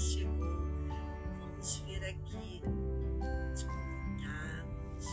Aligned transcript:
chegou. 0.00 0.58
Vamos 1.40 1.84
ver 1.86 2.04
aqui 2.04 2.62
os 3.54 3.62
convidados. 3.64 5.06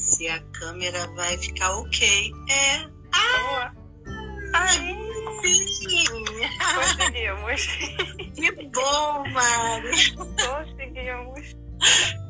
Se 0.00 0.28
a 0.28 0.40
câmera 0.52 1.06
vai 1.14 1.36
ficar 1.38 1.76
ok. 1.76 2.32
É. 2.50 2.90
Ah! 3.14 3.72
Ai, 4.54 4.68
sim! 4.68 6.12
Conseguimos. 6.74 7.66
Que 8.34 8.50
bom, 8.68 9.28
Mari! 9.30 10.14
Conseguimos. 10.16 11.54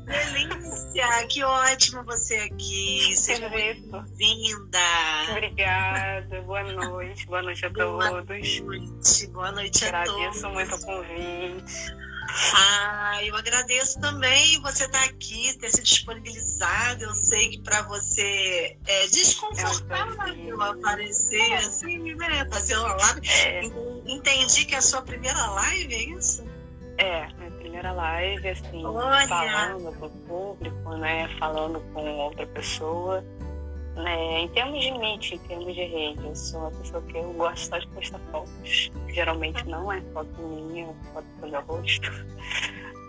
Delícia! 0.06 1.26
Que 1.28 1.44
ótimo 1.44 2.04
você 2.04 2.36
aqui. 2.36 3.14
Seja 3.16 3.48
bem-vinda. 3.48 4.78
Obrigada. 5.30 6.01
Boa 6.52 6.64
noite. 6.64 7.26
Boa 7.26 7.42
noite 7.42 7.64
a 7.64 7.70
Boa 7.70 8.10
todos. 8.10 8.60
noite. 8.60 9.26
Boa 9.28 9.52
noite 9.52 9.84
a 9.86 10.04
todos. 10.04 10.20
Agradeço 10.20 10.50
muito 10.50 10.74
o 10.74 10.84
convite. 10.84 11.96
Ah, 12.54 13.20
eu 13.24 13.34
agradeço 13.34 13.98
também 14.02 14.60
você 14.60 14.84
estar 14.84 15.02
aqui, 15.04 15.58
ter 15.58 15.70
se 15.70 15.82
disponibilizado. 15.82 17.04
Eu 17.04 17.14
sei 17.14 17.48
que 17.48 17.62
para 17.62 17.80
você 17.88 18.76
é 18.86 19.06
desconfortável 19.06 20.60
aparecer 20.60 21.54
assim, 21.54 22.12
né? 22.16 22.46
Fazer 22.52 22.76
uma 22.76 22.96
live. 22.96 23.28
É, 23.30 23.64
Entendi 24.06 24.66
que 24.66 24.74
é 24.74 24.78
a 24.78 24.82
sua 24.82 25.00
primeira 25.00 25.46
live, 25.52 25.94
é 25.94 26.02
isso? 26.18 26.44
é, 26.98 27.26
minha 27.38 27.50
primeira 27.52 27.92
live, 27.92 28.48
assim, 28.48 28.84
Olha! 28.84 29.26
falando 29.26 29.98
pro 29.98 30.10
público, 30.10 30.96
né? 30.98 31.28
Falando 31.38 31.80
com 31.94 32.04
outra 32.18 32.46
pessoa. 32.48 33.24
Né, 33.96 34.40
em 34.40 34.48
termos 34.48 34.82
de 34.82 34.90
mídia, 34.92 35.34
em 35.34 35.38
termos 35.40 35.74
de 35.74 35.84
rede, 35.84 36.24
eu 36.24 36.34
sou 36.34 36.60
uma 36.60 36.70
pessoa 36.70 37.02
que 37.02 37.16
eu 37.18 37.30
gosto 37.34 37.68
só 37.68 37.78
de 37.78 37.86
postar 37.88 38.18
fotos. 38.30 38.90
Geralmente 39.08 39.68
não 39.68 39.92
é 39.92 40.00
foto 40.14 40.40
minha, 40.40 40.86
é 40.86 41.12
foto 41.12 41.26
do 41.40 41.48
meu 41.48 41.60
rosto. 41.62 42.10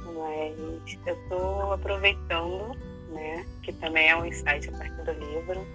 Mas 0.06 0.98
eu 1.08 1.14
estou 1.16 1.72
aproveitando, 1.74 2.76
né, 3.10 3.46
que 3.64 3.72
também 3.74 4.10
é 4.10 4.16
um 4.18 4.26
insight 4.26 4.68
a 4.70 4.72
partir 4.78 5.04
do 5.06 5.12
livro, 5.14 5.66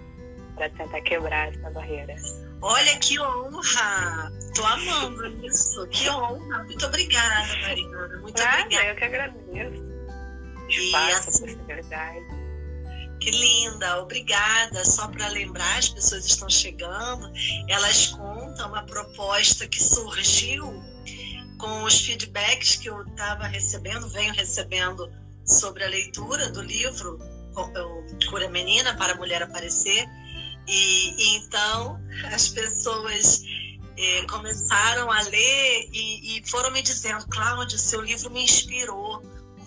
para 0.55 0.69
tentar 0.69 1.01
quebrar 1.01 1.47
essa 1.53 1.69
barreira. 1.71 2.15
Olha 2.61 2.99
que 2.99 3.19
honra! 3.19 4.31
Tô 4.53 4.63
amando 4.65 5.45
isso. 5.45 5.87
Que 5.87 6.07
honra! 6.09 6.63
Muito 6.65 6.85
obrigada, 6.85 7.47
Mariana. 7.61 8.19
Muito 8.21 8.37
Nada, 8.43 8.61
obrigada. 8.61 8.87
eu 8.89 8.95
que 8.95 9.03
agradeço. 9.05 9.89
E 10.67 10.71
Espaço, 10.85 11.29
assim- 11.29 11.45
possibilidade. 11.45 12.38
Que 13.19 13.31
linda, 13.31 14.01
obrigada. 14.01 14.83
Só 14.85 15.07
para 15.07 15.27
lembrar, 15.29 15.77
as 15.77 15.89
pessoas 15.89 16.25
estão 16.25 16.49
chegando, 16.49 17.31
elas 17.67 18.07
contam 18.07 18.69
uma 18.69 18.83
proposta 18.83 19.67
que 19.67 19.81
surgiu 19.83 20.83
com 21.57 21.83
os 21.83 21.99
feedbacks 22.01 22.77
que 22.77 22.89
eu 22.89 23.01
estava 23.03 23.45
recebendo, 23.45 24.07
venho 24.09 24.33
recebendo 24.33 25.11
sobre 25.45 25.83
a 25.83 25.89
leitura 25.89 26.49
do 26.51 26.61
livro 26.61 27.19
Cura 28.29 28.49
Menina 28.49 28.95
para 28.95 29.13
a 29.13 29.15
Mulher 29.17 29.43
Aparecer. 29.43 30.07
E, 30.67 31.09
e 31.17 31.37
então 31.37 31.99
as 32.31 32.47
pessoas 32.47 33.43
eh, 33.97 34.25
começaram 34.29 35.11
a 35.11 35.21
ler 35.23 35.89
e, 35.91 36.37
e 36.37 36.49
foram 36.49 36.71
me 36.71 36.81
dizendo, 36.81 37.25
Cláudia, 37.27 37.77
seu 37.77 38.01
livro 38.01 38.29
me 38.29 38.43
inspirou 38.43 39.21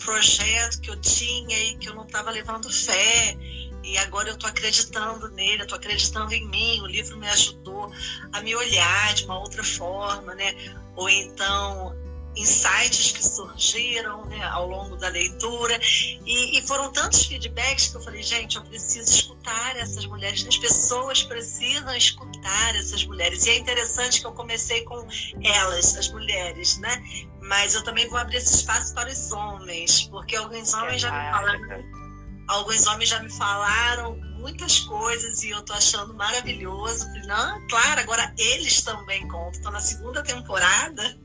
projeto 0.04 0.80
que 0.80 0.90
eu 0.90 0.96
tinha 1.00 1.58
e 1.58 1.76
que 1.76 1.88
eu 1.88 1.94
não 1.94 2.04
estava 2.04 2.30
levando 2.30 2.72
fé 2.72 3.36
e 3.84 3.98
agora 3.98 4.28
eu 4.28 4.34
estou 4.34 4.48
acreditando 4.48 5.28
nele, 5.30 5.62
eu 5.62 5.64
estou 5.64 5.76
acreditando 5.76 6.32
em 6.32 6.46
mim. 6.48 6.80
O 6.80 6.86
livro 6.86 7.16
me 7.16 7.28
ajudou 7.28 7.92
a 8.32 8.40
me 8.40 8.54
olhar 8.54 9.14
de 9.14 9.24
uma 9.24 9.38
outra 9.38 9.64
forma, 9.64 10.34
né? 10.34 10.54
Ou 10.94 11.08
então 11.08 11.94
insights 12.36 13.12
que 13.12 13.26
surgiram 13.26 14.24
né, 14.26 14.42
ao 14.44 14.66
longo 14.66 14.96
da 14.96 15.08
leitura 15.08 15.78
e, 16.24 16.58
e 16.58 16.66
foram 16.66 16.92
tantos 16.92 17.26
feedbacks 17.26 17.88
que 17.88 17.96
eu 17.96 18.02
falei 18.02 18.22
gente 18.22 18.56
eu 18.56 18.62
preciso 18.62 19.10
escutar 19.10 19.76
essas 19.76 20.06
mulheres 20.06 20.46
as 20.46 20.56
pessoas 20.56 21.22
precisam 21.22 21.94
escutar 21.94 22.74
essas 22.76 23.04
mulheres 23.04 23.44
e 23.46 23.50
é 23.50 23.58
interessante 23.58 24.20
que 24.20 24.26
eu 24.26 24.32
comecei 24.32 24.82
com 24.84 25.06
elas 25.42 25.96
as 25.96 26.08
mulheres 26.08 26.78
né 26.78 27.02
mas 27.42 27.74
eu 27.74 27.84
também 27.84 28.08
vou 28.08 28.18
abrir 28.18 28.36
esse 28.36 28.54
espaço 28.56 28.94
para 28.94 29.10
os 29.10 29.32
homens 29.32 30.02
porque 30.08 30.36
alguns 30.36 30.72
homens 30.72 31.02
já 31.02 31.10
me 31.10 31.30
falaram 31.30 32.02
alguns 32.48 32.86
homens 32.86 33.08
já 33.08 33.20
me 33.20 33.30
falaram 33.30 34.32
muitas 34.42 34.80
coisas 34.80 35.42
e 35.44 35.50
eu 35.50 35.62
tô 35.62 35.72
achando 35.72 36.12
maravilhoso. 36.14 37.06
Não, 37.26 37.66
claro, 37.68 38.00
agora 38.00 38.34
eles 38.36 38.82
também 38.82 39.26
contam. 39.28 39.50
Estou 39.52 39.72
na 39.72 39.80
segunda 39.80 40.22
temporada, 40.22 41.18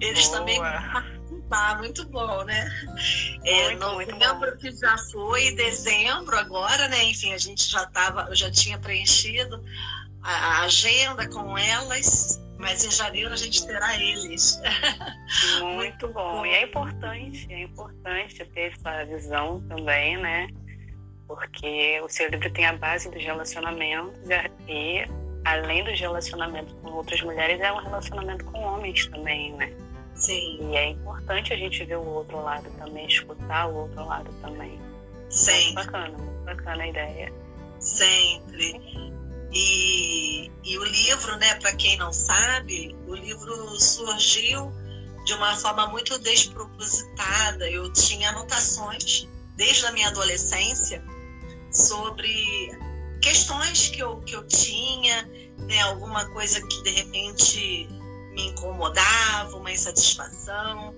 eles 0.00 0.26
Boa. 0.28 0.38
também 0.38 0.58
participar. 0.60 1.78
Muito 1.78 2.08
bom, 2.08 2.44
né? 2.44 2.68
É, 3.44 3.68
Muito, 3.68 3.94
muito 3.94 4.16
novembro 4.16 4.56
que 4.56 4.70
já 4.72 4.96
foi, 5.10 5.54
dezembro 5.54 6.36
agora, 6.36 6.88
né? 6.88 7.04
Enfim, 7.04 7.32
a 7.32 7.38
gente 7.38 7.68
já 7.68 7.86
tava, 7.86 8.26
eu 8.28 8.34
já 8.34 8.50
tinha 8.50 8.78
preenchido 8.78 9.62
a, 10.22 10.30
a 10.30 10.62
agenda 10.62 11.28
com 11.28 11.56
elas, 11.58 12.40
mas 12.58 12.84
em 12.84 12.90
janeiro 12.90 13.32
a 13.32 13.36
gente 13.36 13.66
terá 13.66 14.00
eles. 14.00 14.60
Muito 15.60 16.08
bom. 16.08 16.46
E 16.46 16.50
é 16.50 16.62
importante, 16.62 17.46
é 17.50 17.62
importante 17.62 18.44
ter 18.46 18.72
essa 18.72 19.04
visão 19.04 19.60
também, 19.68 20.16
né? 20.16 20.48
Porque 21.26 22.00
o 22.02 22.08
seu 22.08 22.28
livro 22.28 22.50
tem 22.52 22.66
a 22.66 22.74
base 22.74 23.10
dos 23.10 23.22
relacionamentos 23.22 24.20
e, 24.68 25.06
além 25.44 25.84
dos 25.84 25.98
relacionamentos 25.98 26.74
com 26.82 26.90
outras 26.90 27.20
mulheres, 27.22 27.60
é 27.60 27.72
um 27.72 27.78
relacionamento 27.78 28.44
com 28.46 28.60
homens 28.60 29.06
também, 29.06 29.52
né? 29.54 29.72
Sim, 30.14 30.70
E 30.70 30.76
é 30.76 30.90
importante 30.90 31.52
a 31.52 31.56
gente 31.56 31.84
ver 31.84 31.96
o 31.96 32.06
outro 32.06 32.40
lado 32.42 32.70
também, 32.78 33.06
escutar 33.06 33.66
o 33.68 33.76
outro 33.82 34.06
lado 34.06 34.30
também. 34.40 34.70
Muito 34.70 35.34
sempre. 35.34 35.74
bacana, 35.74 36.18
muito 36.18 36.44
bacana 36.44 36.82
a 36.82 36.86
ideia. 36.86 37.32
Sempre. 37.80 38.80
E, 39.52 40.50
e 40.64 40.78
o 40.78 40.84
livro, 40.84 41.36
né, 41.38 41.54
para 41.56 41.74
quem 41.74 41.96
não 41.96 42.12
sabe, 42.12 42.94
o 43.06 43.14
livro 43.14 43.80
surgiu 43.80 44.72
de 45.24 45.34
uma 45.34 45.56
forma 45.56 45.88
muito 45.88 46.18
despropositada. 46.18 47.68
Eu 47.68 47.92
tinha 47.92 48.30
anotações 48.30 49.28
desde 49.56 49.86
a 49.86 49.92
minha 49.92 50.08
adolescência 50.08 51.02
sobre 51.70 52.70
questões 53.22 53.88
que 53.88 54.00
eu, 54.00 54.20
que 54.20 54.34
eu 54.34 54.46
tinha, 54.46 55.22
né, 55.58 55.80
alguma 55.82 56.24
coisa 56.32 56.60
que 56.66 56.82
de 56.82 56.90
repente 56.90 57.88
me 58.34 58.48
incomodava, 58.48 59.56
uma 59.56 59.70
insatisfação, 59.70 60.94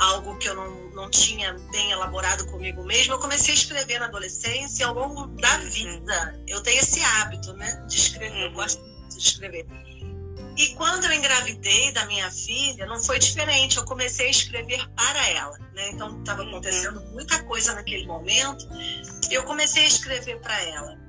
algo 0.00 0.36
que 0.38 0.48
eu 0.48 0.54
não, 0.54 0.90
não 0.90 1.10
tinha 1.10 1.52
bem 1.70 1.90
elaborado 1.90 2.46
comigo 2.46 2.82
mesma. 2.84 3.14
Eu 3.14 3.18
comecei 3.18 3.52
a 3.54 3.56
escrever 3.56 3.98
na 3.98 4.06
adolescência 4.06 4.82
e 4.82 4.86
ao 4.86 4.94
longo 4.94 5.26
da 5.40 5.56
vida. 5.58 6.40
Eu 6.48 6.60
tenho 6.62 6.80
esse 6.80 7.00
hábito, 7.02 7.52
né, 7.54 7.84
de 7.88 7.96
escrever. 7.96 8.42
Eu 8.42 8.48
Uhum. 8.48 8.54
gosto 8.54 8.80
muito 8.80 9.16
de 9.18 9.22
escrever. 9.28 9.66
E 10.58 10.68
quando 10.74 11.04
eu 11.04 11.12
engravidei 11.12 11.92
da 11.92 12.06
minha 12.06 12.30
filha, 12.30 12.86
não 12.86 12.98
foi 12.98 13.18
diferente. 13.18 13.76
Eu 13.76 13.84
comecei 13.84 14.28
a 14.28 14.30
escrever 14.30 14.88
para 14.96 15.28
ela, 15.28 15.58
né? 15.74 15.90
Então 15.90 16.18
estava 16.18 16.42
Uhum. 16.42 16.48
acontecendo 16.48 16.98
muita 17.12 17.42
coisa 17.42 17.74
naquele 17.74 18.06
momento. 18.06 18.66
Eu 19.30 19.42
comecei 19.44 19.84
a 19.84 19.88
escrever 19.88 20.40
para 20.40 20.58
ela. 20.62 21.05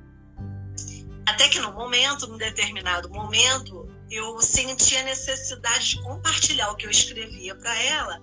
Até 1.28 1.50
que 1.50 1.60
no 1.60 1.74
momento, 1.74 2.26
num 2.26 2.38
determinado 2.38 3.10
momento, 3.10 3.86
eu 4.10 4.42
senti 4.42 4.96
a 4.96 5.04
necessidade 5.04 5.90
de 5.90 6.02
compartilhar 6.02 6.72
o 6.72 6.76
que 6.78 6.86
eu 6.86 6.90
escrevia 6.90 7.54
para 7.54 7.84
ela 7.84 8.22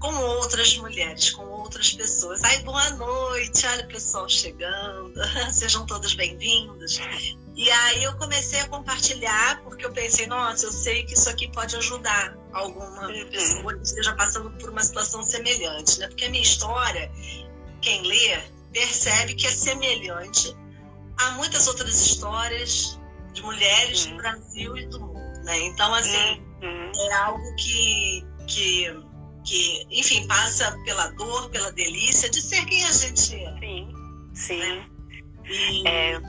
com 0.00 0.12
outras 0.14 0.76
mulheres, 0.78 1.30
com 1.30 1.44
outras 1.44 1.92
pessoas. 1.92 2.42
Ai, 2.42 2.58
boa 2.64 2.90
noite, 2.90 3.64
olha 3.66 3.84
o 3.84 3.88
pessoal 3.88 4.28
chegando, 4.28 5.14
sejam 5.52 5.86
todos 5.86 6.14
bem-vindos. 6.14 7.00
E 7.54 7.70
aí 7.70 8.02
eu 8.02 8.16
comecei 8.16 8.60
a 8.60 8.68
compartilhar, 8.68 9.62
porque 9.62 9.86
eu 9.86 9.92
pensei, 9.92 10.26
nossa, 10.26 10.66
eu 10.66 10.72
sei 10.72 11.04
que 11.04 11.14
isso 11.14 11.28
aqui 11.30 11.48
pode 11.52 11.76
ajudar 11.76 12.36
alguma 12.52 13.06
Uhum. 13.08 13.28
pessoa 13.30 13.74
que 13.74 13.84
esteja 13.84 14.12
passando 14.16 14.50
por 14.58 14.70
uma 14.70 14.82
situação 14.82 15.22
semelhante, 15.22 16.00
né? 16.00 16.08
Porque 16.08 16.24
a 16.24 16.30
minha 16.30 16.42
história, 16.42 17.10
quem 17.80 18.02
lê, 18.02 18.40
percebe 18.72 19.34
que 19.34 19.46
é 19.46 19.50
semelhante 19.50 20.52
a 21.20 21.30
muitas 21.32 21.66
outras 21.68 21.94
histórias 21.94 22.98
de 23.32 23.42
mulheres 23.42 24.04
Uhum. 24.06 24.10
do 24.12 24.16
Brasil 24.18 24.76
e 24.76 24.86
do 24.86 25.00
mundo, 25.00 25.44
né? 25.44 25.58
Então, 25.60 25.92
assim, 25.94 26.42
Uhum. 26.62 26.92
é 26.96 27.12
algo 27.14 27.54
que, 27.56 28.24
que, 28.46 28.86
que, 29.44 29.86
enfim, 29.90 30.26
passa 30.26 30.76
pela 30.84 31.08
dor, 31.12 31.50
pela 31.50 31.72
delícia 31.72 32.28
de 32.30 32.40
ser 32.40 32.64
quem 32.66 32.84
a 32.84 32.92
gente 32.92 33.34
é. 33.36 33.58
Sim, 33.60 33.92
sim. 34.34 34.84
E, 35.44 35.88
É, 35.88 36.20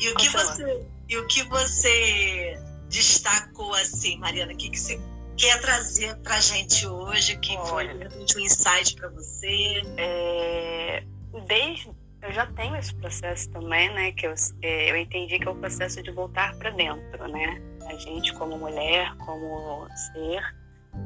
e 0.00 0.08
o 0.10 0.16
que 0.16 0.28
você 0.28 0.86
e 1.08 1.16
o 1.18 1.26
que 1.26 1.42
você 1.44 2.58
destacou 2.88 3.74
assim, 3.74 4.18
Mariana, 4.18 4.52
o 4.52 4.56
que, 4.56 4.70
que 4.70 4.78
você 4.80 4.98
quer 5.36 5.60
trazer 5.60 6.16
pra 6.22 6.40
gente 6.40 6.86
hoje? 6.86 7.36
Que 7.38 7.54
foi 7.66 7.86
Olha. 7.88 8.08
repente, 8.08 8.38
um 8.38 8.40
insight 8.40 8.94
para 8.96 9.08
você? 9.10 9.82
é, 9.98 11.02
desde 11.46 11.90
eu 12.24 12.32
já 12.32 12.46
tenho 12.46 12.74
esse 12.76 12.94
processo 12.94 13.50
também, 13.50 13.92
né? 13.92 14.12
Que 14.12 14.26
eu, 14.26 14.34
é, 14.62 14.90
eu 14.90 14.96
entendi 14.96 15.38
que 15.38 15.46
é 15.46 15.50
o 15.50 15.54
processo 15.54 16.02
de 16.02 16.10
voltar 16.10 16.56
para 16.56 16.70
dentro, 16.70 17.28
né? 17.28 17.62
A 17.86 17.94
gente, 17.96 18.32
como 18.34 18.58
mulher, 18.58 19.14
como 19.18 19.86
ser, 19.90 20.42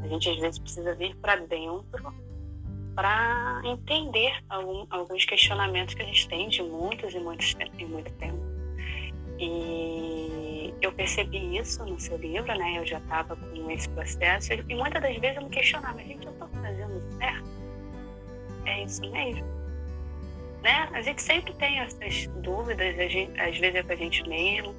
a 0.05 0.09
gente 0.09 0.31
às 0.31 0.39
vezes 0.39 0.59
precisa 0.61 0.95
vir 0.95 1.17
para 1.17 1.37
dentro 1.37 2.15
para 2.95 3.61
entender 3.65 4.33
algum, 4.49 4.87
alguns 4.91 5.25
questionamentos 5.25 5.95
que 5.95 6.03
a 6.03 6.05
gente 6.05 6.29
tem 6.29 6.49
de 6.49 6.63
muitos 6.63 7.15
e 7.15 7.19
muitos 7.19 7.57
e 7.79 7.85
muito 7.85 8.13
tempo. 8.15 8.39
E 9.41 10.75
eu 10.81 10.93
percebi 10.93 11.57
isso 11.57 11.85
no 11.85 11.99
seu 11.99 12.17
livro, 12.17 12.47
né? 12.47 12.79
Eu 12.79 12.87
já 12.87 12.99
estava 12.99 13.35
com 13.37 13.71
esse 13.71 13.89
processo 13.91 14.53
e 14.53 14.75
muitas 14.75 15.03
das 15.03 15.17
vezes 15.17 15.37
eu 15.37 15.43
me 15.43 15.51
questionava, 15.51 15.99
gente, 15.99 16.27
eu 16.27 16.33
estou 16.33 16.49
fazendo 16.49 17.19
certo? 17.19 17.49
É 18.67 18.85
isso 18.85 19.01
mesmo? 19.11 19.58
Né? 20.63 20.89
A 20.93 21.03
gente 21.03 21.23
sempre 21.23 21.53
tem 21.55 21.79
essas 21.79 22.27
dúvidas, 22.43 22.95
gente, 23.11 23.41
às 23.41 23.57
vezes 23.57 23.77
é 23.77 23.83
com 23.83 23.93
a 23.93 23.97
gente 23.97 24.29
mesmo. 24.29 24.75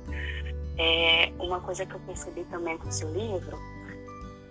É, 0.78 1.32
uma 1.40 1.60
coisa 1.60 1.86
que 1.86 1.94
eu 1.94 2.00
percebi 2.02 2.44
também 2.46 2.78
com 2.78 2.90
seu 2.90 3.12
livro 3.12 3.58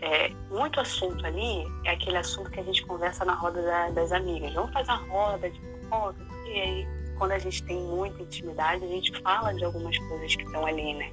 é, 0.00 0.28
muito 0.50 0.80
assunto 0.80 1.24
ali 1.26 1.66
é 1.84 1.90
aquele 1.90 2.16
assunto 2.16 2.50
que 2.50 2.60
a 2.60 2.62
gente 2.62 2.84
conversa 2.86 3.24
na 3.24 3.34
roda 3.34 3.60
da, 3.62 3.90
das 3.90 4.12
amigas. 4.12 4.52
Vamos 4.52 4.72
fazer 4.72 4.90
uma 4.90 5.04
roda 5.06 5.50
de 5.50 5.60
fofoca, 5.60 6.26
e 6.46 6.60
aí 6.60 6.88
quando 7.18 7.32
a 7.32 7.38
gente 7.38 7.62
tem 7.64 7.80
muita 7.80 8.22
intimidade, 8.22 8.84
a 8.84 8.88
gente 8.88 9.20
fala 9.22 9.52
de 9.52 9.64
algumas 9.64 9.98
coisas 9.98 10.36
que 10.36 10.44
estão 10.44 10.64
ali, 10.64 10.94
né? 10.94 11.12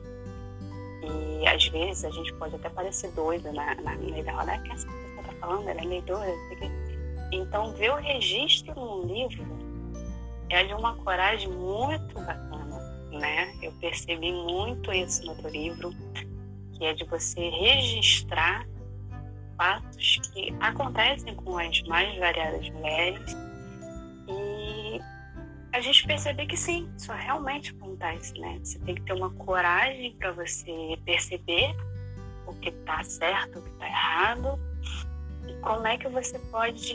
E 1.02 1.48
às 1.48 1.68
vezes 1.68 2.06
a 2.06 2.12
gente 2.12 2.32
pode 2.36 2.56
até 2.56 2.70
parecer 2.70 3.12
doida 3.12 3.52
na, 3.52 3.74
na 3.76 3.96
meio 3.96 4.24
da 4.24 4.32
roda, 4.34 4.58
que 4.60 4.72
essa 4.72 4.86
pessoa 4.86 5.24
tá 5.24 5.34
falando, 5.40 5.68
ela 5.68 5.82
é 5.82 5.86
meio 5.86 6.02
doida. 6.04 6.34
Então, 7.32 7.74
ver 7.74 7.92
o 7.92 7.96
registro 7.96 8.76
num 8.76 9.08
livro 9.08 9.65
é 10.50 10.64
de 10.64 10.74
uma 10.74 10.96
coragem 10.98 11.50
muito 11.50 12.16
bacana, 12.16 12.80
né? 13.12 13.54
Eu 13.62 13.72
percebi 13.74 14.32
muito 14.32 14.92
isso 14.92 15.26
no 15.26 15.36
teu 15.36 15.50
livro, 15.50 15.92
que 16.74 16.86
é 16.86 16.94
de 16.94 17.04
você 17.06 17.50
registrar 17.50 18.66
fatos 19.58 20.20
que 20.34 20.54
acontecem 20.60 21.34
com 21.36 21.58
as 21.58 21.82
mais 21.84 22.18
variadas 22.20 22.70
mulheres 22.70 23.38
e 24.28 25.00
a 25.72 25.82
gente 25.82 26.06
perceber 26.06 26.46
que 26.46 26.58
sim, 26.58 26.90
isso 26.98 27.12
realmente 27.12 27.76
acontece, 27.76 28.40
né? 28.40 28.60
Você 28.64 28.80
tem 28.80 28.96
que 28.96 29.02
ter 29.02 29.14
uma 29.14 29.30
coragem 29.32 30.16
para 30.18 30.32
você 30.32 30.98
perceber 31.06 31.76
o 32.48 32.54
que 32.56 32.70
está 32.70 33.04
certo, 33.04 33.60
o 33.60 33.62
que 33.62 33.70
está 33.72 33.88
errado 33.88 34.60
e 35.48 35.54
como 35.62 35.86
é 35.88 35.98
que 35.98 36.08
você 36.08 36.40
pode, 36.40 36.94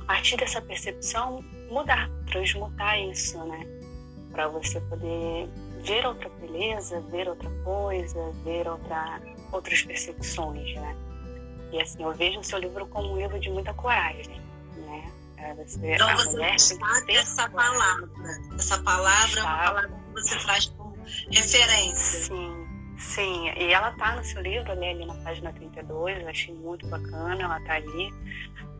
a 0.00 0.04
partir 0.04 0.36
dessa 0.36 0.60
percepção, 0.60 1.44
mudar, 1.70 2.10
transmutar 2.30 2.98
isso, 2.98 3.38
né? 3.44 3.66
Para 4.32 4.48
você 4.48 4.80
poder 4.82 5.48
ver 5.80 6.06
outra 6.06 6.28
beleza, 6.40 7.00
ver 7.10 7.28
outra 7.28 7.50
coisa, 7.64 8.30
ver 8.44 8.68
outra, 8.68 9.20
outras 9.52 9.82
percepções, 9.82 10.74
né? 10.74 10.96
E 11.72 11.80
assim, 11.80 12.02
eu 12.02 12.12
vejo 12.12 12.40
o 12.40 12.44
seu 12.44 12.58
livro 12.58 12.86
como 12.86 13.12
um 13.12 13.16
livro 13.16 13.38
de 13.38 13.50
muita 13.50 13.72
coragem, 13.74 14.40
né? 14.76 15.12
É, 15.36 15.54
você, 15.54 15.94
então 15.94 16.16
você 16.16 16.38
destaca 16.38 17.12
essa 17.12 17.48
palavra. 17.48 18.10
Essa 18.58 18.82
palavra 18.82 19.40
é 19.40 19.42
uma 19.42 19.56
palavra 19.56 19.88
que 19.88 20.12
você 20.12 20.38
traz 20.38 20.66
como 20.66 20.96
referência. 21.30 22.20
Sim, 22.20 22.59
sim. 23.00 23.50
E 23.56 23.72
ela 23.72 23.92
tá 23.92 24.16
no 24.16 24.24
seu 24.24 24.40
livro, 24.42 24.74
né, 24.76 24.90
ali 24.90 25.06
na 25.06 25.14
página 25.14 25.52
32, 25.52 26.22
eu 26.22 26.28
achei 26.28 26.54
muito 26.54 26.86
bacana, 26.86 27.42
ela 27.42 27.60
tá 27.60 27.74
ali. 27.74 28.12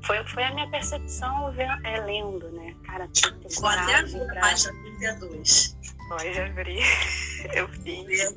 Foi, 0.05 0.25
foi 0.25 0.44
a 0.44 0.55
minha 0.55 0.70
percepção 0.70 1.52
é, 1.84 2.00
lendo, 2.00 2.50
né? 2.52 2.75
Cara, 2.84 3.08
tem 3.08 3.38
que 3.38 3.49
ter 3.49 3.61
coragem. 3.61 4.26
Pra... 4.26 4.40
página 4.40 4.72
32. 4.82 5.76
Pode 6.08 6.40
abrir. 6.40 6.82
Eu 7.55 7.69
fiz. 7.69 8.37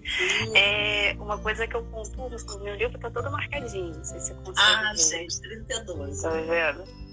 É, 0.54 1.16
uma 1.20 1.38
coisa 1.40 1.66
que 1.66 1.76
eu 1.76 1.84
pontuo 1.86 2.30
no 2.30 2.64
meu 2.64 2.76
livro 2.76 3.00
tá 3.00 3.10
todo 3.10 3.32
marcadinho. 3.32 3.96
Não 3.96 4.04
sei 4.04 4.20
se 4.20 4.28
você 4.28 4.34
consegue. 4.36 4.60
Ah, 4.62 4.94
gente, 4.96 5.42
32. 5.42 6.22
Tá 6.22 6.30
vendo? 6.30 7.04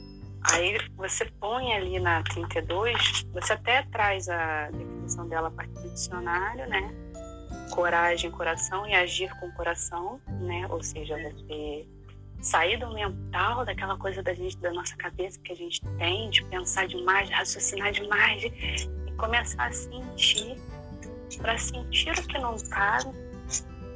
Aí 0.43 0.79
você 0.97 1.25
põe 1.39 1.73
ali 1.73 1.99
na 1.99 2.23
32, 2.23 3.27
você 3.33 3.53
até 3.53 3.83
traz 3.91 4.29
a 4.29 4.71
definição 4.71 5.29
dela 5.29 5.49
a 5.49 5.51
partir 5.51 5.75
do 5.75 5.91
dicionário, 5.91 6.69
né? 6.69 7.10
Coragem, 7.71 8.31
coração 8.31 8.87
e 8.87 8.95
agir 8.95 9.31
com 9.39 9.51
coração, 9.53 10.21
né? 10.41 10.67
Ou 10.69 10.83
seja, 10.83 11.17
você 11.17 11.87
sair 12.41 12.79
do 12.79 12.93
mental, 12.93 13.65
daquela 13.65 13.97
coisa 13.97 14.23
da 14.23 14.33
gente, 14.33 14.57
da 14.59 14.73
nossa 14.73 14.97
cabeça 14.97 15.39
que 15.41 15.53
a 15.53 15.57
gente 15.57 15.81
tem, 15.99 16.31
de 16.31 16.45
pensar 16.47 16.87
demais, 16.87 17.29
de 17.29 17.35
raciocinar 17.35 17.93
demais, 17.93 18.41
de 18.41 18.89
começar 19.17 19.67
a 19.67 19.73
sentir, 19.73 20.57
para 21.39 21.59
sentir 21.59 22.11
o 22.19 22.27
que 22.27 22.39
não 22.39 22.57
está, 22.57 22.99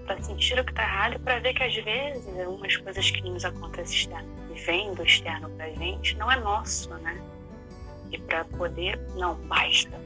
para 0.06 0.22
sentir 0.22 0.58
o 0.58 0.64
que 0.64 0.70
está 0.70 0.82
errado, 0.82 1.18
para 1.20 1.38
ver 1.38 1.54
que 1.54 1.62
às 1.62 1.74
vezes 1.74 2.40
algumas 2.40 2.76
coisas 2.76 3.10
que 3.10 3.22
nos 3.22 3.44
acontecem 3.44 3.96
externo, 3.96 4.28
vêm 4.66 4.92
do 4.94 5.02
externo 5.02 5.50
para 5.50 5.70
gente, 5.70 6.16
não 6.16 6.30
é 6.30 6.36
nosso, 6.36 6.92
né? 6.96 7.20
E 8.12 8.18
para 8.18 8.44
poder, 8.44 8.98
não, 9.16 9.34
basta, 9.46 9.98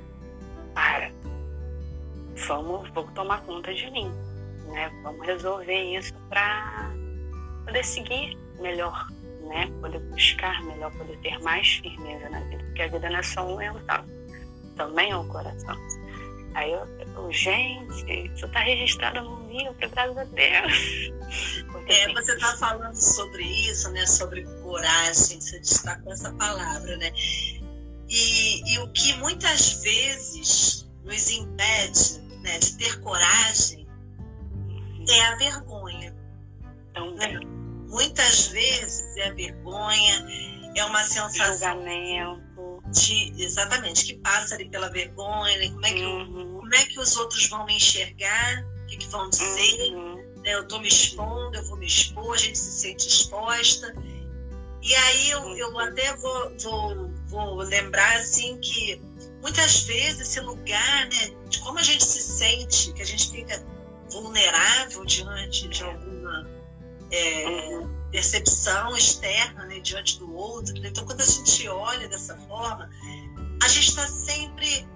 para, 0.72 1.10
vamos, 2.46 2.88
vou 2.90 3.04
tomar 3.12 3.42
conta 3.42 3.74
de 3.74 3.90
mim, 3.90 4.10
né? 4.68 4.90
Vamos 5.02 5.26
resolver 5.26 5.96
isso 5.96 6.14
para 6.28 6.90
poder 7.64 7.84
seguir 7.84 8.36
melhor, 8.60 9.08
né? 9.48 9.70
Poder 9.80 10.00
buscar 10.00 10.62
melhor, 10.64 10.92
poder 10.92 11.18
ter 11.18 11.38
mais 11.40 11.68
firmeza 11.68 12.28
na 12.30 12.40
vida, 12.40 12.62
porque 12.64 12.82
a 12.82 12.88
vida 12.88 13.10
não 13.10 13.18
é 13.18 13.22
só 13.22 13.46
um 13.46 13.56
mental 13.56 14.04
também 14.76 15.12
ao 15.12 15.24
coração. 15.24 15.76
Aí 16.54 16.72
eu, 16.72 16.86
eu 17.14 17.32
gente, 17.32 18.32
isso 18.34 18.46
está 18.46 18.60
registrado 18.60 19.22
no 19.22 19.48
livro, 19.48 19.74
graças 19.90 20.16
a 20.16 20.24
Deus. 20.24 21.12
Porque, 21.70 21.92
é, 21.92 22.12
você 22.14 22.32
está 22.32 22.56
falando 22.56 22.94
sobre 22.94 23.44
isso, 23.44 23.90
né? 23.90 24.06
Sobre 24.06 24.42
coragem, 24.62 25.40
você 25.40 25.60
destacou 25.60 26.10
essa 26.10 26.32
palavra, 26.32 26.96
né? 26.96 27.12
E, 28.08 28.74
e 28.74 28.78
o 28.78 28.90
que 28.92 29.12
muitas 29.18 29.82
vezes 29.82 30.88
nos 31.04 31.30
impede 31.30 32.27
né, 32.42 32.58
de 32.58 32.76
ter 32.76 33.00
coragem 33.00 33.86
é 35.08 35.20
a 35.26 35.36
vergonha. 35.36 36.14
Então, 36.90 37.14
né? 37.14 37.40
Muitas 37.88 38.48
vezes 38.48 39.16
é 39.16 39.28
a 39.28 39.34
vergonha, 39.34 40.26
é 40.76 40.84
uma 40.84 41.02
sensação. 41.04 41.78
Julgamento 41.78 42.48
de 42.90 43.34
exatamente 43.38 44.04
que 44.04 44.14
passa 44.18 44.54
ali 44.54 44.68
pela 44.70 44.88
vergonha, 44.88 45.56
né? 45.58 45.68
como 45.68 45.86
é 45.86 45.92
que 45.92 46.04
uhum. 46.04 46.56
como 46.58 46.74
é 46.74 46.84
que 46.86 46.98
os 46.98 47.16
outros 47.16 47.48
vão 47.48 47.64
me 47.66 47.76
enxergar, 47.76 48.64
o 48.82 48.86
que, 48.86 48.96
que 48.96 49.08
vão 49.08 49.28
dizer, 49.28 49.94
uhum. 49.94 50.16
né? 50.42 50.54
eu 50.54 50.62
estou 50.62 50.80
me 50.80 50.88
expondo, 50.88 51.56
eu 51.56 51.64
vou 51.66 51.76
me 51.76 51.86
expor, 51.86 52.34
a 52.34 52.38
gente 52.38 52.58
se 52.58 52.80
sente 52.80 53.08
exposta. 53.08 53.94
E 54.80 54.94
aí 54.94 55.30
eu, 55.30 55.56
eu 55.56 55.68
uhum. 55.70 55.78
até 55.80 56.16
vou, 56.16 56.56
vou, 56.58 57.10
vou 57.26 57.56
lembrar 57.56 58.16
assim 58.16 58.58
que 58.58 59.00
muitas 59.42 59.82
vezes 59.82 60.20
esse 60.20 60.40
lugar, 60.40 61.06
né, 61.06 61.30
como 61.68 61.80
a 61.80 61.82
gente 61.82 62.02
se 62.02 62.22
sente, 62.22 62.94
que 62.94 63.02
a 63.02 63.04
gente 63.04 63.30
fica 63.30 63.62
vulnerável 64.10 65.04
diante 65.04 65.68
de 65.68 65.84
alguma 65.84 66.48
é, 67.12 67.86
percepção 68.10 68.96
externa 68.96 69.66
né, 69.66 69.78
diante 69.80 70.18
do 70.18 70.34
outro. 70.34 70.74
Então, 70.78 71.04
quando 71.04 71.20
a 71.20 71.26
gente 71.26 71.68
olha 71.68 72.08
dessa 72.08 72.34
forma, 72.48 72.88
a 73.62 73.68
gente 73.68 73.90
está 73.90 74.08
sempre 74.08 74.88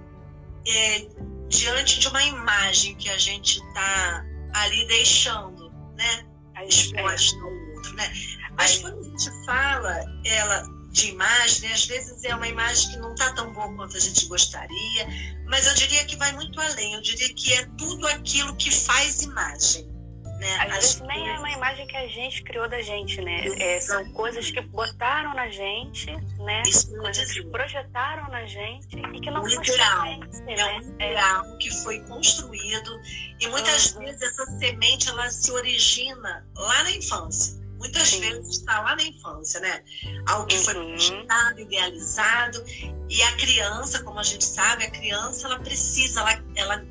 é, 0.66 1.06
diante 1.50 2.00
de 2.00 2.08
uma 2.08 2.24
imagem 2.24 2.94
que 2.94 3.10
a 3.10 3.18
gente 3.18 3.58
está 3.58 4.24
ali 4.54 4.86
deixando, 4.86 5.70
né, 5.94 6.26
exposta 6.66 7.38
ao 7.38 7.52
outro, 7.76 7.94
né? 7.96 8.10
Mas 8.56 8.78
quando 8.78 8.98
a 8.98 9.02
gente 9.02 9.44
fala 9.44 10.04
ela 10.24 10.66
de 10.92 11.08
imagem, 11.08 11.68
né, 11.68 11.74
às 11.74 11.86
vezes 11.86 12.22
é 12.22 12.34
uma 12.34 12.46
imagem 12.46 12.90
que 12.90 12.96
não 12.98 13.14
está 13.14 13.32
tão 13.32 13.50
boa 13.52 13.74
quanto 13.74 13.96
a 13.96 14.00
gente 14.00 14.26
gostaria, 14.26 15.06
mas 15.46 15.66
eu 15.66 15.74
diria 15.74 16.04
que 16.04 16.16
vai 16.16 16.32
muito 16.32 16.60
além. 16.60 16.94
Eu 16.94 17.00
diria 17.00 17.32
que 17.34 17.52
é 17.54 17.66
tudo 17.78 18.06
aquilo 18.06 18.54
que 18.56 18.70
faz 18.70 19.22
imagem. 19.22 19.90
Né? 20.38 20.56
Às 20.60 20.74
vezes 20.74 21.00
nem 21.02 21.30
é 21.30 21.38
uma 21.38 21.50
imagem 21.52 21.86
que 21.86 21.96
a 21.96 22.06
gente 22.08 22.42
criou 22.42 22.68
da 22.68 22.82
gente, 22.82 23.20
né? 23.20 23.46
É, 23.60 23.80
são 23.80 24.04
coisas 24.12 24.50
que 24.50 24.60
botaram 24.60 25.34
na 25.34 25.48
gente, 25.48 26.10
né? 26.38 26.62
Isso 26.66 26.90
coisas 26.96 27.30
que 27.30 27.44
projetaram 27.44 28.28
na 28.28 28.44
gente 28.44 28.96
e 28.96 29.20
que 29.20 29.30
não 29.30 29.48
ideal. 29.48 30.04
Gente, 30.04 30.42
é 30.48 30.56
né? 30.56 30.80
um 30.80 30.94
ideal 30.94 31.46
é. 31.46 31.56
que 31.58 31.70
foi 31.70 32.00
construído 32.00 33.00
e 33.40 33.46
muitas 33.46 33.94
uhum. 33.94 34.00
vezes 34.00 34.20
essa 34.20 34.44
semente 34.58 35.08
ela 35.08 35.30
se 35.30 35.52
origina 35.52 36.44
lá 36.56 36.82
na 36.82 36.90
infância. 36.90 37.61
Muitas 37.82 38.10
Sim. 38.10 38.20
vezes 38.20 38.58
está 38.58 38.80
lá 38.80 38.94
na 38.94 39.02
infância, 39.02 39.58
né? 39.58 39.82
Algo 40.28 40.46
que 40.46 40.56
uhum. 40.56 40.62
foi 40.62 40.74
projetado, 40.74 41.60
idealizado 41.60 42.64
e 43.10 43.22
a 43.22 43.32
criança, 43.36 44.04
como 44.04 44.20
a 44.20 44.22
gente 44.22 44.44
sabe, 44.44 44.84
a 44.84 44.90
criança 44.90 45.48
ela 45.48 45.58
precisa, 45.58 46.20
ela, 46.20 46.44
ela 46.54 46.86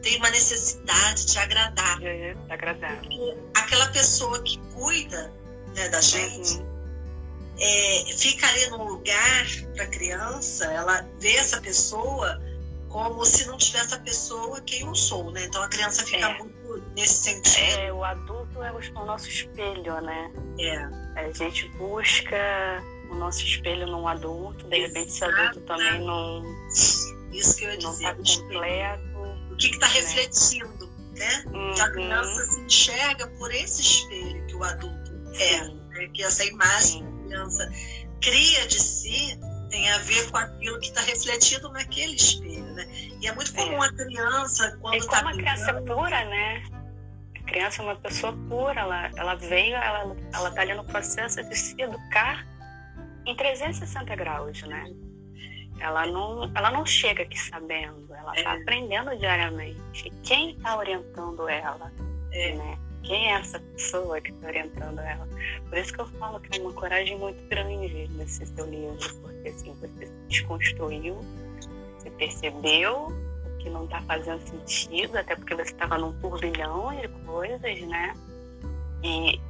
tem 0.00 0.16
uma 0.16 0.30
necessidade 0.30 1.26
de 1.26 1.38
agradar. 1.38 2.02
É, 2.02 2.32
de 2.32 2.52
agradar. 2.52 2.96
Porque 2.96 3.36
aquela 3.54 3.86
pessoa 3.88 4.42
que 4.42 4.58
cuida 4.72 5.30
né, 5.74 5.90
da 5.90 6.00
gente 6.00 6.54
uhum. 6.54 7.56
é, 7.58 8.04
fica 8.16 8.48
ali 8.48 8.70
num 8.70 8.84
lugar 8.84 9.46
para 9.74 9.84
a 9.84 9.88
criança, 9.88 10.64
ela 10.64 11.06
vê 11.20 11.34
essa 11.34 11.60
pessoa 11.60 12.40
como 12.88 13.24
se 13.26 13.46
não 13.46 13.58
tivesse 13.58 13.94
a 13.94 13.98
pessoa 13.98 14.60
quem 14.62 14.80
eu 14.80 14.94
sou, 14.94 15.30
né? 15.30 15.44
Então 15.44 15.62
a 15.62 15.68
criança 15.68 16.02
fica 16.04 16.26
é. 16.26 16.38
muito 16.38 16.82
nesse 16.96 17.22
sentido. 17.24 17.78
É, 17.78 17.92
o 17.92 18.02
adulto 18.02 18.39
é 18.62 18.72
o 18.72 19.04
nosso 19.04 19.28
espelho, 19.28 20.00
né? 20.00 20.30
É. 20.58 21.20
A 21.20 21.32
gente 21.32 21.68
busca 21.70 22.36
o 23.10 23.14
nosso 23.16 23.42
espelho 23.44 23.86
num 23.86 24.06
adulto, 24.06 24.66
de 24.68 24.78
repente 24.86 25.08
esse 25.08 25.24
adulto 25.24 25.60
também 25.62 26.00
não, 26.04 26.42
Isso 27.32 27.56
que 27.58 27.64
eu 27.64 27.70
ia 27.70 27.78
não 27.80 27.90
dizer. 27.90 28.16
espelho. 28.20 28.52
completo. 28.52 29.10
O 29.52 29.56
que 29.56 29.66
está 29.70 29.86
né? 29.88 29.92
refletindo, 29.94 30.86
né? 31.16 31.42
Que 31.74 31.80
a 31.80 31.84
Uhum. 31.86 31.92
criança 31.92 32.44
se 32.46 32.60
enxerga 32.60 33.26
por 33.38 33.52
esse 33.52 33.80
espelho 33.82 34.46
que 34.46 34.54
o 34.54 34.64
adulto 34.64 35.12
é. 35.34 35.68
Né? 35.68 36.08
Que 36.14 36.22
essa 36.22 36.44
imagem 36.44 37.02
sim. 37.02 37.04
que 37.04 37.22
a 37.22 37.26
criança 37.28 37.72
cria 38.22 38.66
de 38.66 38.80
si 38.80 39.38
tem 39.70 39.88
a 39.90 39.98
ver 39.98 40.30
com 40.30 40.36
aquilo 40.36 40.80
que 40.80 40.88
está 40.88 41.00
refletido 41.02 41.68
naquele 41.70 42.14
espelho, 42.16 42.64
né? 42.74 42.86
E 43.20 43.26
é 43.28 43.32
muito 43.34 43.52
comum 43.54 43.82
É. 43.82 43.86
a 43.86 43.92
criança, 43.92 44.76
quando 44.80 44.94
está 44.96 45.18
como 45.18 45.28
a 45.30 45.32
criança 45.34 45.70
é 45.70 45.80
pura, 45.82 46.24
né? 46.24 46.62
A 47.50 47.52
criança 47.52 47.82
é 47.82 47.84
uma 47.84 47.96
pessoa 47.96 48.32
pura, 48.48 48.80
ela, 48.80 49.10
ela 49.16 49.34
veio, 49.34 49.74
ela, 49.74 50.16
ela 50.32 50.50
tá 50.52 50.60
ali 50.60 50.72
no 50.72 50.84
processo 50.84 51.42
de 51.42 51.56
se 51.58 51.74
educar 51.82 52.46
em 53.26 53.34
360 53.34 54.14
graus, 54.14 54.62
né? 54.62 54.84
Ela 55.80 56.06
não, 56.06 56.44
ela 56.54 56.70
não 56.70 56.86
chega 56.86 57.24
aqui 57.24 57.36
sabendo, 57.36 58.06
ela 58.14 58.32
está 58.36 58.54
É. 58.54 58.62
aprendendo 58.62 59.18
diariamente. 59.18 60.12
Quem 60.22 60.52
está 60.52 60.76
orientando 60.76 61.48
ela, 61.48 61.92
É. 62.32 62.54
né? 62.54 62.78
Quem 63.02 63.32
é 63.32 63.40
essa 63.40 63.58
pessoa 63.58 64.20
que 64.20 64.30
está 64.30 64.46
orientando 64.46 65.00
ela? 65.00 65.26
Por 65.68 65.76
isso 65.76 65.92
que 65.92 66.00
eu 66.02 66.06
falo 66.06 66.38
que 66.38 66.56
é 66.56 66.62
uma 66.62 66.72
coragem 66.72 67.18
muito 67.18 67.42
grande 67.48 68.06
nesse 68.12 68.46
seu 68.46 68.64
livro, 68.70 68.96
porque 69.22 69.48
assim, 69.48 69.74
você 69.74 70.06
se 70.06 70.12
desconstruiu, 70.28 71.16
você 71.98 72.10
percebeu 72.12 73.08
que 73.60 73.70
não 73.70 73.84
está 73.84 74.00
fazendo 74.02 74.40
sentido, 74.46 75.16
até 75.16 75.36
porque 75.36 75.54
você 75.54 75.70
estava 75.70 75.98
num 75.98 76.12
turbilhão 76.20 76.94
de 77.00 77.08
coisas, 77.24 77.80
né? 77.82 78.14
E 79.02 79.40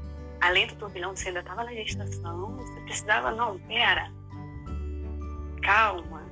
além 0.41 0.67
do 0.67 0.75
turbilhão, 0.77 1.15
você 1.15 1.29
ainda 1.29 1.41
estava 1.41 1.65
na 1.65 1.73
gestação, 1.73 2.57
você 2.57 2.81
precisava, 2.83 3.31
não, 3.33 3.59
pera, 3.61 4.11
calma, 5.63 6.23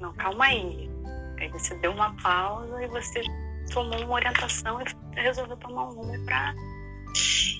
não, 0.00 0.12
calma 0.14 0.46
aí. 0.46 0.90
Aí 1.38 1.48
você 1.48 1.74
deu 1.76 1.92
uma 1.92 2.14
pausa 2.22 2.82
e 2.82 2.88
você 2.88 3.22
tomou 3.72 3.98
uma 4.00 4.14
orientação 4.14 4.80
e 4.80 5.20
resolveu 5.20 5.56
tomar 5.56 5.84
um 5.84 5.94
rumo 5.94 6.24
para 6.24 6.54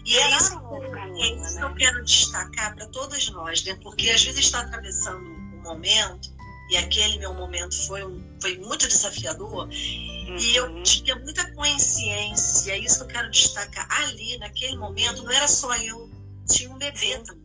E 0.04 0.16
é 0.16 0.36
isso, 0.36 0.54
novo 0.60 0.96
é 0.96 1.08
isso 1.10 1.54
que 1.54 1.60
né? 1.60 1.62
eu 1.62 1.74
quero 1.74 2.04
destacar 2.04 2.74
para 2.74 2.86
todas 2.88 3.30
nós, 3.30 3.64
né? 3.64 3.76
Porque 3.82 4.10
às 4.10 4.24
vezes 4.24 4.40
está 4.40 4.60
atravessando 4.60 5.24
um 5.28 5.62
momento, 5.62 6.33
e 6.70 6.76
aquele 6.76 7.18
meu 7.18 7.34
momento 7.34 7.74
foi, 7.86 8.04
um, 8.04 8.22
foi 8.40 8.58
muito 8.58 8.88
desafiador, 8.88 9.68
e 9.72 10.56
eu 10.56 10.66
Uhum. 10.66 10.82
tinha 10.82 11.14
muita 11.16 11.50
consciência, 11.52 12.72
é 12.72 12.78
isso 12.78 12.98
que 12.98 13.02
eu 13.04 13.08
quero 13.08 13.30
destacar. 13.30 13.86
Ali, 13.90 14.38
naquele 14.38 14.76
momento, 14.76 15.22
não 15.22 15.30
era 15.30 15.46
só 15.46 15.74
eu, 15.76 16.10
tinha 16.50 16.70
um 16.70 16.78
bebê 16.78 17.18
também. 17.18 17.44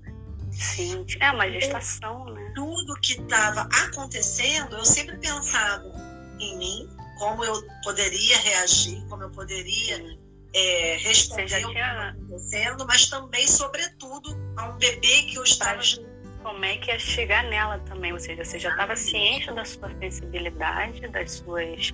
Sim, 0.52 1.06
é 1.20 1.32
uma 1.32 1.50
gestação, 1.50 2.26
né? 2.26 2.52
Tudo 2.56 2.96
que 3.02 3.14
estava 3.14 3.62
acontecendo, 3.62 4.76
eu 4.76 4.86
sempre 4.86 5.18
pensava 5.18 5.86
em 6.40 6.58
mim, 6.58 6.90
como 7.18 7.44
eu 7.44 7.62
poderia 7.84 8.38
reagir, 8.40 9.06
como 9.08 9.24
eu 9.24 9.30
poderia 9.30 10.18
é, 10.54 10.98
responder 10.98 11.64
ao 11.64 11.72
que 11.72 11.78
estava 11.78 12.10
acontecendo, 12.10 12.86
mas 12.88 13.08
também, 13.10 13.48
sobretudo, 13.48 14.36
a 14.58 14.70
um 14.70 14.78
bebê 14.78 15.24
que 15.24 15.36
eu 15.36 15.44
estava 15.44 15.82
como 16.44 16.64
é 16.66 16.78
que 16.78 16.92
ia 16.92 17.00
chegar 17.00 17.44
nela 17.44 17.80
também, 17.88 18.12
ou 18.14 18.20
seja, 18.20 18.44
você 18.44 18.58
já 18.60 18.70
estava 18.70 18.96
ciente 18.96 19.52
da 19.54 19.64
sua 19.66 19.90
sensibilidade, 20.00 21.08
das 21.08 21.32
suas 21.32 21.92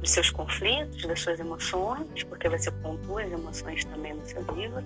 dos 0.00 0.10
seus 0.10 0.30
conflitos, 0.30 1.02
das 1.06 1.20
suas 1.20 1.40
emoções, 1.40 2.22
porque 2.24 2.48
você 2.48 2.70
pontua 2.70 3.22
as 3.22 3.32
emoções 3.32 3.84
também 3.86 4.14
no 4.14 4.24
seu 4.26 4.42
livro. 4.54 4.84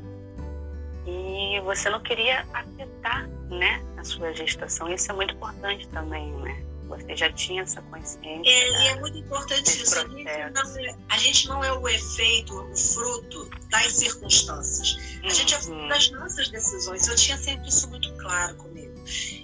E 1.07 1.61
você 1.65 1.91
não 1.91 2.01
queria 2.01 2.47
afetar, 2.53 3.29
né, 3.49 3.83
a 3.97 4.05
sua 4.05 4.33
gestação. 4.33 4.89
Isso 4.93 5.11
é 5.11 5.15
muito 5.15 5.35
importante 5.35 5.89
também, 5.89 6.31
né? 6.35 6.63
Você 6.87 7.17
já 7.17 7.33
tinha 7.33 7.63
essa 7.63 7.81
consciência. 7.83 8.51
É, 8.51 8.69
e 8.85 8.89
é 8.89 9.01
muito 9.01 9.19
importante 9.19 9.63
isso. 9.83 9.97
A 9.97 10.03
gente, 10.09 10.25
não 10.25 10.31
é, 10.79 10.97
a 11.09 11.19
gente 11.19 11.49
não 11.49 11.65
é 11.65 11.73
o 11.73 11.89
efeito, 11.89 12.53
o 12.55 12.77
fruto 12.77 13.49
das 13.71 13.93
circunstâncias. 13.93 14.97
A 15.25 15.29
gente 15.29 15.55
é 15.55 15.59
fruto 15.59 15.81
Uhum. 15.81 15.89
das 15.89 16.11
nossas 16.11 16.49
decisões. 16.49 17.07
Eu 17.07 17.15
tinha 17.17 17.37
sempre 17.39 17.69
isso 17.69 17.89
muito 17.91 18.10
claro 18.21 18.55
comigo. 18.57 18.93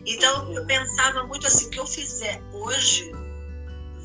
Então, 0.06 0.47
Uhum. 0.47 0.54
eu 0.54 0.66
pensava 0.66 1.25
muito 1.25 1.47
assim: 1.47 1.66
o 1.66 1.71
que 1.71 1.80
eu 1.80 1.87
fizer 1.87 2.40
hoje 2.52 3.11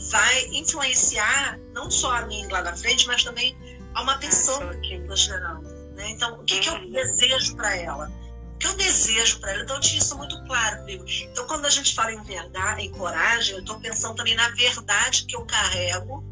vai 0.10 0.46
influenciar 0.48 1.60
não 1.74 1.90
só 1.92 2.12
a 2.16 2.26
mim 2.26 2.48
lá 2.50 2.62
na 2.62 2.76
frente, 2.76 3.06
mas 3.08 3.24
também 3.24 3.56
a 3.94 4.02
uma 4.02 4.18
pessoa 4.18 4.58
pessoa 4.60 4.82
que 4.82 4.94
eu 4.96 5.02
estou 5.02 5.16
gerando. 5.16 5.70
Né? 5.96 6.10
Então, 6.12 6.40
o 6.40 6.44
que, 6.44 6.60
que 6.60 6.70
eu 6.70 6.74
Uhum. 6.74 6.92
desejo 6.92 7.56
para 7.56 7.76
ela? 7.78 8.12
O 8.56 8.58
que 8.58 8.68
eu 8.68 8.76
desejo 8.78 9.40
para 9.40 9.52
ela? 9.52 9.64
Então, 9.64 9.76
eu 9.76 9.82
tinha 9.82 10.00
isso 10.02 10.18
muito 10.18 10.42
claro 10.46 10.78
comigo. 10.80 11.06
Então, 11.08 11.46
quando 11.48 11.66
a 11.66 11.70
gente 11.70 11.94
fala 11.94 12.12
em 12.14 12.24
verdade, 12.24 12.82
em 12.82 12.92
coragem, 12.92 13.54
eu 13.56 13.60
estou 13.60 13.80
pensando 13.80 14.16
também 14.16 14.36
na 14.36 14.50
verdade 14.50 15.26
que 15.26 15.36
eu 15.36 15.46
carrego 15.46 16.24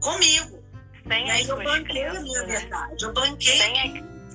comigo. 0.00 0.62
Sem 1.06 1.26
E 1.26 1.30
aí 1.30 1.48
eu 1.48 1.56
banquei 1.56 2.04
a 2.04 2.20
minha 2.20 2.40
né? 2.42 2.46
verdade. 2.58 3.04
Eu 3.04 3.12
banquei. 3.12 3.58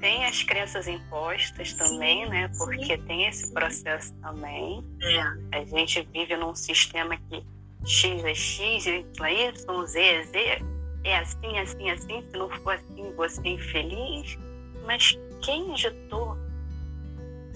Sem 0.04 0.26
as 0.26 0.44
crenças 0.44 0.86
impostas 0.86 1.72
também, 1.76 2.28
né? 2.28 2.50
Porque 2.58 2.98
tem 2.98 3.26
esse 3.26 3.54
processo 3.54 4.14
também. 4.16 4.84
É, 5.02 5.58
A 5.58 5.64
gente 5.64 6.06
vive 6.12 6.36
num 6.36 6.54
sistema 6.54 7.16
que 7.30 7.42
X 7.86 8.22
é 8.26 8.36
X, 8.36 8.86
Y 8.86 9.06
é 9.24 9.48
Y, 9.48 9.86
Z 9.86 10.02
é 10.02 10.24
Z. 10.24 10.62
É 11.06 11.18
assim, 11.20 11.58
assim, 11.58 11.90
assim. 11.90 12.22
Se 12.30 12.38
não 12.38 12.50
for 12.50 12.74
assim, 12.74 13.14
você 13.16 13.40
é 13.46 13.50
infeliz. 13.52 14.38
Mas 14.86 15.18
quem 15.42 15.74
ditou 15.74 16.36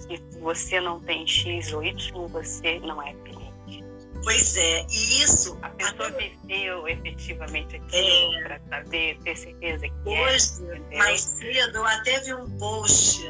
que 0.08 0.18
você 0.40 0.80
não 0.80 1.00
tem 1.00 1.26
X 1.26 1.70
ou 1.74 1.84
Y, 1.84 2.28
você 2.28 2.78
não 2.78 3.02
é? 3.02 3.12
Pois 4.22 4.56
é. 4.56 4.86
E 4.90 5.22
isso, 5.22 5.58
A 5.62 5.70
pessoa 5.70 6.10
viveu 6.10 6.88
efetivamente 6.88 7.76
É. 7.76 7.78
aquilo 7.78 8.42
para 8.44 8.60
saber, 8.68 9.18
ter 9.24 9.36
certeza 9.36 9.88
que 9.88 10.14
é. 10.14 10.22
hoje, 10.22 10.62
entendeu? 10.62 10.98
mais 10.98 11.20
cedo, 11.20 11.76
eu 11.78 11.86
até 11.86 12.20
vi 12.20 12.34
um 12.34 12.50
post. 12.58 13.20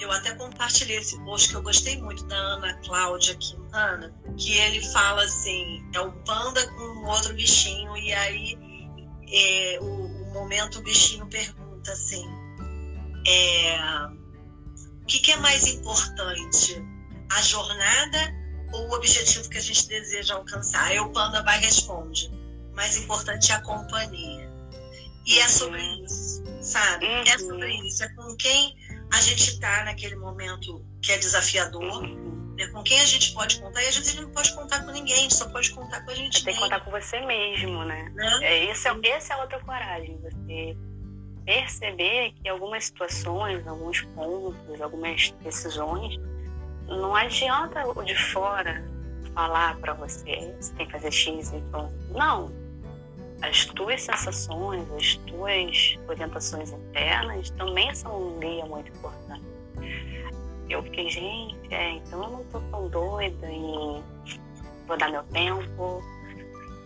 Eu 0.00 0.10
até 0.10 0.34
compartilhei 0.34 0.98
esse 0.98 1.18
post 1.24 1.48
que 1.50 1.54
eu 1.54 1.62
gostei 1.62 2.00
muito 2.00 2.24
da 2.26 2.36
Ana 2.36 2.74
Cláudia 2.84 3.34
Quintana, 3.36 4.14
que 4.36 4.56
ele 4.56 4.80
fala 4.92 5.22
assim: 5.22 5.84
é 5.94 6.00
o 6.00 6.12
panda 6.24 6.66
com 6.72 6.82
um 6.82 7.06
outro 7.06 7.32
bichinho, 7.34 7.96
e 7.96 8.12
aí 8.12 8.58
é, 9.32 9.78
o, 9.80 9.84
o 9.86 10.32
momento 10.32 10.78
o 10.78 10.82
bichinho 10.82 11.26
pergunta 11.26 11.92
assim: 11.92 12.26
é, 13.26 13.78
o 15.02 15.06
que, 15.06 15.18
que 15.20 15.32
é 15.32 15.36
mais 15.36 15.66
importante? 15.66 16.82
A 17.30 17.42
jornada 17.42 18.43
o 18.72 18.94
objetivo 18.94 19.48
que 19.48 19.58
a 19.58 19.60
gente 19.60 19.86
deseja 19.88 20.34
alcançar? 20.34 20.84
Aí 20.86 20.98
o 21.00 21.10
panda 21.10 21.42
vai 21.42 21.58
responde: 21.60 22.30
mais 22.74 22.96
importante 22.96 23.52
é 23.52 23.54
a 23.54 23.60
companhia. 23.62 24.50
E 25.26 25.38
é 25.38 25.48
sobre 25.48 25.80
isso, 26.04 26.42
sabe? 26.60 27.06
É 27.06 27.18
Uhum. 27.20 27.38
sobre 27.38 27.74
isso. 27.88 28.04
É 28.04 28.08
com 28.14 28.36
quem 28.36 28.76
a 29.12 29.20
gente 29.22 29.50
está 29.50 29.84
naquele 29.84 30.16
momento 30.16 30.84
que 31.00 31.12
é 31.12 31.18
desafiador, 31.18 31.82
Uhum. 32.02 32.54
né? 32.58 32.66
com 32.68 32.82
quem 32.82 33.00
a 33.00 33.06
gente 33.06 33.32
pode 33.32 33.58
contar. 33.60 33.82
E 33.82 33.88
às 33.88 33.96
vezes 33.96 34.10
a 34.10 34.12
gente 34.16 34.22
não 34.26 34.32
pode 34.32 34.54
contar 34.54 34.84
com 34.84 34.90
ninguém, 34.90 35.14
a 35.14 35.18
gente 35.20 35.34
só 35.34 35.48
pode 35.48 35.70
contar 35.70 36.02
com 36.04 36.10
a 36.10 36.14
gente 36.14 36.38
Você 36.38 36.44
tem 36.44 36.54
que 36.54 36.60
mesmo. 36.60 36.74
contar 36.76 36.84
com 36.84 36.90
você 36.90 37.20
mesmo, 37.20 37.84
né? 37.84 38.10
Né? 38.14 38.38
É, 38.42 38.70
esse, 38.70 38.86
é, 38.88 38.92
esse 39.16 39.32
é 39.32 39.36
outra 39.36 39.58
coragem, 39.60 40.18
você 40.20 40.76
perceber 41.46 42.32
que 42.42 42.48
algumas 42.48 42.86
situações, 42.86 43.66
alguns 43.66 44.00
pontos, 44.14 44.80
algumas 44.80 45.30
decisões, 45.42 46.16
não 46.88 47.14
adianta 47.14 47.86
o 47.88 48.02
de 48.02 48.14
fora 48.32 48.84
falar 49.34 49.76
para 49.78 49.94
você, 49.94 50.54
você 50.60 50.72
tem 50.74 50.86
que 50.86 50.92
fazer 50.92 51.10
X, 51.10 51.52
Y. 51.52 51.90
Não. 52.10 52.50
As 53.42 53.66
tuas 53.66 54.02
sensações, 54.02 54.90
as 54.92 55.16
tuas 55.26 55.98
orientações 56.08 56.70
internas 56.70 57.50
também 57.50 57.94
são 57.94 58.36
um 58.36 58.38
guia 58.38 58.64
muito 58.64 58.90
importante. 58.90 59.44
Eu 60.68 60.82
fiquei, 60.84 61.10
gente, 61.10 61.74
é, 61.74 61.90
então 61.92 62.22
eu 62.22 62.30
não 62.30 62.44
tô 62.44 62.60
tão 62.60 62.88
doida 62.88 63.46
e 63.50 64.02
vou 64.86 64.96
dar 64.96 65.10
meu 65.10 65.22
tempo, 65.24 66.02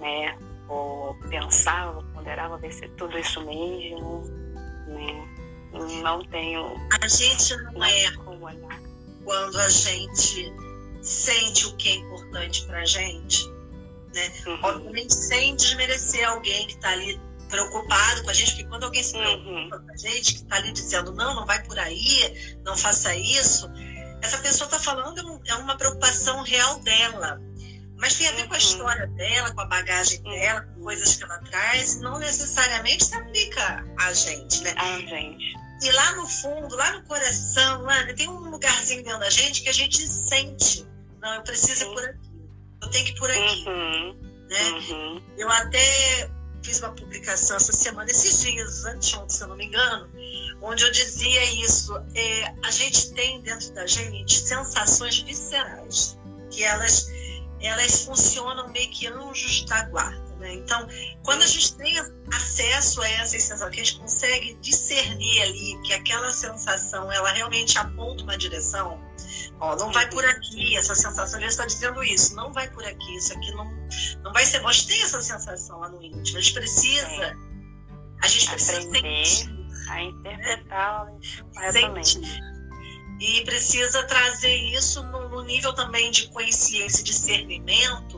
né? 0.00 0.36
Vou 0.66 1.14
pensar, 1.30 1.92
vou 1.92 2.02
ponderar, 2.14 2.48
vou 2.48 2.58
ver 2.58 2.72
se 2.72 2.84
é 2.84 2.88
tudo 2.96 3.16
isso 3.18 3.40
mesmo, 3.44 4.22
né? 4.86 5.28
Não 6.02 6.24
tenho 6.24 6.74
A 7.00 7.08
gente 7.08 7.56
não 7.72 7.84
é 7.84 8.10
como 8.16 8.46
olhar. 8.46 8.77
Quando 9.28 9.60
a 9.60 9.68
gente 9.68 10.50
sente 11.02 11.66
o 11.66 11.76
que 11.76 11.90
é 11.90 11.94
importante 11.96 12.64
pra 12.64 12.82
gente, 12.86 13.46
né? 14.14 14.32
Uhum. 14.46 14.58
Obviamente 14.62 15.14
sem 15.14 15.54
desmerecer 15.54 16.26
alguém 16.26 16.66
que 16.66 16.72
está 16.72 16.92
ali 16.92 17.20
preocupado 17.50 18.22
com 18.22 18.30
a 18.30 18.32
gente, 18.32 18.52
porque 18.52 18.68
quando 18.68 18.84
alguém 18.84 19.02
se 19.02 19.12
preocupa 19.12 19.50
Uhum. 19.50 19.68
com 19.68 19.92
a 19.92 19.96
gente, 19.98 20.32
que 20.32 20.40
está 20.40 20.56
ali 20.56 20.72
dizendo 20.72 21.12
não, 21.12 21.34
não 21.34 21.44
vai 21.44 21.62
por 21.62 21.78
aí, 21.78 22.56
não 22.64 22.74
faça 22.74 23.14
isso, 23.14 23.70
essa 24.22 24.38
pessoa 24.38 24.64
está 24.64 24.78
falando 24.78 25.18
é 25.18 25.50
é 25.50 25.54
uma 25.56 25.76
preocupação 25.76 26.42
real 26.42 26.80
dela. 26.80 27.38
mas 27.98 28.14
tem 28.14 28.28
a 28.28 28.32
ver 28.32 28.46
com 28.46 28.54
a 28.54 28.56
uhum. 28.56 28.62
história 28.62 29.06
dela, 29.08 29.52
com 29.52 29.60
a 29.60 29.66
bagagem 29.66 30.22
uhum. 30.24 30.30
dela, 30.30 30.62
com 30.62 30.84
coisas 30.84 31.16
que 31.16 31.24
ela 31.24 31.38
traz, 31.40 32.00
não 32.00 32.18
necessariamente 32.18 33.04
se 33.04 33.14
aplica 33.14 33.84
a 33.98 34.12
gente, 34.14 34.62
né? 34.62 34.72
A 34.78 34.98
gente. 35.00 35.67
E 35.80 35.92
lá 35.92 36.16
no 36.16 36.26
fundo, 36.26 36.74
lá 36.74 36.92
no 36.92 37.02
coração, 37.04 37.82
lá, 37.82 38.12
tem 38.14 38.28
um 38.28 38.50
lugarzinho 38.50 39.04
dentro 39.04 39.20
da 39.20 39.30
gente 39.30 39.62
que 39.62 39.68
a 39.68 39.72
gente 39.72 40.06
sente. 40.06 40.86
Não, 41.20 41.34
eu 41.34 41.42
preciso 41.42 41.84
ir 41.84 41.94
por 41.94 42.04
aqui. 42.04 42.28
Eu 42.82 42.90
tenho 42.90 43.04
que 43.04 43.10
ir 43.12 43.14
por 43.14 43.30
aqui. 43.30 43.64
Uhum. 43.68 44.16
Né? 44.48 44.70
Uhum. 44.70 45.22
Eu 45.36 45.50
até 45.50 46.30
fiz 46.62 46.80
uma 46.80 46.92
publicação 46.92 47.56
essa 47.56 47.72
semana, 47.72 48.10
esses 48.10 48.42
dias, 48.42 48.84
anteontem, 48.84 49.28
se 49.30 49.42
eu 49.42 49.48
não 49.48 49.56
me 49.56 49.66
engano, 49.66 50.08
onde 50.60 50.84
eu 50.84 50.90
dizia 50.90 51.44
isso. 51.62 51.94
É, 52.14 52.54
a 52.64 52.70
gente 52.70 53.12
tem 53.12 53.40
dentro 53.42 53.72
da 53.72 53.86
gente 53.86 54.38
sensações 54.38 55.20
viscerais, 55.20 56.18
que 56.50 56.64
elas, 56.64 57.08
elas 57.60 58.04
funcionam 58.04 58.68
meio 58.68 58.90
que 58.90 59.06
anjos 59.06 59.64
da 59.66 59.84
guarda. 59.84 60.27
Né? 60.38 60.54
Então, 60.54 60.86
quando 61.24 61.42
a 61.42 61.46
gente 61.46 61.76
tem 61.76 61.98
acesso 62.32 63.00
a 63.02 63.08
essas 63.08 63.42
sensações, 63.42 63.74
que 63.74 63.80
a 63.80 63.84
gente 63.84 63.98
consegue 63.98 64.54
discernir 64.60 65.42
ali 65.42 65.82
que 65.82 65.92
aquela 65.92 66.30
sensação 66.30 67.10
ela 67.10 67.30
realmente 67.32 67.76
aponta 67.76 68.22
uma 68.22 68.38
direção, 68.38 69.00
ó, 69.58 69.74
não 69.76 69.92
vai 69.92 70.08
por 70.08 70.24
aqui, 70.24 70.76
essa 70.76 70.94
sensação 70.94 71.40
já 71.40 71.46
está 71.46 71.66
dizendo 71.66 72.02
isso, 72.04 72.36
não 72.36 72.52
vai 72.52 72.70
por 72.70 72.84
aqui, 72.84 73.16
isso 73.16 73.32
aqui 73.32 73.50
não, 73.52 73.64
não 74.22 74.32
vai 74.32 74.46
ser 74.46 74.60
bom. 74.60 74.68
A 74.68 74.72
gente 74.72 74.88
tem 74.88 75.02
essa 75.02 75.20
sensação 75.20 75.80
lá 75.80 75.88
no 75.88 76.00
íntimo, 76.00 76.38
a 76.38 76.40
gente 76.40 76.54
precisa, 76.54 77.36
a 78.22 78.28
gente 78.28 78.48
precisa 78.48 78.78
Aprender 78.78 79.26
sentir, 79.26 79.90
a 79.90 80.02
interpretá-las 80.02 81.42
corretamente. 81.52 82.20
E 83.20 83.44
precisa 83.44 84.04
trazer 84.04 84.54
isso 84.54 85.02
no, 85.02 85.28
no 85.28 85.42
nível 85.42 85.72
também 85.72 86.08
de 86.12 86.28
consciência 86.28 87.00
e 87.00 87.04
discernimento 87.04 88.17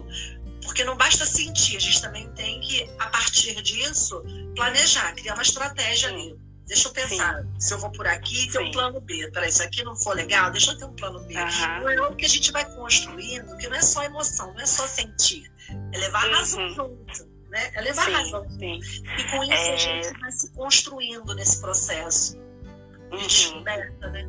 porque 0.65 0.85
não 0.85 0.97
basta 0.97 1.25
sentir, 1.25 1.77
a 1.77 1.81
gente 1.81 2.01
também 2.01 2.29
tem 2.33 2.61
que, 2.61 2.89
a 2.99 3.07
partir 3.09 3.61
disso, 3.63 4.23
planejar, 4.55 5.15
criar 5.15 5.35
uma 5.35 5.43
estratégia 5.43 6.09
ali. 6.09 6.37
Deixa 6.71 6.87
eu 6.87 6.93
pensar, 6.93 7.43
Sim. 7.43 7.49
se 7.59 7.75
eu 7.75 7.79
vou 7.81 7.91
por 7.91 8.07
aqui, 8.07 8.49
ter 8.49 8.61
um 8.61 8.71
plano 8.71 9.01
B. 9.01 9.29
Para 9.33 9.49
isso 9.49 9.61
aqui 9.61 9.83
não 9.83 9.97
for 9.97 10.15
legal, 10.15 10.53
deixa 10.53 10.71
eu 10.71 10.79
ter 10.79 10.85
um 10.85 10.95
plano 10.95 11.19
B. 11.25 11.35
Uhum. 11.35 11.81
Não 11.81 11.91
é 11.91 11.97
algo 11.97 12.15
que 12.15 12.25
a 12.25 12.29
gente 12.29 12.53
vai 12.53 12.65
construindo, 12.77 13.57
que 13.57 13.67
não 13.67 13.77
é 13.77 13.83
só 13.83 14.05
emoção, 14.05 14.55
não 14.55 14.61
é 14.61 14.67
só 14.67 14.87
sentir. 14.87 15.51
É 15.93 15.99
levar 15.99 16.25
a 16.31 16.37
razão 16.37 16.63
uhum. 16.63 16.75
junto. 16.75 17.29
Né? 17.49 17.73
É 17.75 17.81
levar 17.81 18.05
sim, 18.05 18.15
a 18.15 18.19
razão. 18.19 18.51
Sim. 18.51 18.81
E 19.19 19.31
com 19.33 19.43
isso 19.43 19.53
é... 19.53 19.75
a 19.75 19.77
gente 19.77 20.21
vai 20.21 20.31
se 20.31 20.53
construindo 20.53 21.35
nesse 21.35 21.61
processo 21.61 22.35
de 22.35 23.17
uhum. 23.17 23.27
descoberta, 23.27 24.09
né? 24.11 24.23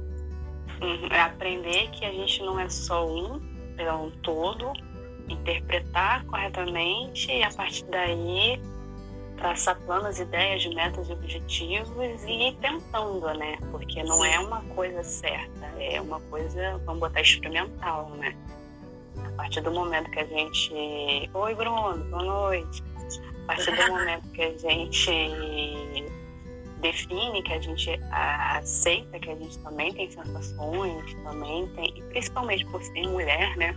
Uhum. 0.81 1.07
É 1.11 1.21
aprender 1.21 1.91
que 1.91 2.03
a 2.03 2.11
gente 2.11 2.39
não 2.41 2.59
é 2.59 2.67
só 2.67 3.07
um, 3.07 3.39
é 3.77 3.93
um 3.93 4.09
todo, 4.21 4.73
interpretar 5.33 6.25
corretamente 6.25 7.31
e 7.31 7.43
a 7.43 7.51
partir 7.51 7.85
daí 7.85 8.61
traçar 9.37 9.75
planos, 9.81 10.19
ideias, 10.19 10.65
metas 10.67 11.09
e 11.09 11.13
objetivos 11.13 12.23
e 12.25 12.49
ir 12.49 12.55
tentando, 12.57 13.33
né? 13.33 13.57
Porque 13.71 14.03
não 14.03 14.17
Sim. 14.17 14.27
é 14.27 14.39
uma 14.39 14.61
coisa 14.75 15.03
certa, 15.03 15.65
é 15.79 15.99
uma 15.99 16.19
coisa, 16.21 16.77
vamos 16.85 16.99
botar 16.99 17.21
experimental, 17.21 18.09
né? 18.11 18.35
A 19.25 19.31
partir 19.31 19.61
do 19.61 19.71
momento 19.71 20.09
que 20.11 20.19
a 20.19 20.25
gente. 20.25 21.29
Oi, 21.33 21.55
Bruno, 21.55 22.03
boa 22.05 22.23
noite. 22.23 22.83
A 23.43 23.47
partir 23.47 23.75
do 23.75 23.91
momento 23.91 24.29
que 24.29 24.41
a 24.41 24.57
gente 24.57 25.11
define, 26.81 27.41
que 27.43 27.53
a 27.53 27.59
gente 27.59 27.99
aceita 28.11 29.19
que 29.19 29.29
a 29.29 29.35
gente 29.35 29.57
também 29.59 29.93
tem 29.93 30.09
sensações, 30.09 31.13
também 31.23 31.67
tem, 31.69 32.03
principalmente 32.09 32.65
por 32.65 32.81
ser 32.83 33.07
mulher, 33.07 33.55
né? 33.57 33.75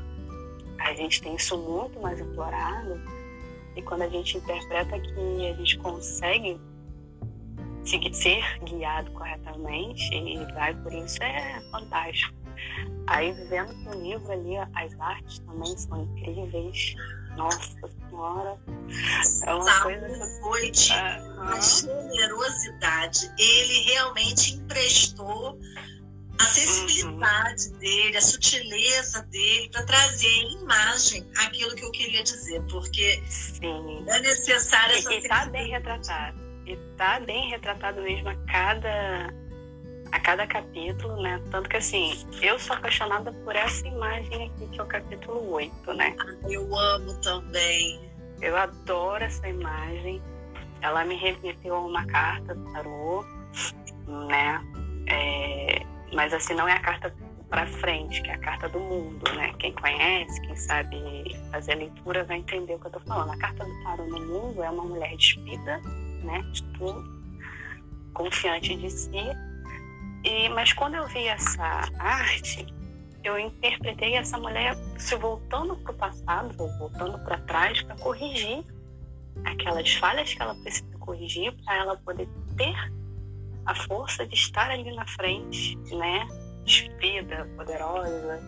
A 0.84 0.94
gente 0.94 1.22
tem 1.22 1.34
isso 1.34 1.56
muito 1.56 1.98
mais 2.00 2.20
explorado 2.20 3.00
e 3.74 3.82
quando 3.82 4.02
a 4.02 4.08
gente 4.08 4.36
interpreta 4.36 4.98
que 5.00 5.46
a 5.46 5.54
gente 5.54 5.78
consegue 5.78 6.60
ser 8.12 8.42
guiado 8.64 9.10
corretamente 9.12 10.14
e 10.14 10.44
vai 10.52 10.74
por 10.74 10.92
isso 10.92 11.22
é 11.22 11.60
fantástico. 11.70 12.34
Aí 13.06 13.32
vendo 13.48 13.74
que 13.74 13.88
o 13.88 14.00
livro 14.00 14.32
ali, 14.32 14.56
as 14.56 14.98
artes 15.00 15.38
também 15.40 15.76
são 15.76 16.02
incríveis. 16.02 16.94
Nossa 17.36 17.76
Senhora, 18.08 18.56
é 19.44 19.54
uma 19.54 19.64
Saúde, 19.64 19.98
coisa. 19.98 20.40
Foi 20.40 20.70
de 20.70 20.92
uhum. 20.92 22.10
generosidade. 22.14 23.30
Ele 23.36 23.92
realmente 23.92 24.54
emprestou 24.54 25.58
a 26.38 26.44
sensibilidade 26.44 27.68
uhum. 27.68 27.78
dele, 27.78 28.16
a 28.16 28.20
sutileza 28.20 29.22
dele 29.24 29.68
para 29.70 29.84
trazer 29.84 30.26
em 30.26 30.62
imagem 30.62 31.26
aquilo 31.38 31.74
que 31.74 31.84
eu 31.84 31.90
queria 31.92 32.22
dizer, 32.22 32.60
porque 32.70 33.22
Sim. 33.28 34.04
é 34.08 34.20
necessário 34.20 34.96
essa 34.96 35.12
E 35.12 35.18
está 35.18 35.46
bem 35.46 35.70
retratado. 35.70 36.38
E 36.66 36.72
está 36.72 37.20
bem 37.20 37.50
retratado 37.50 38.02
mesmo 38.02 38.28
a 38.28 38.36
cada 38.50 39.32
a 40.12 40.20
cada 40.20 40.46
capítulo, 40.46 41.20
né? 41.22 41.42
Tanto 41.50 41.68
que 41.68 41.76
assim, 41.76 42.12
eu 42.40 42.56
sou 42.58 42.76
apaixonada 42.76 43.32
por 43.32 43.56
essa 43.56 43.86
imagem 43.86 44.46
aqui, 44.46 44.68
que 44.68 44.78
é 44.78 44.82
o 44.82 44.86
capítulo 44.86 45.50
8, 45.52 45.94
né? 45.94 46.14
Ah, 46.20 46.48
eu 46.48 46.78
amo 46.78 47.14
também. 47.20 48.00
Eu 48.40 48.56
adoro 48.56 49.24
essa 49.24 49.48
imagem. 49.48 50.22
Ela 50.80 51.04
me 51.04 51.16
remeteu 51.16 51.74
a 51.74 51.80
uma 51.80 52.06
carta 52.06 52.54
do 52.54 52.72
tarô, 52.72 53.24
né? 54.28 54.62
Mas 56.14 56.32
assim 56.32 56.54
não 56.54 56.68
é 56.68 56.72
a 56.72 56.80
carta 56.80 57.14
para 57.48 57.66
frente, 57.66 58.22
que 58.22 58.30
é 58.30 58.34
a 58.34 58.38
carta 58.38 58.68
do 58.68 58.80
mundo, 58.80 59.32
né? 59.34 59.52
Quem 59.58 59.72
conhece, 59.72 60.40
quem 60.42 60.56
sabe 60.56 60.96
fazer 61.50 61.72
a 61.72 61.76
leitura 61.76 62.24
vai 62.24 62.38
entender 62.38 62.74
o 62.74 62.78
que 62.80 62.86
eu 62.86 62.90
tô 62.90 63.00
falando. 63.00 63.32
A 63.32 63.38
carta 63.38 63.64
do 63.64 63.82
tarot 63.82 64.10
no 64.10 64.26
mundo 64.26 64.62
é 64.62 64.70
uma 64.70 64.84
mulher 64.84 65.16
despida, 65.16 65.80
né? 66.22 66.42
De 66.52 66.62
tudo, 66.72 67.04
confiante 68.12 68.74
de 68.76 68.90
si. 68.90 69.10
E 70.24 70.48
mas 70.48 70.72
quando 70.72 70.94
eu 70.94 71.06
vi 71.06 71.26
essa 71.26 71.88
arte, 71.98 72.66
eu 73.22 73.38
interpretei 73.38 74.16
essa 74.16 74.38
mulher 74.38 74.76
se 74.98 75.14
voltando 75.16 75.76
para 75.76 75.92
o 75.92 75.94
passado, 75.94 76.54
voltando 76.78 77.18
para 77.20 77.38
trás 77.38 77.82
para 77.82 77.96
corrigir 77.96 78.64
aquelas 79.44 79.92
falhas 79.94 80.32
que 80.32 80.42
ela 80.42 80.54
precisa 80.56 80.98
corrigir 80.98 81.52
para 81.64 81.76
ela 81.76 81.96
poder 81.98 82.28
ter 82.56 82.74
a 83.66 83.74
força 83.74 84.26
de 84.26 84.34
estar 84.34 84.70
ali 84.70 84.94
na 84.94 85.06
frente, 85.06 85.76
né? 85.94 86.26
Despida, 86.64 87.48
poderosa. 87.56 88.42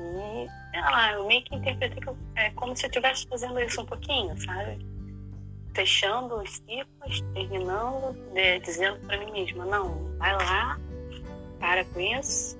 E, 0.00 0.46
sei 0.70 0.80
lá, 0.80 1.12
eu 1.12 1.26
meio 1.26 1.44
que 1.44 1.54
interpretei 1.54 2.00
que 2.00 2.08
eu, 2.08 2.16
é 2.36 2.50
como 2.50 2.76
se 2.76 2.86
eu 2.86 2.88
estivesse 2.88 3.26
fazendo 3.28 3.58
isso 3.60 3.80
um 3.80 3.86
pouquinho, 3.86 4.36
sabe? 4.42 4.86
Fechando 5.74 6.36
os 6.40 6.50
ciclos, 6.50 7.20
terminando, 7.32 8.12
de, 8.32 8.60
dizendo 8.60 8.98
para 9.06 9.18
mim 9.18 9.32
mesma: 9.32 9.64
não, 9.64 10.16
vai 10.18 10.34
lá, 10.36 10.78
para 11.60 11.84
com 11.84 12.00
isso. 12.00 12.58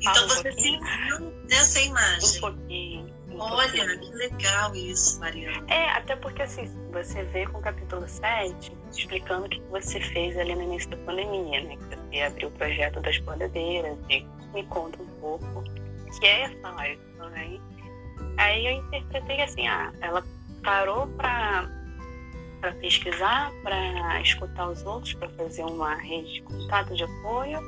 Então 0.00 0.24
um 0.24 0.28
você 0.28 0.52
se 0.52 0.78
viu 0.78 1.32
nessa 1.48 1.80
imagem? 1.80 2.36
Um 2.36 2.40
pouquinho 2.40 3.17
Olha, 3.38 3.98
que 3.98 4.10
legal 4.14 4.74
isso, 4.74 5.20
Mariana. 5.20 5.64
É, 5.68 5.90
até 5.90 6.16
porque 6.16 6.42
assim, 6.42 6.68
você 6.90 7.22
vê 7.24 7.46
com 7.46 7.58
o 7.58 7.62
capítulo 7.62 8.06
7 8.08 8.72
explicando 8.90 9.46
o 9.46 9.48
que 9.48 9.60
você 9.70 10.00
fez 10.00 10.36
ali 10.36 10.54
no 10.54 10.62
início 10.62 10.90
da 10.90 10.96
pandemia, 10.98 11.62
né? 11.62 11.76
Que 11.76 11.96
você 11.96 12.22
abriu 12.22 12.48
o 12.48 12.52
projeto 12.52 13.00
das 13.00 13.18
bordadeiras 13.18 13.96
e 14.10 14.26
me 14.52 14.64
conta 14.66 15.00
um 15.00 15.06
pouco 15.20 15.62
que 16.18 16.26
é 16.26 16.42
essa 16.42 16.70
live 16.70 17.00
também. 17.16 17.60
Aí 18.38 18.66
eu 18.66 18.72
interpretei 18.72 19.40
assim, 19.42 19.66
ah, 19.68 19.92
ela 20.00 20.24
parou 20.64 21.06
para 21.08 21.70
para 22.60 22.72
pesquisar, 22.72 23.52
para 23.62 24.20
escutar 24.20 24.68
os 24.68 24.84
outros, 24.84 25.14
para 25.14 25.28
fazer 25.28 25.62
uma 25.62 25.94
rede 25.94 26.34
de 26.34 26.42
contato, 26.42 26.92
de 26.92 27.04
apoio, 27.04 27.60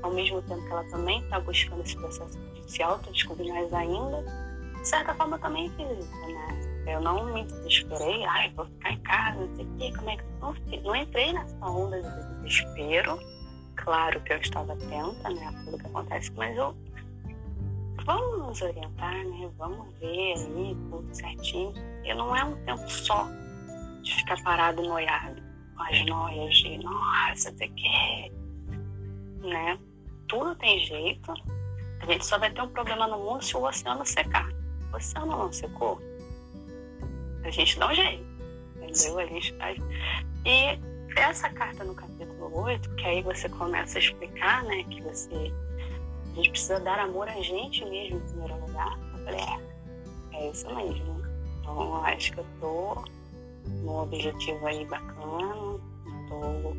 ao 0.00 0.14
mesmo 0.14 0.40
tempo 0.40 0.64
que 0.64 0.72
ela 0.72 0.84
também 0.84 1.20
está 1.20 1.38
buscando 1.40 1.82
esse 1.82 1.94
processo 1.94 2.38
de 2.38 2.72
se 2.72 2.82
autodescobrir 2.82 3.52
mais 3.52 3.70
ainda 3.74 4.24
de 4.84 4.90
certa 4.90 5.14
forma, 5.14 5.36
eu 5.36 5.40
também 5.40 5.70
fiz 5.70 5.98
isso, 5.98 6.20
né? 6.28 6.84
Eu 6.86 7.00
não 7.00 7.32
me 7.32 7.42
desesperei, 7.44 8.22
ai, 8.26 8.52
vou 8.54 8.66
ficar 8.66 8.92
em 8.92 9.00
casa, 9.00 9.40
não 9.40 9.56
sei 9.56 9.64
o 9.64 9.76
quê, 9.78 9.92
como 9.96 10.10
é 10.10 10.16
que. 10.18 10.24
Não, 10.40 10.54
não 10.82 10.96
entrei 10.96 11.32
nessa 11.32 11.66
onda 11.66 12.02
de 12.02 12.42
desespero. 12.42 13.18
Claro 13.76 14.20
que 14.20 14.34
eu 14.34 14.36
estava 14.36 14.74
atenta, 14.74 15.30
né, 15.30 15.46
a 15.46 15.64
tudo 15.64 15.78
que 15.78 15.86
acontece, 15.86 16.30
mas 16.36 16.54
eu. 16.56 16.76
Vamos 18.04 18.46
nos 18.46 18.60
orientar, 18.60 19.24
né? 19.24 19.50
Vamos 19.56 19.88
ver 19.98 20.34
aí 20.34 20.76
tudo 20.90 21.14
certinho. 21.14 21.72
E 22.04 22.12
não 22.12 22.36
é 22.36 22.44
um 22.44 22.54
tempo 22.66 22.86
só 22.90 23.26
de 24.02 24.14
ficar 24.16 24.42
parado 24.42 24.82
noiado, 24.82 25.42
com 25.74 25.82
as 25.82 26.04
noias 26.04 26.54
de, 26.56 26.76
nossa, 26.84 27.50
você 27.50 27.68
quer, 27.68 28.30
né? 29.40 29.78
Tudo 30.28 30.54
tem 30.56 30.78
jeito. 30.84 31.32
A 32.02 32.06
gente 32.06 32.26
só 32.26 32.38
vai 32.38 32.50
ter 32.50 32.60
um 32.60 32.68
problema 32.68 33.06
no 33.06 33.18
mundo 33.18 33.42
se 33.42 33.56
o 33.56 33.64
oceano 33.64 34.04
secar 34.04 34.46
oceano 34.94 35.36
não 35.36 35.52
secou, 35.52 36.00
a 37.44 37.50
gente 37.50 37.78
dá 37.78 37.90
um 37.90 37.94
jeito, 37.94 38.24
entendeu? 38.76 39.18
A 39.18 39.26
gente 39.26 39.54
faz. 39.56 39.78
E 40.44 40.78
essa 41.16 41.48
carta 41.50 41.84
no 41.84 41.94
capítulo 41.94 42.62
8, 42.62 42.94
que 42.96 43.04
aí 43.04 43.22
você 43.22 43.48
começa 43.48 43.98
a 43.98 44.00
explicar, 44.00 44.64
né, 44.64 44.82
que 44.84 45.00
você. 45.02 45.52
A 46.32 46.36
gente 46.36 46.50
precisa 46.50 46.80
dar 46.80 46.98
amor 46.98 47.28
a 47.28 47.40
gente 47.40 47.84
mesmo 47.84 48.16
em 48.16 48.20
primeiro 48.20 48.60
lugar. 48.66 48.98
Eu 49.12 49.24
falei, 49.24 49.40
é, 49.40 50.36
É 50.36 50.50
isso 50.50 50.74
mesmo. 50.74 51.22
Então, 51.60 52.04
acho 52.04 52.32
que 52.32 52.38
eu 52.38 52.46
tô 52.60 53.04
num 53.82 53.98
objetivo 53.98 54.66
aí 54.66 54.84
bacana, 54.86 55.80
tô 56.28 56.74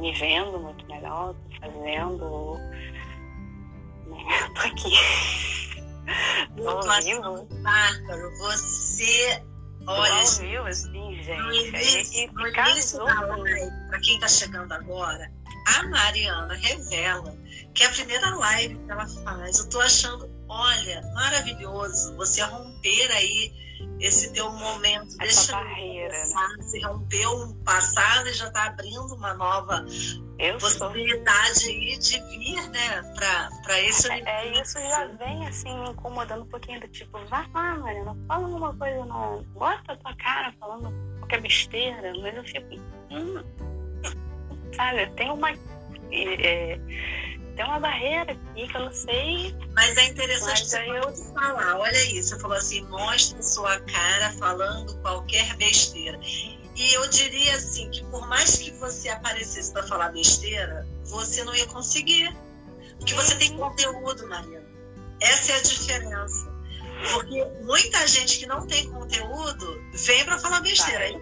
me 0.00 0.12
vendo 0.12 0.58
muito 0.60 0.86
melhor, 0.86 1.34
tô 1.34 1.60
fazendo. 1.60 2.56
Né? 4.06 4.24
Tô 4.54 4.60
aqui. 4.66 5.59
Tô 6.56 7.00
vivo. 7.02 7.48
Bárbaro, 7.62 8.30
você. 8.38 9.42
Olha, 9.86 10.24
tô 10.24 10.42
vivo, 10.42 10.66
assim, 10.66 11.22
gente. 11.22 11.42
No 11.42 11.54
início, 12.46 13.04
da 13.04 13.20
live, 13.36 13.70
pra 13.88 14.00
quem 14.00 14.20
tá 14.20 14.28
chegando 14.28 14.72
agora, 14.72 15.30
a 15.78 15.82
Mariana 15.84 16.54
revela 16.54 17.34
que 17.74 17.82
é 17.82 17.86
a 17.86 17.90
primeira 17.90 18.34
live 18.36 18.76
que 18.76 18.90
ela 18.90 19.06
faz. 19.06 19.58
Eu 19.58 19.68
tô 19.68 19.80
achando, 19.80 20.28
olha, 20.48 21.02
maravilhoso 21.14 22.16
você 22.16 22.42
romper 22.42 23.10
aí 23.12 23.52
esse 24.00 24.32
teu 24.32 24.50
momento. 24.52 25.16
Essa 25.20 25.52
deixa 25.52 25.52
barreira. 25.52 26.14
Passar, 26.14 26.48
né? 26.48 26.56
Você 26.62 26.80
rompeu 26.80 27.30
um 27.32 27.54
passado 27.64 28.28
e 28.28 28.32
já 28.32 28.48
está 28.48 28.66
abrindo 28.66 29.14
uma 29.14 29.34
nova 29.34 29.84
eu 30.40 30.56
possibilidade 30.56 31.68
aí 31.68 31.98
de 31.98 32.18
vir, 32.30 32.70
né, 32.70 33.02
para 33.62 33.80
esse 33.82 34.10
é, 34.10 34.22
é, 34.24 34.62
isso 34.62 34.78
já 34.80 35.04
vem 35.04 35.46
assim 35.46 35.78
me 35.82 35.90
incomodando 35.90 36.44
um 36.44 36.46
pouquinho 36.46 36.80
do 36.80 36.88
tipo, 36.88 37.18
vai 37.26 37.46
lá, 37.52 37.76
Mariana, 37.76 38.16
fala 38.26 38.46
alguma 38.46 38.74
coisa, 38.74 39.04
não. 39.04 39.42
Bota 39.52 39.92
a 39.92 39.96
tua 39.96 40.16
cara 40.16 40.50
falando 40.58 40.90
qualquer 41.18 41.42
besteira, 41.42 42.12
mas 42.22 42.34
eu 42.34 42.44
fico. 42.44 42.74
Hum, 43.10 43.44
sabe, 44.74 45.10
tem 45.16 45.30
uma. 45.30 45.50
É, 46.10 46.80
tem 47.60 47.68
uma 47.68 47.78
barreira 47.78 48.32
aqui 48.32 48.66
que 48.66 48.74
eu 48.74 48.80
não 48.80 48.92
sei. 48.92 49.54
Mas 49.74 49.96
é 49.98 50.06
interessante 50.06 50.66
você 50.66 50.78
eu... 50.88 51.14
falar. 51.34 51.76
Olha 51.76 52.04
isso, 52.06 52.30
você 52.30 52.40
falou 52.40 52.56
assim, 52.56 52.82
mostra 52.86 53.42
sua 53.42 53.78
cara 53.80 54.32
falando 54.38 54.96
qualquer 55.02 55.54
besteira. 55.56 56.18
E 56.22 56.94
eu 56.94 57.06
diria 57.10 57.56
assim 57.56 57.90
que 57.90 58.02
por 58.06 58.26
mais 58.28 58.56
que 58.56 58.70
você 58.72 59.10
aparecesse 59.10 59.72
para 59.72 59.82
falar 59.82 60.08
besteira, 60.10 60.86
você 61.04 61.44
não 61.44 61.54
ia 61.54 61.66
conseguir. 61.66 62.34
Porque 62.98 63.12
você 63.12 63.34
tem 63.36 63.54
conteúdo, 63.56 64.26
Mariana. 64.26 64.66
Essa 65.20 65.52
é 65.52 65.56
a 65.56 65.62
diferença. 65.62 66.50
Porque 67.12 67.44
muita 67.62 68.06
gente 68.06 68.38
que 68.38 68.46
não 68.46 68.66
tem 68.66 68.90
conteúdo 68.90 69.82
vem 69.92 70.24
para 70.24 70.38
falar 70.38 70.60
besteira. 70.60 71.20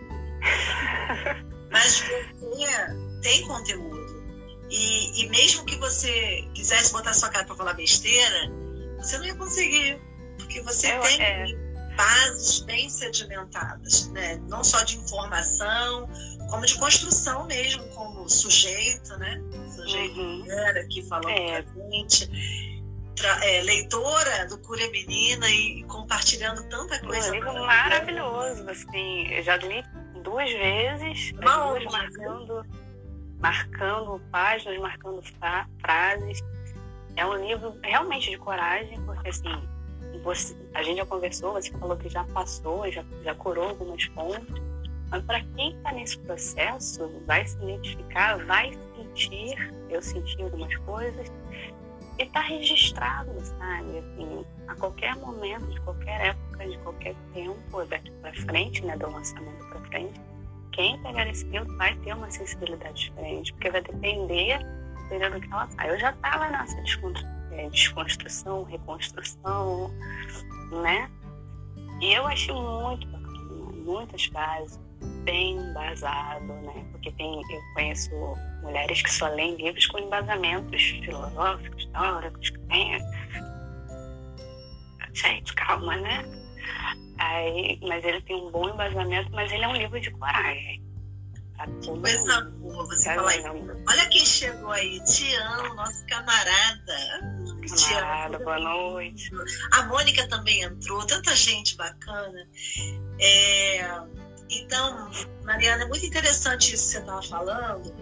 Mas 1.72 2.04
você 2.38 3.20
tem 3.22 3.46
conteúdo. 3.46 3.97
E, 4.70 5.22
e 5.22 5.28
mesmo 5.30 5.64
que 5.64 5.76
você 5.76 6.46
quisesse 6.54 6.92
botar 6.92 7.14
sua 7.14 7.30
cara 7.30 7.44
para 7.44 7.56
falar 7.56 7.72
besteira, 7.72 8.52
você 8.98 9.16
não 9.18 9.24
ia 9.24 9.34
conseguir, 9.34 10.00
porque 10.36 10.60
você 10.62 10.92
Eu, 10.92 11.00
tem 11.00 11.22
é. 11.22 11.46
bases 11.96 12.60
bem 12.60 12.88
sedimentadas, 12.90 14.08
né? 14.10 14.36
não 14.48 14.62
só 14.62 14.82
de 14.82 14.98
informação, 14.98 16.08
como 16.50 16.66
de 16.66 16.78
construção 16.78 17.46
mesmo, 17.46 17.86
como 17.88 18.28
sujeito, 18.28 19.16
né? 19.16 19.40
Sujeito 19.74 20.20
uhum. 20.20 20.50
era 20.50 20.80
aqui 20.80 21.02
falando 21.02 21.30
é. 21.30 21.62
pra 21.62 21.84
gente. 21.90 22.78
É, 23.42 23.62
leitora 23.62 24.46
do 24.46 24.58
Cura 24.58 24.88
Menina 24.90 25.50
e, 25.50 25.82
compartilhando 25.84 26.62
tanta 26.68 27.00
coisa. 27.00 27.30
Um 27.30 27.34
livro 27.34 27.52
maravilhoso, 27.52 28.68
assim, 28.70 29.26
eu 29.32 29.42
já 29.42 29.56
li 29.56 29.82
duas 30.22 30.48
vezes, 30.52 31.32
Uma 31.32 31.72
duas 31.72 31.84
marcando 31.86 32.64
marcando 33.38 34.20
páginas, 34.30 34.78
marcando 34.80 35.22
frases. 35.80 36.42
É 37.16 37.26
um 37.26 37.34
livro 37.34 37.76
realmente 37.82 38.30
de 38.30 38.38
coragem, 38.38 39.00
porque 39.02 39.28
assim, 39.28 39.68
você, 40.22 40.56
a 40.74 40.82
gente 40.82 40.98
já 40.98 41.06
conversou, 41.06 41.52
você 41.52 41.70
falou 41.72 41.96
que 41.96 42.08
já 42.08 42.24
passou, 42.24 42.90
já, 42.90 43.04
já 43.24 43.34
curou 43.34 43.68
algumas 43.70 44.06
pontes, 44.08 44.62
mas 45.10 45.24
para 45.24 45.40
quem 45.56 45.74
está 45.76 45.92
nesse 45.92 46.18
processo, 46.20 47.08
vai 47.26 47.46
se 47.46 47.56
identificar, 47.56 48.44
vai 48.44 48.72
sentir, 48.96 49.74
eu 49.88 50.02
senti 50.02 50.40
algumas 50.42 50.74
coisas, 50.78 51.32
e 52.18 52.22
está 52.24 52.40
registrado, 52.40 53.32
sabe? 53.40 53.98
Assim, 53.98 54.44
a 54.66 54.74
qualquer 54.74 55.16
momento, 55.16 55.66
de 55.66 55.80
qualquer 55.80 56.20
época, 56.26 56.68
de 56.68 56.78
qualquer 56.78 57.14
tempo, 57.32 57.84
daqui 57.86 58.10
para 58.20 58.34
frente, 58.34 58.84
né, 58.84 58.96
do 58.96 59.10
lançamento 59.10 59.66
para 59.68 59.80
frente, 59.82 60.20
quem 60.78 60.96
pegar 61.02 61.26
esse 61.26 61.44
livro 61.46 61.76
vai 61.76 61.92
ter 61.96 62.14
uma 62.14 62.30
sensibilidade 62.30 63.06
diferente, 63.06 63.52
porque 63.52 63.68
vai 63.68 63.82
depender 63.82 64.58
do 64.58 65.08
período 65.08 65.40
que 65.40 65.52
ela 65.52 65.64
está. 65.64 65.88
Eu 65.88 65.98
já 65.98 66.10
estava 66.10 66.48
nessa 66.50 66.78
é, 67.50 67.68
desconstrução, 67.68 68.62
reconstrução, 68.62 69.90
né? 70.80 71.10
E 72.00 72.14
eu 72.14 72.24
achei 72.28 72.54
muito 72.54 73.08
bacana, 73.08 73.72
muitas 73.84 74.26
frases, 74.26 74.78
bem 75.24 75.56
embasado, 75.56 76.46
né? 76.46 76.86
Porque 76.92 77.10
tem, 77.10 77.42
eu 77.42 77.60
conheço 77.74 78.10
mulheres 78.62 79.02
que 79.02 79.12
só 79.12 79.26
leem 79.26 79.56
livros 79.56 79.84
com 79.86 79.98
embasamentos 79.98 80.80
filosóficos, 80.80 81.86
teóricos, 81.86 82.50
que 82.50 82.58
tem. 82.60 83.00
Gente, 85.12 85.52
calma, 85.54 85.96
né? 85.96 86.24
Aí, 87.18 87.80
mas 87.82 88.04
ele 88.04 88.20
tem 88.22 88.36
um 88.36 88.50
bom 88.50 88.68
embasamento, 88.68 89.30
mas 89.32 89.50
ele 89.50 89.64
é 89.64 89.68
um 89.68 89.76
livro 89.76 90.00
de 90.00 90.10
coragem. 90.12 90.82
Tá 91.56 91.66
Coisa 91.84 92.40
boa 92.42 92.86
você 92.86 93.12
falar 93.14 93.36
isso. 93.36 93.48
Olha 93.88 94.08
quem 94.10 94.24
chegou 94.24 94.70
aí, 94.70 95.02
Tião, 95.04 95.74
nosso 95.74 96.06
camarada. 96.06 96.96
Camarada, 97.90 98.38
boa 98.38 98.60
noite. 98.60 99.30
A 99.72 99.82
Mônica 99.86 100.28
também 100.28 100.62
entrou, 100.62 101.04
tanta 101.04 101.34
gente 101.34 101.76
bacana. 101.76 102.48
É, 103.20 103.84
então, 104.48 105.10
Mariana, 105.44 105.82
é 105.82 105.86
muito 105.88 106.06
interessante 106.06 106.74
isso 106.74 106.86
que 106.86 106.92
você 106.92 106.98
estava 106.98 107.22
falando, 107.22 107.92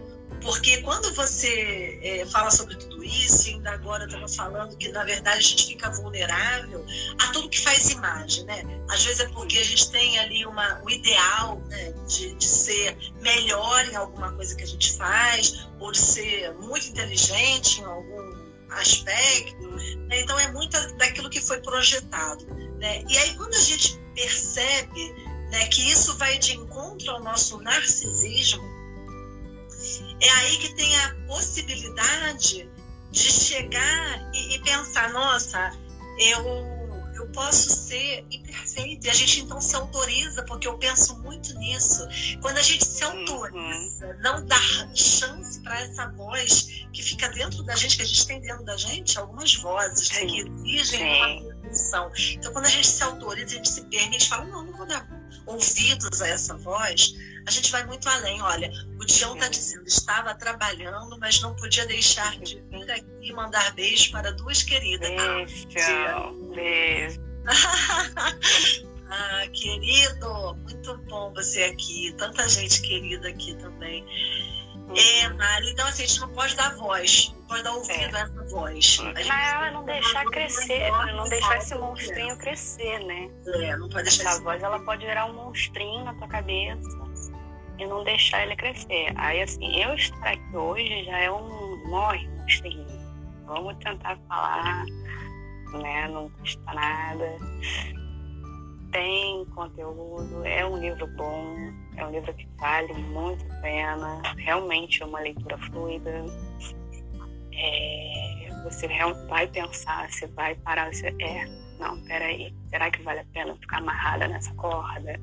porque 0.42 0.82
quando 0.82 1.12
você 1.14 1.98
é, 2.02 2.26
fala 2.26 2.50
sobre 2.50 2.76
tudo 2.76 3.02
isso, 3.04 3.48
ainda 3.48 3.72
agora 3.72 4.04
estava 4.04 4.28
falando 4.28 4.76
que, 4.76 4.88
na 4.88 5.04
verdade, 5.04 5.38
a 5.38 5.42
gente 5.42 5.66
fica 5.66 5.90
vulnerável 5.90 6.84
a 7.18 7.32
tudo 7.32 7.48
que 7.48 7.60
faz 7.60 7.90
imagem, 7.90 8.44
né? 8.44 8.62
Às 8.88 9.04
vezes 9.04 9.20
é 9.20 9.28
porque 9.28 9.58
a 9.58 9.64
gente 9.64 9.90
tem 9.90 10.18
ali 10.18 10.46
uma, 10.46 10.80
o 10.84 10.90
ideal 10.90 11.60
né, 11.68 11.92
de, 12.06 12.34
de 12.34 12.44
ser 12.44 12.96
melhor 13.20 13.84
em 13.86 13.96
alguma 13.96 14.32
coisa 14.32 14.54
que 14.54 14.62
a 14.62 14.66
gente 14.66 14.96
faz, 14.96 15.68
ou 15.78 15.92
de 15.92 15.98
ser 15.98 16.52
muito 16.54 16.88
inteligente 16.88 17.80
em 17.80 17.84
algum 17.84 18.46
aspecto. 18.70 19.68
Né? 20.08 20.20
Então, 20.20 20.38
é 20.38 20.52
muito 20.52 20.76
daquilo 20.96 21.30
que 21.30 21.40
foi 21.40 21.60
projetado. 21.60 22.44
Né? 22.78 23.04
E 23.08 23.18
aí, 23.18 23.34
quando 23.36 23.54
a 23.54 23.60
gente 23.60 23.98
percebe 24.14 25.12
né, 25.50 25.66
que 25.68 25.90
isso 25.90 26.16
vai 26.16 26.38
de 26.38 26.56
encontro 26.56 27.10
ao 27.10 27.22
nosso 27.22 27.60
narcisismo, 27.60 28.75
é 30.20 30.30
aí 30.30 30.56
que 30.58 30.74
tem 30.74 30.96
a 31.00 31.14
possibilidade 31.26 32.68
de 33.10 33.32
chegar 33.32 34.30
e, 34.34 34.56
e 34.56 34.62
pensar, 34.62 35.12
nossa, 35.12 35.72
eu 36.18 36.76
eu 37.16 37.26
posso 37.28 37.70
ser 37.70 38.24
imperfeita. 38.30 39.06
E 39.06 39.10
a 39.10 39.14
gente 39.14 39.40
então 39.40 39.60
se 39.60 39.74
autoriza, 39.74 40.42
porque 40.44 40.68
eu 40.68 40.76
penso 40.78 41.18
muito 41.20 41.54
nisso. 41.58 42.06
Quando 42.40 42.58
a 42.58 42.62
gente 42.62 42.84
se 42.84 43.04
uhum. 43.04 43.20
autoriza, 43.20 44.06
uhum. 44.06 44.22
não 44.22 44.46
dá 44.46 44.60
chance 44.94 45.60
para 45.60 45.80
essa 45.80 46.08
voz 46.10 46.86
que 46.92 47.02
fica 47.02 47.28
dentro 47.30 47.62
da 47.62 47.74
gente, 47.74 47.96
que 47.96 48.02
a 48.02 48.06
gente 48.06 48.26
tem 48.26 48.40
dentro 48.40 48.64
da 48.64 48.76
gente, 48.76 49.18
algumas 49.18 49.54
vozes 49.56 50.10
né, 50.10 50.26
que 50.26 50.40
exigem 50.40 51.04
uma 51.04 51.52
posição. 51.62 52.12
Então, 52.32 52.52
quando 52.52 52.66
a 52.66 52.70
gente 52.70 52.86
se 52.86 53.02
autoriza, 53.02 53.46
a 53.46 53.56
gente 53.56 53.70
se 53.70 53.84
permite, 53.86 54.28
fala, 54.28 54.44
não, 54.44 54.64
não 54.64 54.76
vou 54.76 54.86
dar 54.86 55.06
ouvidos 55.46 56.20
a 56.20 56.28
essa 56.28 56.56
voz, 56.56 57.14
a 57.46 57.50
gente 57.50 57.70
vai 57.70 57.86
muito 57.86 58.08
além. 58.08 58.42
Olha, 58.42 58.70
o 59.00 59.06
Tião 59.06 59.34
está 59.34 59.48
dizendo, 59.48 59.86
estava 59.86 60.34
trabalhando, 60.34 61.16
mas 61.18 61.40
não 61.40 61.54
podia 61.54 61.86
deixar 61.86 62.36
de 62.40 62.60
vir 62.62 62.90
aqui 62.90 63.06
e 63.22 63.32
mandar 63.32 63.72
beijos 63.74 64.08
para 64.08 64.32
duas 64.32 64.62
queridas. 64.62 65.08
Beijo, 65.08 65.68
Tião. 65.68 66.34
Beijo. 66.52 67.20
ah, 69.08 69.46
querido, 69.52 70.56
muito 70.56 70.98
bom 71.08 71.32
você 71.32 71.62
aqui. 71.64 72.12
Tanta 72.18 72.48
gente 72.48 72.82
querida 72.82 73.28
aqui 73.28 73.54
também. 73.56 74.04
É, 74.94 75.28
uhum. 75.28 75.36
Mari, 75.36 75.70
então 75.70 75.86
assim, 75.86 76.04
a 76.04 76.06
gente 76.06 76.20
não 76.20 76.28
pode 76.28 76.54
dar 76.54 76.76
voz, 76.76 77.32
não 77.34 77.46
pode 77.46 77.62
dar 77.64 77.72
ouvido 77.72 78.16
é. 78.16 78.20
a 78.20 78.24
essa 78.24 78.44
voz. 78.44 78.98
Mas 78.98 79.28
ela 79.28 79.70
não 79.72 79.84
deixar 79.84 80.24
crescer, 80.26 80.90
não 81.12 81.28
deixar 81.28 81.58
esse 81.58 81.74
monstrinho 81.74 82.38
crescer, 82.38 83.00
né? 83.00 83.28
É, 83.46 83.76
não 83.76 83.88
pode 83.88 84.04
deixar. 84.04 84.30
Essa 84.30 84.42
voz, 84.42 84.62
ela 84.62 84.78
pode 84.84 85.04
virar 85.04 85.26
um 85.26 85.34
monstrinho 85.34 86.04
na 86.04 86.14
tua 86.14 86.28
cabeça 86.28 87.06
e 87.78 87.86
não 87.86 88.04
deixar 88.04 88.42
ele 88.44 88.56
crescer. 88.56 89.12
Aí, 89.16 89.42
assim, 89.42 89.82
eu 89.82 89.94
estar 89.94 90.30
aqui 90.30 90.56
hoje 90.56 91.04
já 91.04 91.18
é 91.18 91.30
um 91.30 91.88
morre, 91.88 92.28
monstrinho. 92.28 92.86
Vamos 93.46 93.76
tentar 93.78 94.18
falar, 94.28 94.84
né? 95.72 96.08
Não 96.08 96.28
custa 96.30 96.72
nada. 96.72 97.36
Tem 98.92 99.44
conteúdo, 99.46 100.44
é 100.44 100.64
um 100.64 100.78
livro 100.78 101.06
bom, 101.16 101.54
é 101.96 102.06
um 102.06 102.10
livro 102.10 102.32
que 102.34 102.48
vale 102.58 102.92
muito 102.94 103.44
a 103.52 103.60
pena. 103.60 104.22
Realmente 104.38 105.02
é 105.02 105.06
uma 105.06 105.20
leitura 105.20 105.58
fluida. 105.58 106.24
É, 107.52 108.48
você 108.64 108.88
vai 109.28 109.46
pensar, 109.48 110.10
você 110.10 110.26
vai 110.28 110.54
parar, 110.56 110.92
você 110.92 111.14
é 111.20 111.66
não, 111.78 112.00
peraí, 112.04 112.54
será 112.68 112.90
que 112.90 113.02
vale 113.02 113.20
a 113.20 113.24
pena 113.32 113.54
ficar 113.56 113.78
amarrada 113.78 114.28
nessa 114.28 114.52
corda? 114.54 115.20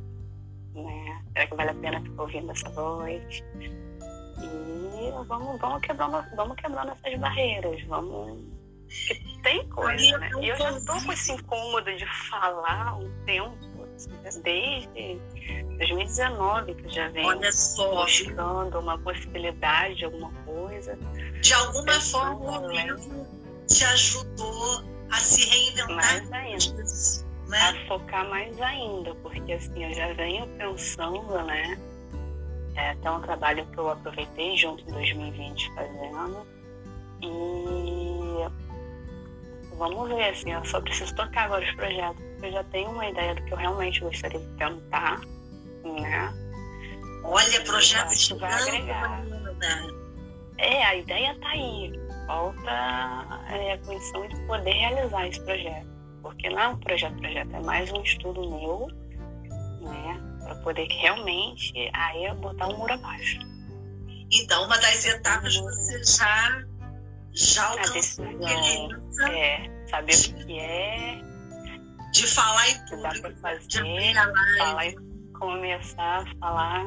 Né? 0.73 1.22
Será 1.33 1.47
que 1.47 1.55
vale 1.55 1.69
a 1.71 1.73
pena 1.75 2.01
ficar 2.01 2.21
ouvindo 2.21 2.51
essa 2.51 2.69
voz? 2.69 3.43
E 4.39 5.11
vamos, 5.27 5.59
vamos, 5.59 5.81
quebrando, 5.81 6.23
vamos 6.35 6.55
quebrando 6.57 6.91
essas 6.91 7.19
barreiras, 7.19 7.83
vamos. 7.87 8.53
Porque 9.07 9.39
tem 9.41 9.67
coisa, 9.69 10.17
né? 10.19 10.29
E 10.39 10.49
eu 10.49 10.57
já 10.57 10.79
tô 10.81 11.01
com 11.03 11.11
esse 11.11 11.31
incômodo 11.31 11.95
de 11.95 12.05
falar 12.29 12.97
um 12.99 13.11
tempo, 13.25 13.57
assim, 13.95 14.41
desde 14.43 15.19
2019 15.77 16.75
que 16.75 16.85
eu 16.85 16.91
já 16.91 17.09
venho 17.09 17.39
buscando 17.39 18.79
uma 18.79 18.97
possibilidade, 18.99 20.05
alguma 20.05 20.31
coisa. 20.45 20.97
De 21.41 21.53
alguma 21.53 21.99
forma 21.99 22.59
o 22.59 22.71
livro 22.71 23.27
te 23.67 23.83
ajudou 23.85 24.83
a 25.11 25.17
se 25.17 25.49
reinventar 25.49 25.95
mais 25.95 26.31
ainda. 26.31 26.83
Né? 27.53 27.59
A 27.59 27.87
focar 27.87 28.27
mais 28.29 28.59
ainda, 28.59 29.13
porque 29.15 29.53
assim, 29.53 29.85
eu 29.85 29.93
já 29.93 30.11
venho 30.13 30.47
pensando, 30.57 31.43
né? 31.43 31.77
É 32.75 32.89
até 32.89 33.11
um 33.11 33.21
trabalho 33.21 33.65
que 33.67 33.77
eu 33.77 33.89
aproveitei 33.91 34.57
junto 34.57 34.83
em 34.89 34.91
2020 34.91 35.75
fazendo. 35.75 36.47
E 37.21 38.47
vamos 39.77 40.09
ver, 40.09 40.29
assim, 40.29 40.51
eu 40.51 40.65
só 40.65 40.81
preciso 40.81 41.15
tocar 41.15 41.45
agora 41.45 41.63
os 41.63 41.75
projetos, 41.75 42.17
porque 42.17 42.47
eu 42.47 42.51
já 42.51 42.63
tenho 42.65 42.89
uma 42.89 43.07
ideia 43.07 43.35
do 43.35 43.43
que 43.43 43.53
eu 43.53 43.57
realmente 43.57 43.99
gostaria 44.01 44.39
de 44.39 44.47
tentar, 44.57 45.19
né? 45.83 46.33
Olha, 47.23 47.55
Eu 47.55 47.63
projeto 47.63 48.07
acho 48.07 48.33
que 48.33 48.39
vai 48.39 48.51
gigante, 48.51 48.77
agregar. 48.77 49.09
Marina. 49.09 50.03
É, 50.57 50.83
a 50.85 50.95
ideia 50.95 51.37
tá 51.39 51.49
aí. 51.49 51.93
Falta 52.27 52.71
é, 53.49 53.73
a 53.73 53.77
condição 53.79 54.27
de 54.27 54.35
poder 54.47 54.71
realizar 54.71 55.27
esse 55.27 55.39
projeto. 55.41 55.92
Porque 56.23 56.49
não 56.49 56.59
é 56.59 56.67
um 56.69 56.77
projeto, 56.77 57.15
projeto, 57.17 57.53
é 57.53 57.59
mais 57.59 57.91
um 57.91 58.01
estudo 58.01 58.49
meu, 58.49 58.87
né? 59.81 60.19
Para 60.41 60.55
poder 60.55 60.87
realmente 60.89 61.73
aí 61.93 62.33
botar 62.35 62.69
o 62.69 62.77
muro 62.77 62.93
abaixo. 62.93 63.39
Então, 64.31 64.65
uma 64.65 64.77
das 64.79 65.05
etapas 65.05 65.55
você 65.55 66.03
já, 66.03 66.63
já 67.33 67.63
A 67.65 67.71
alcançou 67.71 68.25
a 68.25 69.31
é 69.31 69.69
saber 69.87 70.15
o 70.15 70.45
que 70.45 70.59
é, 70.59 71.21
de 72.13 72.27
falar 72.27 72.69
em 72.69 72.85
público, 72.85 73.29
de 73.29 73.41
fazer, 73.41 74.13
live. 74.13 74.57
falar 74.57 74.87
e 74.87 74.95
começar 75.33 76.21
a 76.21 76.35
falar, 76.39 76.85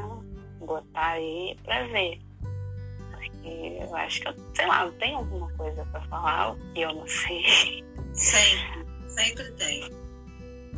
botar 0.61 1.11
aí 1.11 1.57
para 1.63 1.87
ver. 1.89 2.21
Porque 3.13 3.79
eu 3.81 3.95
acho 3.97 4.21
que 4.23 4.29
eu, 4.29 4.35
sei 4.55 4.67
lá, 4.67 4.87
eu 4.87 4.93
tenho 4.93 5.19
alguma 5.19 5.53
coisa 5.53 5.85
para 5.87 6.01
falar, 6.03 6.53
o 6.53 6.73
que 6.73 6.81
eu 6.81 6.95
não 6.95 7.07
sei. 7.07 7.85
Sempre, 8.15 8.86
sempre 9.17 9.51
tem. 9.53 9.91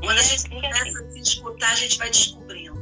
Quando 0.01 0.19
a 0.19 0.23
gente 0.23 0.47
e, 0.47 0.51
começa 0.51 1.01
a 1.01 1.11
se 1.11 1.21
escutar, 1.21 1.73
a 1.73 1.75
gente 1.75 1.99
vai 1.99 2.11
descobrindo. 2.11 2.79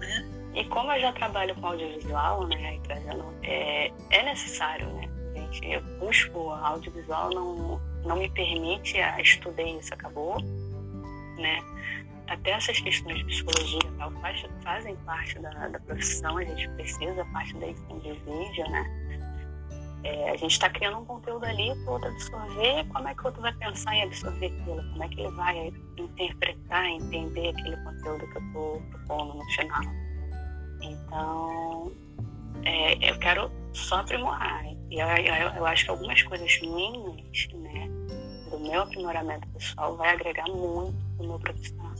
Né? 0.00 0.26
e 0.54 0.64
como 0.64 0.90
eu 0.92 1.00
já 1.00 1.12
trabalho 1.12 1.54
com 1.56 1.66
audiovisual, 1.68 2.46
né, 2.48 2.78
trazendo, 2.84 3.24
é, 3.42 3.92
é 4.10 4.22
necessário, 4.24 4.86
né? 4.94 5.08
Gente, 5.34 5.70
eu 5.70 5.82
busco 5.98 6.50
audiovisual, 6.50 7.30
não, 7.30 7.80
não 8.04 8.16
me 8.16 8.28
permite, 8.30 8.98
ah, 8.98 9.20
estudei 9.20 9.78
isso, 9.78 9.94
acabou, 9.94 10.40
né? 11.38 11.60
Até 12.26 12.52
essas 12.52 12.80
questões 12.80 13.18
de 13.18 13.24
psicologia 13.24 13.80
tal 13.98 14.10
faz, 14.20 14.44
fazem 14.62 14.96
parte 15.04 15.38
da, 15.38 15.68
da 15.68 15.80
profissão, 15.80 16.38
a 16.38 16.44
gente 16.44 16.68
precisa, 16.70 17.24
parte 17.26 17.54
da 17.56 17.66
edição 17.68 17.98
de 17.98 18.12
vídeo, 18.12 18.70
né? 18.70 19.09
É, 20.02 20.30
a 20.30 20.36
gente 20.36 20.52
está 20.52 20.70
criando 20.70 20.98
um 20.98 21.04
conteúdo 21.04 21.44
ali 21.44 21.74
para 21.84 21.90
o 21.90 21.92
outro 21.92 22.08
absorver, 22.08 22.86
como 22.88 23.08
é 23.08 23.14
que 23.14 23.22
o 23.22 23.26
outro 23.26 23.42
vai 23.42 23.52
pensar 23.54 23.94
em 23.94 24.02
absorver 24.04 24.46
aquilo, 24.46 24.82
como 24.90 25.04
é 25.04 25.08
que 25.08 25.20
ele 25.20 25.30
vai 25.32 25.72
interpretar, 25.98 26.86
entender 26.86 27.48
aquele 27.48 27.76
conteúdo 27.76 28.26
que 28.28 28.38
eu 28.38 28.46
estou 28.46 28.82
propondo 28.90 29.34
no 29.34 29.44
final. 29.44 29.82
Então, 30.80 31.92
é, 32.64 33.10
eu 33.10 33.18
quero 33.18 33.50
só 33.72 33.96
aprimorar. 33.96 34.64
E 34.90 34.98
eu, 34.98 35.06
eu, 35.06 35.54
eu 35.56 35.66
acho 35.66 35.84
que 35.84 35.90
algumas 35.90 36.22
coisas 36.22 36.60
minhas, 36.60 37.48
né, 37.54 37.88
do 38.50 38.58
meu 38.58 38.82
aprimoramento 38.82 39.46
pessoal, 39.48 39.96
vai 39.96 40.10
agregar 40.14 40.46
muito 40.48 40.96
no 41.18 41.28
meu 41.28 41.38
profissional. 41.38 41.94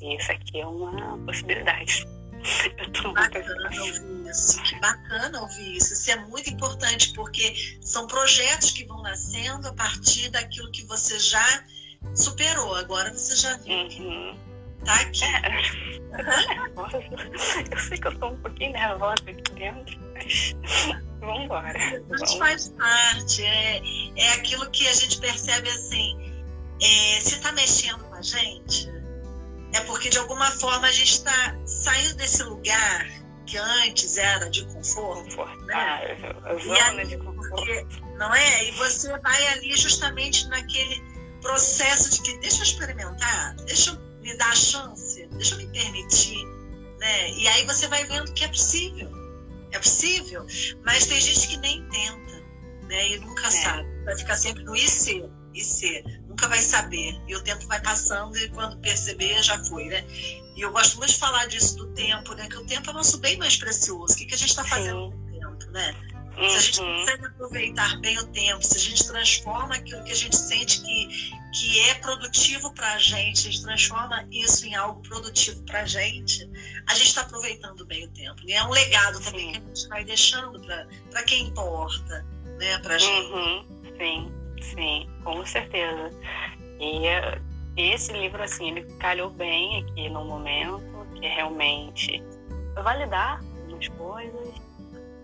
E 0.00 0.16
isso 0.16 0.32
aqui 0.32 0.60
é 0.60 0.66
uma 0.66 1.18
possibilidade. 1.18 2.06
Eu 2.78 2.92
tô 2.92 3.02
muito 3.02 3.14
Bacana 3.14 3.82
ouvir 3.82 4.30
isso. 4.30 4.62
Que 4.62 4.80
bacana 4.80 5.40
ouvir 5.42 5.76
isso. 5.76 5.92
Isso 5.94 6.10
é 6.10 6.16
muito 6.16 6.50
importante, 6.50 7.12
porque 7.14 7.54
são 7.80 8.06
projetos 8.06 8.70
que 8.72 8.84
vão 8.84 9.02
nascendo 9.02 9.68
a 9.68 9.72
partir 9.74 10.28
daquilo 10.30 10.70
que 10.70 10.84
você 10.84 11.18
já 11.18 11.64
superou. 12.14 12.74
Agora 12.76 13.12
você 13.12 13.36
já 13.36 13.56
viu 13.58 13.88
que 13.88 14.00
Uhum. 14.02 14.38
tá 14.84 14.94
aqui. 15.00 15.24
É, 15.24 15.98
eu 17.72 17.78
sei 17.78 17.98
que 17.98 18.06
eu 18.06 18.18
tô 18.18 18.28
um 18.28 18.36
pouquinho 18.40 18.72
nervosa 18.72 19.14
aqui 19.26 19.52
dentro, 19.54 19.98
mas 20.14 20.54
vambora. 21.20 21.78
Mas 22.08 22.20
Vamos. 22.20 22.34
faz 22.38 22.68
parte. 22.70 23.44
É, 23.44 23.80
é 24.16 24.32
aquilo 24.34 24.70
que 24.70 24.86
a 24.88 24.94
gente 24.94 25.18
percebe 25.20 25.68
assim. 25.68 26.16
é, 26.80 27.20
se 27.20 27.40
tá 27.40 27.50
mexendo 27.52 28.04
com 28.04 28.14
a 28.14 28.22
gente, 28.22 28.88
é 29.74 29.80
porque 29.82 30.08
de 30.08 30.18
alguma 30.18 30.50
forma 30.50 30.86
a 30.88 30.92
gente 30.92 31.12
está 31.12 31.56
saindo 31.66 32.14
desse 32.16 32.42
lugar 32.42 33.06
que 33.46 33.56
antes 33.56 34.18
era 34.18 34.48
de 34.50 34.64
conforto. 34.66 35.36
Confortável. 35.36 36.16
E 37.00 37.06
de 37.06 37.16
conforto. 37.18 37.48
porque, 37.50 37.86
não 38.18 38.34
é? 38.34 38.68
E 38.68 38.72
você 38.72 39.16
vai 39.18 39.46
ali 39.48 39.76
justamente 39.76 40.46
naquele 40.48 41.02
processo 41.40 42.10
de 42.10 42.22
que 42.22 42.38
deixa 42.40 42.58
eu 42.58 42.62
experimentar, 42.64 43.54
deixa 43.66 43.90
eu 43.92 43.98
me 44.20 44.36
dar 44.36 44.50
a 44.50 44.54
chance, 44.54 45.26
deixa 45.32 45.54
eu 45.54 45.58
me 45.58 45.66
permitir, 45.68 46.44
né? 46.98 47.30
E 47.32 47.48
aí 47.48 47.64
você 47.66 47.86
vai 47.88 48.04
vendo 48.04 48.32
que 48.34 48.44
é 48.44 48.48
possível, 48.48 49.10
é 49.72 49.78
possível, 49.78 50.44
mas 50.84 51.06
tem 51.06 51.20
gente 51.20 51.48
que 51.48 51.56
nem 51.58 51.88
tenta, 51.88 52.42
né? 52.88 53.08
E 53.12 53.20
nunca 53.20 53.46
É. 53.46 53.50
sabe, 53.50 53.88
vai 54.04 54.16
ficar 54.18 54.36
sempre 54.36 54.64
no 54.64 54.74
IC, 54.76 55.24
IC, 55.54 56.02
nunca 56.38 56.48
vai 56.48 56.60
saber. 56.62 57.20
E 57.26 57.34
o 57.34 57.42
tempo 57.42 57.66
vai 57.66 57.80
passando 57.82 58.36
e 58.38 58.48
quando 58.50 58.78
perceber 58.78 59.42
já 59.42 59.62
foi, 59.64 59.86
né? 59.86 60.04
E 60.56 60.60
eu 60.60 60.70
gosto 60.72 60.96
muito 60.98 61.10
de 61.12 61.18
falar 61.18 61.46
disso 61.46 61.76
do 61.76 61.88
tempo, 61.94 62.32
né? 62.34 62.48
Que 62.48 62.56
o 62.56 62.64
tempo 62.64 62.90
é 62.90 62.92
nosso 62.92 63.18
bem 63.18 63.36
mais 63.36 63.56
precioso. 63.56 64.14
O 64.14 64.16
que, 64.16 64.26
que 64.26 64.34
a 64.34 64.38
gente 64.38 64.50
está 64.50 64.64
fazendo 64.64 65.10
com 65.10 65.16
o 65.16 65.32
tempo, 65.32 65.70
né? 65.72 65.94
Se 66.36 66.56
a 66.56 66.60
gente 66.60 66.80
Uhum. 66.80 66.98
consegue 67.00 67.26
aproveitar 67.26 68.00
bem 68.00 68.16
o 68.18 68.26
tempo, 68.28 68.64
se 68.64 68.76
a 68.76 68.80
gente 68.80 69.04
transforma 69.08 69.74
aquilo 69.74 70.04
que 70.04 70.12
a 70.12 70.14
gente 70.14 70.36
sente 70.36 70.80
que, 70.82 71.32
que 71.52 71.80
é 71.80 71.94
produtivo 71.94 72.72
para 72.74 72.92
a 72.92 72.98
gente, 72.98 73.48
a 73.48 73.50
gente 73.50 73.62
transforma 73.62 74.24
isso 74.30 74.64
em 74.64 74.76
algo 74.76 75.02
produtivo 75.02 75.60
para 75.64 75.80
a 75.80 75.84
gente, 75.86 76.48
a 76.86 76.94
gente 76.94 77.08
está 77.08 77.22
aproveitando 77.22 77.84
bem 77.86 78.04
o 78.06 78.10
tempo. 78.12 78.40
E 78.46 78.52
é 78.52 78.62
um 78.62 78.70
legado 78.70 79.20
também 79.20 79.52
Sim. 79.52 79.52
que 79.52 79.58
a 79.58 79.74
gente 79.74 79.88
vai 79.88 80.04
deixando 80.04 80.60
para 81.10 81.22
quem 81.24 81.48
importa, 81.48 82.24
né, 82.60 82.78
para 82.78 82.94
a 82.94 82.98
gente. 82.98 83.32
Uhum, 83.32 83.66
sim, 83.98 84.37
sim, 84.62 85.08
com 85.24 85.44
certeza. 85.44 86.10
E 86.80 87.06
eh, 87.06 87.40
esse 87.76 88.12
livro, 88.12 88.42
assim, 88.42 88.70
ele 88.70 88.82
calhou 88.98 89.30
bem 89.30 89.82
aqui 89.82 90.08
no 90.08 90.24
momento, 90.24 91.06
que 91.14 91.26
é 91.26 91.34
realmente 91.34 92.22
validar 92.82 93.40
algumas 93.40 93.88
coisas, 93.88 94.68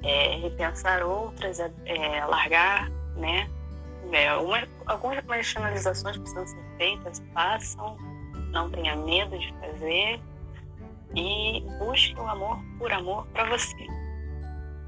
é, 0.02 0.36
repensar 0.36 1.02
outras, 1.02 1.58
é, 1.58 1.72
é, 1.86 2.24
largar, 2.26 2.90
né? 3.16 3.48
É, 4.12 4.34
uma, 4.36 4.62
algumas 4.86 5.24
racionalizações 5.26 6.16
precisam 6.18 6.46
ser 6.46 6.64
feitas, 6.76 7.22
façam, 7.32 7.96
não 8.50 8.70
tenha 8.70 8.94
medo 8.96 9.36
de 9.38 9.52
fazer 9.60 10.20
e 11.16 11.64
busque 11.78 12.14
o 12.20 12.26
amor 12.28 12.58
por 12.78 12.92
amor 12.92 13.26
para 13.28 13.44
você, 13.46 13.86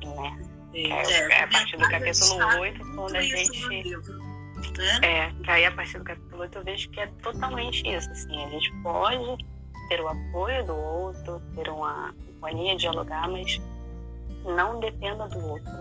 né? 0.04 0.38
É, 0.74 0.88
é 0.90 1.42
a 1.42 1.48
partir 1.48 1.76
do 1.78 1.88
capítulo 1.88 2.60
8, 2.60 2.78
quando 2.94 3.16
a 3.16 3.22
gente. 3.22 3.96
Né? 4.72 5.00
É, 5.02 5.32
que 5.42 5.50
aí 5.50 5.64
a 5.64 5.72
partir 5.72 5.98
do 5.98 6.04
capítulo 6.04 6.42
8 6.42 6.58
eu 6.58 6.64
vejo 6.64 6.90
que 6.90 7.00
é 7.00 7.06
totalmente 7.22 7.86
isso. 7.88 8.10
Assim, 8.10 8.44
a 8.44 8.48
gente 8.48 8.72
pode 8.82 9.44
ter 9.88 10.00
o 10.00 10.08
apoio 10.08 10.64
do 10.64 10.74
outro, 10.74 11.40
ter 11.54 11.68
uma 11.68 12.14
companhia, 12.26 12.76
dialogar, 12.76 13.28
mas 13.28 13.60
não 14.44 14.80
dependa 14.80 15.28
do 15.28 15.38
outro. 15.38 15.72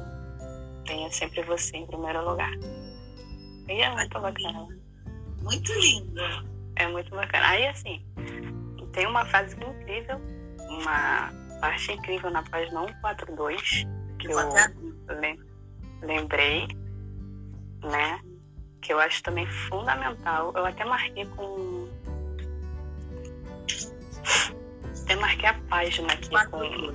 Tenha 0.86 1.12
sempre 1.12 1.42
você 1.44 1.78
em 1.78 1.88
primeiro 1.88 2.28
lugar. 2.28 2.52
E 3.68 3.82
é 3.82 3.90
muito 3.92 4.20
bacana. 4.20 4.68
Muito 5.42 5.74
linda. 5.74 6.46
É 6.76 6.88
muito 6.88 7.10
bacana. 7.10 7.48
Aí, 7.48 7.68
assim, 7.68 8.06
tem 8.94 9.08
uma 9.08 9.26
fase 9.26 9.56
incrível, 9.56 10.22
uma 10.70 11.32
parte 11.60 11.92
incrível 11.92 12.30
na 12.30 12.44
página 12.44 12.82
142, 12.82 13.88
que 14.20 14.32
Eu 14.32 14.40
eu 14.40 16.08
lembrei, 16.08 16.68
né? 17.84 18.20
Que 18.86 18.94
eu 18.94 19.00
acho 19.00 19.24
também 19.24 19.48
fundamental. 19.48 20.54
Eu 20.56 20.64
até 20.64 20.86
marquei 20.86 21.26
com. 21.26 21.90
Até 25.02 25.16
marquei 25.16 25.50
a 25.50 25.56
página 25.68 26.14
aqui 26.14 26.30
com. 26.52 26.94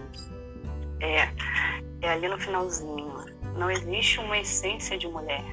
É, 1.01 1.29
é 2.01 2.13
ali 2.13 2.29
no 2.29 2.39
finalzinho. 2.39 3.25
Não 3.57 3.69
existe 3.69 4.21
uma 4.21 4.39
essência 4.39 4.97
de 4.97 5.09
mulher. 5.09 5.45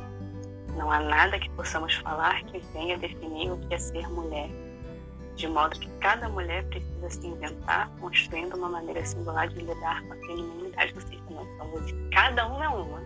Não 0.75 0.91
há 0.91 0.99
nada 0.99 1.39
que 1.39 1.49
possamos 1.49 1.95
falar 1.95 2.43
que 2.43 2.59
venha 2.71 2.99
definir 2.99 3.51
o 3.51 3.57
que 3.57 3.73
é 3.73 3.79
ser 3.79 4.07
mulher, 4.07 4.47
de 5.35 5.47
modo 5.47 5.79
que 5.79 5.89
cada 5.99 6.29
mulher 6.29 6.63
precisa 6.65 7.09
se 7.09 7.25
inventar, 7.25 7.89
construindo 7.99 8.53
uma 8.55 8.69
maneira 8.69 9.03
singular 9.03 9.47
de 9.47 9.59
lidar 9.59 10.03
com 10.03 10.13
a 10.13 10.17
feminilidade. 10.17 10.93
Vocês 10.93 11.19
têm 11.19 11.35
noção 11.35 11.83
de 11.83 12.09
cada 12.11 12.45
uma 12.45 12.63
é 12.63 12.69
uma, 12.69 12.99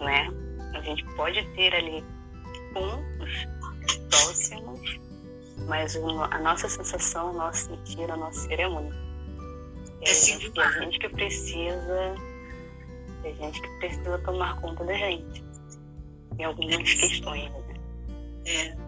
né? 0.00 0.46
A 0.74 0.80
gente 0.80 1.04
pode 1.14 1.42
ter 1.54 1.74
ali 1.74 2.04
pontos 2.72 3.46
próximos, 4.10 5.00
mas 5.66 5.96
a 5.96 6.38
nossa 6.38 6.68
sensação, 6.68 7.30
o 7.30 7.34
nosso 7.34 7.66
sentir, 7.66 8.10
o 8.10 8.16
nosso 8.16 8.40
ser 8.40 8.60
é 8.60 8.68
único. 8.68 9.06
É, 10.02 10.10
é 10.10 10.62
a 10.62 10.70
gente 10.80 10.98
que 10.98 11.08
precisa, 11.08 12.14
é 13.24 13.34
gente 13.34 13.60
que 13.60 13.68
precisa 13.78 14.18
tomar 14.18 14.60
conta 14.60 14.84
da 14.84 14.94
gente 14.94 15.44
em 16.38 16.44
algumas 16.44 16.74
é. 16.74 16.94
questões. 16.94 17.50
Né? 17.50 17.74
É. 18.44 18.86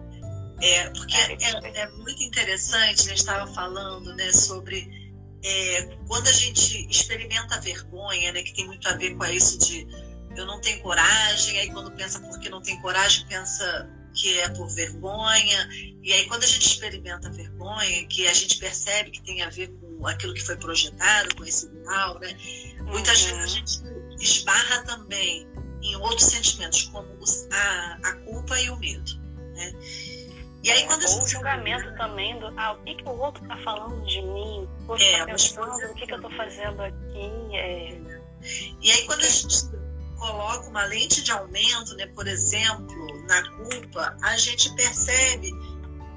É, 0.61 0.89
porque 0.89 1.15
é, 1.15 1.81
é, 1.81 1.89
muito 1.91 2.21
interessante, 2.21 3.01
a 3.01 3.09
gente 3.09 3.13
estava 3.13 3.47
falando 3.53 4.13
né, 4.15 4.31
sobre 4.33 5.15
é, 5.41 5.83
quando 6.05 6.27
a 6.27 6.33
gente 6.33 6.85
experimenta 6.89 7.55
a 7.55 7.59
vergonha, 7.59 8.33
né, 8.33 8.41
que 8.41 8.53
tem 8.53 8.67
muito 8.67 8.85
a 8.89 8.93
ver 8.93 9.15
com 9.15 9.25
isso 9.25 9.57
de 9.57 9.87
eu 10.35 10.45
não 10.45 10.59
tenho 10.61 10.81
coragem, 10.81 11.59
aí 11.59 11.71
quando 11.71 11.91
pensa 11.91 12.19
porque 12.19 12.49
não 12.49 12.61
tem 12.61 12.79
coragem, 12.81 13.25
pensa 13.27 13.89
que 14.13 14.39
é 14.39 14.49
por 14.49 14.67
vergonha, 14.69 15.69
e 16.01 16.13
aí 16.13 16.27
quando 16.27 16.43
a 16.43 16.47
gente 16.47 16.65
experimenta 16.65 17.27
a 17.27 17.31
vergonha, 17.31 18.07
que 18.07 18.27
a 18.27 18.33
gente 18.33 18.57
percebe 18.57 19.11
que 19.11 19.21
tem 19.21 19.41
a 19.41 19.49
ver 19.49 19.67
com 19.69 20.07
aquilo 20.07 20.33
que 20.33 20.41
foi 20.41 20.57
projetado, 20.57 21.35
com 21.35 21.43
esse 21.45 21.67
ideal, 21.67 22.19
né? 22.19 22.35
Muitas 22.81 23.23
uhum. 23.23 23.37
vezes 23.37 23.43
a 23.43 23.47
gente 23.47 24.23
esbarra 24.23 24.83
também 24.83 25.47
em 25.81 25.95
outros 25.97 26.23
sentimentos, 26.23 26.83
como 26.85 27.07
a, 27.51 27.99
a 28.03 28.13
culpa 28.25 28.59
e 28.59 28.69
o 28.69 28.77
medo, 28.77 29.11
né? 29.55 29.73
E 30.61 30.69
aí, 30.71 30.85
quando 30.87 31.05
Ou 31.05 31.23
o 31.23 31.27
julgamento 31.27 31.95
também 31.95 32.37
do 32.37 32.47
ah, 32.57 32.73
o 32.73 32.83
que, 32.83 32.95
que 32.95 33.03
o 33.07 33.17
outro 33.17 33.41
está 33.43 33.55
falando 33.63 34.05
de 34.05 34.21
mim? 34.21 34.67
Poxa, 34.85 35.05
é, 35.05 35.19
tá 35.19 35.25
pensando, 35.25 35.91
o 35.91 35.93
que, 35.95 36.05
que 36.05 36.11
eu 36.11 36.17
estou 36.17 36.31
fazendo 36.31 36.81
aqui? 36.81 37.55
É... 37.55 37.97
E 38.81 38.91
aí, 38.91 39.05
quando 39.05 39.21
a 39.21 39.29
gente 39.29 39.69
coloca 40.19 40.67
uma 40.67 40.83
lente 40.85 41.23
de 41.23 41.31
aumento, 41.31 41.95
né, 41.95 42.05
por 42.07 42.27
exemplo, 42.27 43.23
na 43.27 43.41
culpa, 43.57 44.15
a 44.21 44.37
gente 44.37 44.73
percebe 44.75 45.51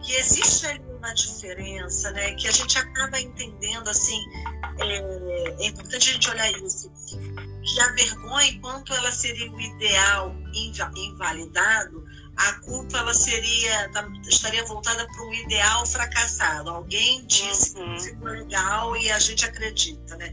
que 0.02 0.12
existe 0.14 0.66
ali 0.66 0.82
uma 0.98 1.14
diferença, 1.14 2.10
né, 2.10 2.34
que 2.34 2.48
a 2.48 2.52
gente 2.52 2.76
acaba 2.76 3.20
entendendo 3.20 3.88
assim, 3.88 4.20
é, 4.80 5.64
é 5.64 5.66
importante 5.66 6.10
a 6.10 6.12
gente 6.12 6.30
olhar 6.30 6.50
isso, 6.50 6.92
que 7.64 7.80
a 7.80 7.92
vergonha, 7.92 8.50
enquanto 8.50 8.92
ela 8.92 9.12
seria 9.12 9.50
o 9.50 9.60
ideal 9.60 10.34
invalidado, 10.96 12.04
a 12.36 12.52
culpa 12.60 12.98
ela 12.98 13.14
seria 13.14 13.88
tá, 13.90 14.08
estaria 14.26 14.64
voltada 14.64 15.06
para 15.06 15.22
um 15.24 15.34
ideal 15.34 15.86
fracassado. 15.86 16.70
Alguém 16.70 17.24
disse 17.26 17.76
uhum. 17.76 17.94
que 17.94 18.02
ficou 18.02 18.28
legal 18.28 18.96
e 18.96 19.10
a 19.10 19.18
gente 19.18 19.44
acredita, 19.44 20.16
né? 20.16 20.32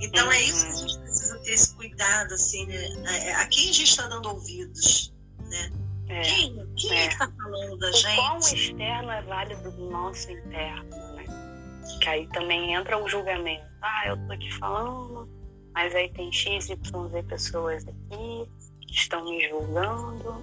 Então 0.00 0.26
uhum. 0.26 0.32
é 0.32 0.42
isso 0.42 0.66
que 0.66 0.72
a 0.72 0.76
gente 0.76 0.98
precisa 1.00 1.29
ter 1.50 1.54
esse 1.54 1.74
cuidado, 1.74 2.34
assim, 2.34 2.66
né? 2.66 3.28
É, 3.28 3.34
a 3.34 3.46
quem 3.46 3.70
a 3.70 3.72
gente 3.72 3.84
está 3.84 4.06
dando 4.06 4.28
ouvidos, 4.28 5.12
né? 5.38 5.70
É, 6.08 6.22
quem 6.22 6.74
quem 6.76 6.92
é. 6.92 7.06
está 7.06 7.30
falando 7.30 7.78
da 7.78 7.88
o 7.88 7.92
gente? 7.92 8.16
Quão 8.16 8.38
externo 8.38 9.10
é 9.10 9.22
válido 9.22 9.70
do 9.70 9.90
nosso 9.90 10.30
interno, 10.30 11.14
né? 11.14 11.24
Que 12.00 12.08
aí 12.08 12.26
também 12.28 12.74
entra 12.74 12.96
o 13.02 13.08
julgamento. 13.08 13.64
Ah, 13.82 14.08
eu 14.08 14.16
tô 14.26 14.32
aqui 14.32 14.50
falando, 14.58 15.28
mas 15.74 15.94
aí 15.94 16.12
tem 16.12 16.32
X, 16.32 16.68
Y, 16.68 17.08
Z 17.08 17.22
pessoas 17.24 17.86
aqui 17.86 18.48
que 18.86 18.94
estão 18.94 19.24
me 19.24 19.48
julgando 19.48 20.42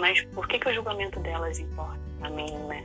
mas 0.00 0.20
por 0.34 0.48
que, 0.48 0.58
que 0.58 0.68
o 0.68 0.74
julgamento 0.74 1.20
delas 1.20 1.58
importa 1.60 2.00
para 2.18 2.30
mim, 2.30 2.50
né? 2.66 2.84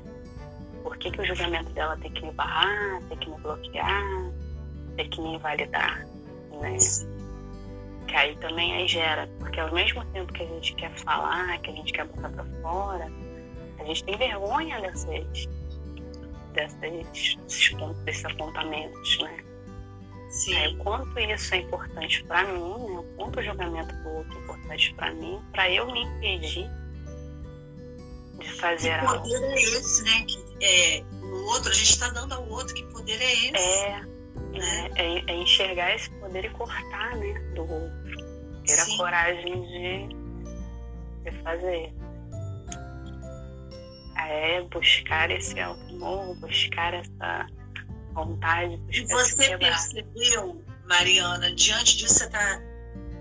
Por 0.84 0.95
que, 0.97 1.12
que 1.12 1.21
o 1.21 1.25
julgamento 1.25 1.69
dela 1.71 1.97
tem 1.97 2.12
que 2.12 2.25
me 2.25 2.32
barrar, 2.32 3.01
tem 3.10 3.17
que 3.17 3.30
me 3.30 3.38
bloquear, 3.39 4.32
tem 4.95 5.10
que 5.10 5.21
me 5.21 5.36
invalidar, 5.36 6.06
né? 6.62 6.77
Que 8.12 8.17
aí 8.17 8.36
também 8.36 8.76
aí 8.76 8.88
gera, 8.89 9.26
porque 9.39 9.58
ao 9.58 9.74
mesmo 9.74 10.04
tempo 10.08 10.34
que 10.34 10.43
a 10.43 10.45
gente 10.45 10.76
quer 10.76 10.91
falar, 10.97 11.58
que 11.62 11.69
a 11.69 11.74
gente 11.74 11.93
quer 11.93 12.06
botar 12.06 12.28
para 12.28 12.43
fora, 12.62 13.10
a 13.80 13.84
gente 13.86 14.04
tem 14.04 14.17
vergonha 14.17 14.82
dessas, 14.82 15.47
dessas 16.52 17.36
pontos, 17.71 18.04
desses 18.04 18.26
apontamentos, 18.26 19.17
né? 19.19 19.38
Sim. 20.30 20.58
Aí, 20.58 20.74
o 20.74 20.78
quanto 20.80 21.17
isso 21.19 21.56
é 21.56 21.60
importante 21.60 22.21
para 22.26 22.43
mim, 22.43 22.60
né? 22.60 23.00
o 23.00 23.15
quanto 23.15 23.39
o 23.39 23.43
julgamento 23.43 23.95
do 23.95 24.10
outro 24.10 24.38
é 24.38 24.41
importante 24.41 24.93
para 24.95 25.13
mim, 25.13 25.41
para 25.54 25.71
eu 25.71 25.89
me 25.89 26.02
impedir 26.02 26.69
de 28.39 28.52
fazer 28.60 29.00
que 29.00 29.06
poder 29.06 29.36
algo. 29.36 29.45
é 29.45 29.54
esse, 29.56 30.04
né? 30.04 30.26
Que 30.28 30.65
é, 30.65 31.04
o 31.21 31.45
outro, 31.45 31.71
a 31.71 31.74
gente 31.74 31.91
está 31.91 32.10
dando 32.10 32.34
ao 32.34 32.45
outro 32.50 32.76
que 32.76 32.84
poder 32.88 33.21
é 33.21 33.34
esse. 33.34 33.56
É, 33.56 34.06
né? 34.52 34.89
é, 34.95 35.32
é, 35.32 35.36
enxergar 35.36 35.95
esse 35.95 36.10
poder 36.12 36.43
e 36.43 36.50
cortar, 36.50 37.15
né? 37.15 37.34
Do 37.56 37.62
outro. 37.62 38.00
Ter 38.65 38.76
Sim. 38.76 38.93
a 38.93 38.97
coragem 38.97 39.62
de, 39.62 41.30
de 41.30 41.43
fazer. 41.43 41.93
É 44.17 44.62
buscar 44.63 45.32
esse 45.32 45.60
amor, 45.60 46.36
buscar 46.39 46.93
essa 46.93 47.47
vontade. 48.13 48.78
Buscar 48.78 48.97
e 48.97 49.08
você 49.08 49.58
percebeu, 49.58 50.63
Mariana, 50.88 51.54
diante 51.56 51.97
disso 51.97 52.15
você 52.15 52.26
está 52.26 52.62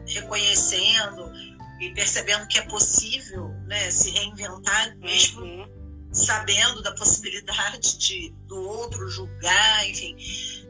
reconhecendo 0.06 1.32
e 1.80 1.90
percebendo 1.94 2.46
que 2.46 2.58
é 2.58 2.62
possível 2.62 3.48
né, 3.66 3.90
se 3.90 4.10
reinventar 4.10 4.96
mesmo 4.98 5.42
uhum. 5.42 5.66
sabendo 6.12 6.82
da 6.82 6.92
possibilidade 6.92 7.96
de 7.98 8.30
do 8.46 8.60
outro 8.68 9.08
julgar, 9.08 9.88
enfim. 9.88 10.16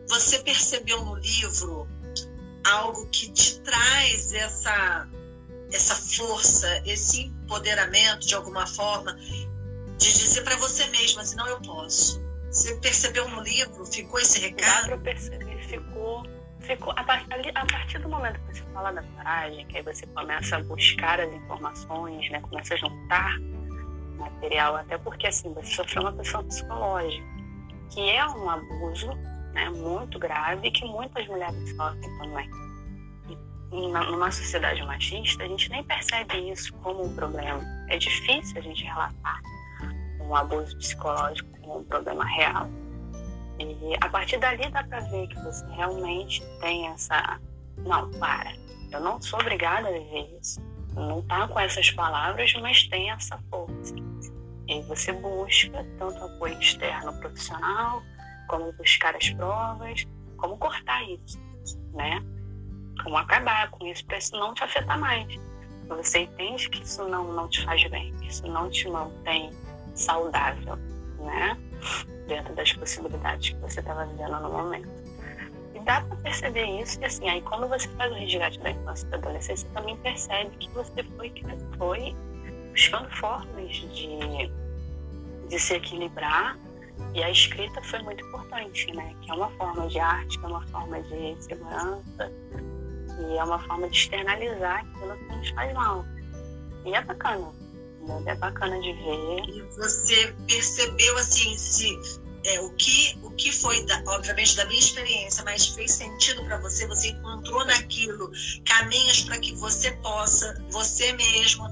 Você 0.09 0.39
percebeu 0.41 1.05
no 1.05 1.17
livro 1.17 1.89
algo 2.65 3.07
que 3.09 3.31
te 3.33 3.61
traz 3.61 4.33
essa 4.33 5.09
essa 5.73 5.95
força, 5.95 6.83
esse 6.85 7.27
empoderamento 7.27 8.27
de 8.27 8.35
alguma 8.35 8.67
forma 8.67 9.17
de 9.99 10.13
dizer 10.13 10.43
para 10.43 10.57
você 10.57 10.85
mesma 10.89 11.23
assim, 11.23 11.37
não 11.37 11.47
eu 11.47 11.61
posso. 11.61 12.21
Você 12.51 12.75
percebeu 12.77 13.29
no 13.29 13.41
livro, 13.43 13.87
ficou 13.87 14.19
esse 14.19 14.41
recado? 14.41 14.83
Dá 14.83 14.89
para 14.89 14.99
perceber, 14.99 15.59
ficou 15.69 16.25
ficou 16.61 16.93
a 16.97 17.05
partir, 17.05 17.53
a 17.55 17.67
partir 17.67 17.99
do 17.99 18.09
momento 18.09 18.39
que 18.41 18.59
você 18.59 18.63
fala 18.73 18.93
da 18.93 19.03
coragem, 19.03 19.67
que 19.67 19.79
aí 19.79 19.83
você 19.83 20.07
começa 20.09 20.57
a 20.57 20.63
buscar 20.63 21.21
as 21.21 21.33
informações, 21.33 22.31
né, 22.31 22.41
começa 22.41 22.75
a 22.75 22.77
juntar 22.77 23.39
material, 24.19 24.77
até 24.77 24.99
porque 24.99 25.27
assim 25.27 25.53
você 25.55 25.75
sofreu 25.75 26.03
uma 26.03 26.13
pressão 26.13 26.45
psicológica, 26.45 27.25
que 27.91 28.11
é 28.11 28.27
um 28.27 28.49
abuso, 28.49 29.11
né, 29.53 29.69
muito 29.71 30.19
grave 30.19 30.71
que 30.71 30.85
muitas 30.85 31.27
mulheres 31.27 31.71
sofrem 31.77 32.19
também. 32.19 32.51
E 33.73 33.87
numa 33.89 34.31
sociedade 34.33 34.83
machista, 34.83 35.45
a 35.45 35.47
gente 35.47 35.71
nem 35.71 35.85
percebe 35.85 36.51
isso 36.51 36.73
como 36.79 37.05
um 37.05 37.15
problema. 37.15 37.61
É 37.89 37.97
difícil 37.97 38.59
a 38.59 38.61
gente 38.61 38.83
relatar 38.83 39.41
um 40.21 40.35
abuso 40.35 40.77
psicológico 40.79 41.49
como 41.61 41.79
um 41.79 41.85
problema 41.85 42.25
real. 42.25 42.69
E 43.59 43.97
a 44.01 44.09
partir 44.09 44.39
dali 44.39 44.69
dá 44.71 44.83
para 44.83 45.01
ver 45.01 45.29
que 45.29 45.39
você 45.43 45.65
realmente 45.73 46.43
tem 46.61 46.89
essa. 46.89 47.39
Não, 47.79 48.11
para. 48.13 48.53
Eu 48.91 49.01
não 49.01 49.21
sou 49.21 49.39
obrigada 49.41 49.89
a 49.89 49.93
viver 49.93 50.39
isso. 50.41 50.61
Não 50.95 51.23
tá 51.23 51.47
com 51.47 51.61
essas 51.61 51.91
palavras, 51.91 52.53
mas 52.55 52.89
tem 52.89 53.11
essa 53.11 53.39
força. 53.51 53.95
E 54.67 54.83
você 54.83 55.13
busca 55.13 55.85
tanto 55.99 56.25
apoio 56.25 56.59
externo 56.59 57.13
profissional, 57.21 58.03
como 58.51 58.73
buscar 58.73 59.15
as 59.15 59.31
provas, 59.31 60.07
como 60.37 60.59
cortar 60.59 61.03
isso, 61.09 61.39
né? 61.95 62.21
Como 63.05 63.17
acabar 63.17 63.71
com 63.71 63.87
isso 63.87 64.05
para 64.05 64.19
isso 64.19 64.37
não 64.37 64.53
te 64.53 64.65
afetar 64.65 64.99
mais. 64.99 65.27
Você 65.89 66.21
entende 66.21 66.69
que 66.69 66.83
isso 66.83 67.07
não, 67.09 67.33
não 67.33 67.49
te 67.49 67.65
faz 67.65 67.83
bem, 67.89 68.13
que 68.19 68.29
isso 68.29 68.47
não 68.49 68.69
te 68.69 68.89
mantém 68.89 69.51
saudável, 69.95 70.77
né? 71.21 71.57
dentro 72.27 72.55
das 72.55 72.73
possibilidades 72.73 73.51
que 73.51 73.57
você 73.57 73.81
estava 73.81 74.07
vivendo 74.07 74.41
no 74.41 74.51
momento. 74.51 74.89
E 75.75 75.81
dá 75.81 76.01
para 76.01 76.17
perceber 76.19 76.65
isso, 76.81 77.01
e 77.01 77.05
assim, 77.05 77.29
aí 77.29 77.43
quando 77.43 77.69
você 77.69 77.89
faz 77.89 78.13
o 78.13 78.15
resgate 78.15 78.61
da 78.61 78.71
infância 78.71 79.07
e 79.07 79.11
da 79.11 79.17
adolescência, 79.17 79.69
você 79.69 79.75
também 79.75 79.97
percebe 79.97 80.57
que 80.59 80.71
você 80.71 81.03
foi, 81.17 81.33
foi 81.77 82.17
buscando 82.71 83.11
formas 83.17 83.73
de, 83.75 84.51
de 85.49 85.59
se 85.59 85.75
equilibrar, 85.75 86.57
e 87.15 87.23
a 87.23 87.31
escrita 87.31 87.83
foi 87.83 88.01
muito 88.03 88.25
importante, 88.25 88.93
né? 88.95 89.15
Que 89.23 89.31
é 89.31 89.35
uma 89.35 89.51
forma 89.53 89.89
de 89.89 89.99
arte, 89.99 90.39
que 90.39 90.45
é 90.45 90.49
uma 90.49 90.67
forma 90.69 91.03
de 91.03 91.37
segurança, 91.43 92.33
e 93.19 93.37
é 93.37 93.45
uma 93.45 93.59
forma 93.59 93.89
de 93.89 93.97
externalizar 93.97 94.81
aquilo 94.81 95.17
que 95.17 95.37
nos 95.37 95.51
faz 95.51 95.75
mal. 95.75 96.05
E 96.85 96.95
é 96.95 97.03
bacana, 97.03 97.53
é 98.27 98.35
bacana 98.37 98.81
de 98.81 98.93
ver. 98.93 99.45
E 99.49 99.63
você 99.77 100.35
percebeu 100.47 101.17
assim 101.19 101.57
se 101.57 101.99
é, 102.45 102.61
o 102.61 102.71
que 102.75 103.19
o 103.23 103.31
que 103.33 103.53
foi 103.53 103.85
da, 103.85 104.03
obviamente 104.07 104.57
da 104.57 104.65
minha 104.67 104.81
experiência, 104.81 105.45
mas 105.45 105.67
fez 105.69 105.93
sentido 105.93 106.43
para 106.45 106.59
você? 106.59 106.87
Você 106.87 107.09
encontrou 107.09 107.65
naquilo 107.67 108.31
caminhos 108.65 109.23
para 109.23 109.39
que 109.39 109.55
você 109.57 109.91
possa 109.97 110.65
você 110.71 111.13
mesma 111.13 111.71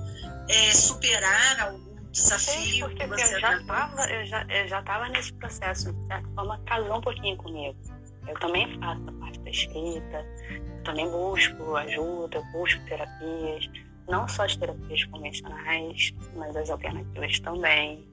é, 0.48 0.72
superar 0.72 1.60
algum 1.60 1.87
desafio 2.12 2.88
porque, 2.88 3.06
porque 3.06 3.22
eu 3.22 3.40
já 3.40 3.56
estava 3.58 4.10
eu 4.10 4.26
já, 4.26 4.46
eu 4.48 4.68
já 4.68 4.82
tava 4.82 5.08
nesse 5.08 5.32
processo, 5.34 5.92
de 5.92 6.06
certa 6.06 6.28
forma, 6.34 6.58
casou 6.66 6.96
um 6.96 7.00
pouquinho 7.00 7.36
comigo. 7.36 7.76
Eu 8.26 8.38
também 8.40 8.78
faço 8.78 9.02
a 9.08 9.12
parte 9.12 9.40
da 9.40 9.50
escrita, 9.50 10.26
eu 10.50 10.82
também 10.84 11.08
busco 11.10 11.76
ajuda, 11.76 12.42
busco 12.52 12.84
terapias, 12.84 13.70
não 14.08 14.28
só 14.28 14.44
as 14.44 14.56
terapias 14.56 15.04
convencionais, 15.04 16.14
mas 16.34 16.56
as 16.56 16.70
alternativas 16.70 17.40
também. 17.40 18.06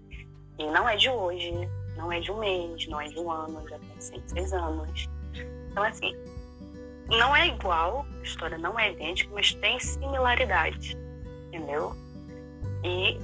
E 0.57 0.65
não 0.65 0.87
é 0.87 0.95
de 0.95 1.09
hoje, 1.09 1.51
não 1.97 2.11
é 2.11 2.19
de 2.19 2.31
um 2.31 2.39
mês, 2.39 2.87
não 2.87 3.01
é 3.01 3.07
de 3.07 3.19
um 3.19 3.29
ano, 3.29 3.67
já 3.67 3.77
tem 3.77 4.01
cinco, 4.01 4.29
seis 4.29 4.53
anos. 4.53 5.09
Então, 5.69 5.83
assim, 5.83 6.15
não 7.09 7.35
é 7.35 7.47
igual, 7.47 8.05
a 8.19 8.23
história 8.23 8.57
não 8.57 8.79
é 8.79 8.91
idêntica, 8.91 9.29
mas 9.33 9.53
tem 9.55 9.79
similaridade, 9.79 10.97
entendeu? 11.47 11.93
E 12.83 13.19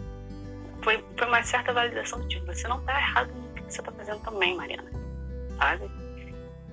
foi, 0.82 1.04
foi 1.18 1.28
uma 1.28 1.44
certa 1.44 1.74
validação 1.74 2.26
de 2.28 2.40
você 2.40 2.68
não 2.68 2.82
tá 2.82 3.00
errado 3.00 3.34
no 3.34 3.54
que 3.54 3.64
você 3.64 3.82
tá 3.82 3.92
fazendo 3.92 4.20
também, 4.22 4.56
Mariana, 4.56 4.92
sabe? 5.58 5.90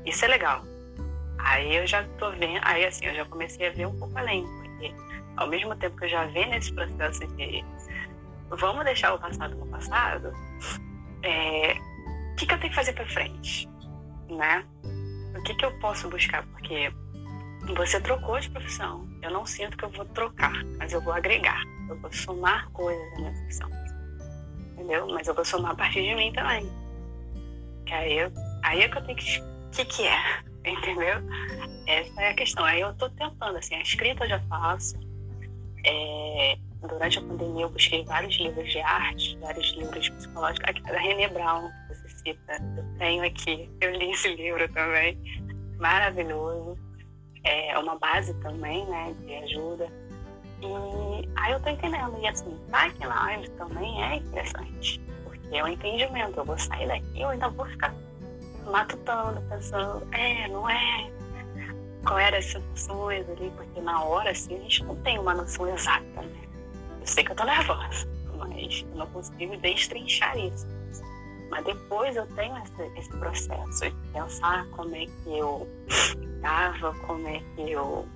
Isso 0.05 0.25
é 0.25 0.29
legal. 0.29 0.65
Aí 1.39 1.77
eu 1.77 1.87
já 1.87 2.05
tô 2.19 2.31
vendo, 2.33 2.61
aí 2.63 2.85
assim, 2.85 3.07
eu 3.07 3.15
já 3.15 3.25
comecei 3.25 3.69
a 3.69 3.71
ver 3.71 3.87
um 3.87 3.99
pouco 3.99 4.19
além, 4.19 4.45
porque 4.45 4.95
ao 5.37 5.47
mesmo 5.47 5.75
tempo 5.77 5.97
que 5.97 6.05
eu 6.05 6.09
já 6.09 6.27
venho 6.27 6.51
nesse 6.51 6.73
processo 6.73 7.27
de 7.37 7.65
vamos 8.51 8.85
deixar 8.85 9.15
o 9.15 9.19
passado 9.19 9.55
no 9.55 9.67
passado, 9.67 10.33
é, 11.23 11.73
o 12.33 12.37
que, 12.37 12.47
que 12.47 12.55
eu 12.55 12.59
tenho 12.59 12.71
que 12.71 12.77
fazer 12.77 12.93
para 12.93 13.07
frente, 13.07 13.69
né? 14.31 14.65
O 15.37 15.43
que, 15.43 15.55
que 15.55 15.65
eu 15.65 15.79
posso 15.79 16.09
buscar? 16.09 16.45
Porque 16.47 16.91
você 17.77 18.01
trocou 18.01 18.39
de 18.41 18.51
profissão. 18.51 19.07
Eu 19.23 19.31
não 19.31 19.45
sinto 19.45 19.77
que 19.77 19.85
eu 19.85 19.91
vou 19.91 20.05
trocar, 20.07 20.65
mas 20.79 20.93
eu 20.93 21.01
vou 21.01 21.13
agregar. 21.13 21.63
Eu 21.89 21.97
vou 22.01 22.13
somar 22.13 22.69
coisas 22.71 23.13
na 23.13 23.19
minha 23.19 23.33
profissão. 23.33 23.71
Entendeu? 24.89 25.07
Mas 25.09 25.28
eu 25.28 25.34
vou 25.34 25.45
somar 25.45 25.72
a 25.72 25.74
partir 25.74 26.03
de 26.03 26.14
mim 26.14 26.32
também. 26.32 26.66
Que 27.84 27.93
aí, 27.93 28.18
eu, 28.20 28.32
aí 28.62 28.80
é 28.80 28.89
que 28.89 28.97
eu 28.97 29.05
tenho 29.05 29.18
que. 29.18 29.39
O 29.39 29.70
que, 29.70 29.84
que 29.84 30.07
é? 30.07 30.41
Entendeu? 30.64 31.16
Essa 31.86 32.22
é 32.22 32.30
a 32.30 32.34
questão. 32.34 32.64
Aí 32.64 32.80
eu 32.80 32.95
tô 32.95 33.11
tentando, 33.11 33.59
assim, 33.59 33.74
a 33.74 33.82
escrita 33.82 34.24
eu 34.24 34.30
já 34.30 34.41
faço. 34.49 34.99
É, 35.84 36.57
durante 36.89 37.18
a 37.18 37.22
pandemia 37.22 37.64
eu 37.64 37.70
busquei 37.70 38.03
vários 38.05 38.34
livros 38.39 38.70
de 38.70 38.80
arte, 38.80 39.39
vários 39.43 39.70
livros 39.76 40.09
psicológicos. 40.09 40.70
Aqui 40.70 40.82
da 40.82 40.99
René 40.99 41.28
Brown, 41.28 41.68
que 41.68 41.95
você 41.95 42.09
cita, 42.09 42.57
eu 42.78 42.99
tenho 42.99 43.24
aqui. 43.26 43.70
Eu 43.82 43.95
li 43.95 44.11
esse 44.11 44.34
livro 44.36 44.66
também. 44.72 45.18
Maravilhoso. 45.78 46.78
É 47.45 47.78
uma 47.78 47.99
base 47.99 48.32
também, 48.41 48.86
né, 48.86 49.14
de 49.20 49.34
ajuda. 49.34 49.93
E 50.61 51.29
aí 51.37 51.53
eu 51.53 51.61
tô 51.61 51.71
entendendo. 51.71 52.19
E 52.21 52.27
assim, 52.27 52.59
tá 52.71 52.87
aqui 52.87 53.01
na 53.01 53.25
live 53.25 53.49
também 53.51 54.03
é 54.03 54.17
interessante. 54.17 55.01
Porque 55.25 55.57
é 55.57 55.65
um 55.65 55.69
entendimento. 55.69 56.39
Eu 56.39 56.45
vou 56.45 56.59
sair 56.59 56.89
daqui, 56.89 57.21
eu 57.21 57.29
ainda 57.29 57.49
vou 57.51 57.67
ficar 57.67 57.95
matutando, 58.65 59.41
pensando, 59.49 60.07
é, 60.13 60.47
não 60.49 60.69
é, 60.69 61.11
qual 62.07 62.19
eram 62.19 62.39
as 62.39 62.45
sensações 62.45 63.29
ali, 63.31 63.51
porque 63.57 63.81
na 63.81 64.03
hora, 64.03 64.31
assim, 64.31 64.57
a 64.57 64.61
gente 64.61 64.85
não 64.85 64.97
tem 64.97 65.19
uma 65.19 65.35
noção 65.35 65.67
exata, 65.69 66.23
né? 66.23 66.49
Eu 67.01 67.07
sei 67.07 67.25
que 67.25 67.33
eu 67.33 67.37
tô 67.37 67.45
nervosa, 67.45 68.09
mas 68.37 68.85
eu 68.91 68.97
não 68.97 69.07
consigo 69.09 69.57
destrinchar 69.57 70.37
isso. 70.39 70.67
Mas 71.51 71.65
depois 71.65 72.15
eu 72.15 72.27
tenho 72.35 72.57
esse, 72.59 72.99
esse 72.99 73.11
processo 73.19 73.81
de 73.81 73.97
pensar 74.13 74.67
como 74.73 74.95
é 74.95 75.07
que 75.07 75.39
eu 75.39 75.67
estava, 75.89 76.95
como 77.07 77.27
é 77.27 77.43
que 77.55 77.73
eu 77.73 78.07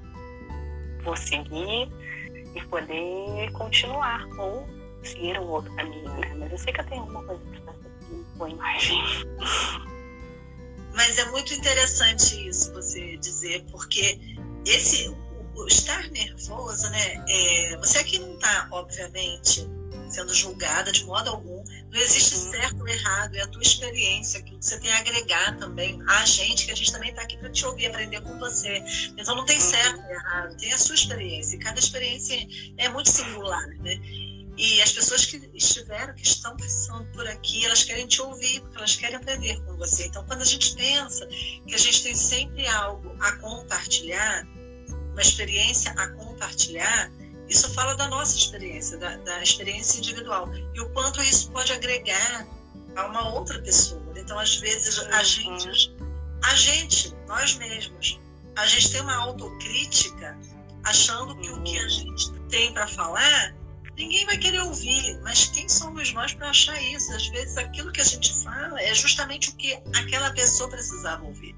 vou 1.03 1.17
seguir 1.17 1.91
e 2.55 2.63
poder 2.67 3.51
continuar 3.53 4.27
ou 4.39 4.67
seguir 5.03 5.39
um 5.39 5.49
outro 5.49 5.75
caminho, 5.77 6.09
né? 6.21 6.35
Mas 6.39 6.53
eu 6.53 6.59
sei 6.59 6.73
que 6.73 6.81
eu 6.81 6.87
tenho 6.87 7.01
alguma 7.03 7.25
coisa 7.25 7.43
para 7.45 7.73
fazer 7.73 7.89
aqui 7.89 8.27
com 8.39 8.49
imagem. 8.49 8.99
Mas 10.95 11.19
é 11.19 11.25
muito 11.31 11.55
interessante 11.55 12.49
isso 12.49 12.73
você 12.73 13.17
dizer, 13.17 13.65
porque 13.71 14.19
esse 14.67 15.09
o 15.55 15.67
estar 15.67 16.09
nervoso, 16.11 16.91
né? 16.91 17.25
É, 17.29 17.77
você 17.79 17.99
aqui 17.99 18.19
não 18.19 18.35
está, 18.35 18.69
obviamente, 18.71 19.69
sendo 20.09 20.35
julgada 20.35 20.93
de 20.93 21.05
modo 21.05 21.31
algum. 21.31 21.63
Não 21.91 22.01
existe 22.01 22.35
uhum. 22.35 22.51
certo 22.51 22.81
ou 22.81 22.89
errado, 22.89 23.35
é 23.35 23.43
a 23.43 23.47
tua 23.47 23.63
experiência, 23.63 24.41
aquilo 24.41 24.59
que 24.59 24.65
você 24.67 24.79
tem 24.81 24.93
a 24.93 24.99
agregar 24.99 25.57
também 25.59 25.99
a 26.07 26.25
gente, 26.25 26.67
que 26.67 26.73
a 26.73 26.77
gente 26.77 26.93
também 26.93 27.11
está 27.11 27.23
aqui 27.23 27.37
para 27.37 27.51
te 27.51 27.65
ouvir, 27.67 27.87
aprender 27.87 28.21
com 28.21 28.39
você. 28.39 28.83
Então 29.17 29.35
não 29.35 29.45
tem 29.45 29.57
uhum. 29.57 29.63
certo 29.63 30.01
ou 30.01 30.11
errado, 30.11 30.57
tem 30.57 30.73
a 30.73 30.79
sua 30.79 30.95
experiência. 30.95 31.57
E 31.57 31.59
cada 31.59 31.79
experiência 31.79 32.47
é 32.79 32.89
muito 32.89 33.11
singular, 33.11 33.67
né? 33.81 33.99
E 34.57 34.83
as 34.83 34.93
pessoas 34.93 35.25
que 35.25 35.39
estiveram, 35.55 36.15
que 36.15 36.23
estão 36.27 36.55
passando 36.57 37.11
por 37.13 37.27
aqui, 37.27 37.65
elas 37.65 37.85
querem 37.85 38.07
te 38.07 38.21
ouvir, 38.21 38.61
porque 38.61 38.77
elas 38.77 38.97
querem 38.97 39.17
aprender 39.17 39.59
com 39.65 39.77
você. 39.77 40.07
Então, 40.07 40.25
quando 40.27 40.43
a 40.43 40.45
gente 40.45 40.75
pensa 40.75 41.27
que 41.67 41.75
a 41.75 41.79
gente 41.79 42.03
tem 42.03 42.15
sempre 42.15 42.67
algo 42.67 43.17
a 43.21 43.33
compartilhar, 43.39 44.47
uma 45.13 45.23
experiência 45.23 45.93
a 45.93 46.09
compartilhar, 46.11 47.11
isso 47.49 47.73
fala 47.75 47.95
da 47.95 48.09
nossa 48.09 48.37
experiência, 48.37 48.97
da, 48.99 49.17
da 49.19 49.43
experiência 49.43 49.99
individual. 49.99 50.49
E 50.75 50.81
o 50.81 50.89
quanto 50.91 51.23
isso 51.23 51.51
pode 51.51 51.73
agregar 51.73 52.47
a 52.97 53.07
uma 53.07 53.35
outra 53.35 53.61
pessoa. 53.61 54.03
Então, 54.17 54.39
às 54.39 54.57
vezes, 54.57 54.99
a 54.99 55.19
uhum. 55.19 55.25
gente, 55.25 55.97
a 56.45 56.55
gente, 56.55 57.15
nós 57.27 57.57
mesmos, 57.57 58.21
a 58.57 58.67
gente 58.67 58.93
tem 58.93 59.01
uma 59.01 59.17
autocrítica 59.17 60.39
achando 60.85 61.37
que 61.37 61.51
o 61.51 61.63
que 61.63 61.79
a 61.79 61.83
uhum. 61.83 61.89
gente 61.89 62.33
tem 62.49 62.73
para 62.73 62.87
falar 62.87 63.55
ninguém 63.97 64.25
vai 64.27 64.39
querer 64.39 64.61
ouvir, 64.61 65.21
mas 65.23 65.47
quem 65.47 65.69
somos 65.69 66.13
nós 66.13 66.33
para 66.35 66.51
achar 66.51 66.81
isso? 66.83 67.13
Às 67.13 67.29
vezes 67.29 67.57
aquilo 67.57 67.93
que 67.93 68.01
a 68.01 68.05
gente 68.05 68.43
fala 68.43 68.81
é 68.81 68.95
justamente 68.95 69.51
o 69.51 69.57
que 69.57 69.75
aquela 69.95 70.31
pessoa 70.33 70.69
precisava 70.71 71.25
ouvir. 71.25 71.55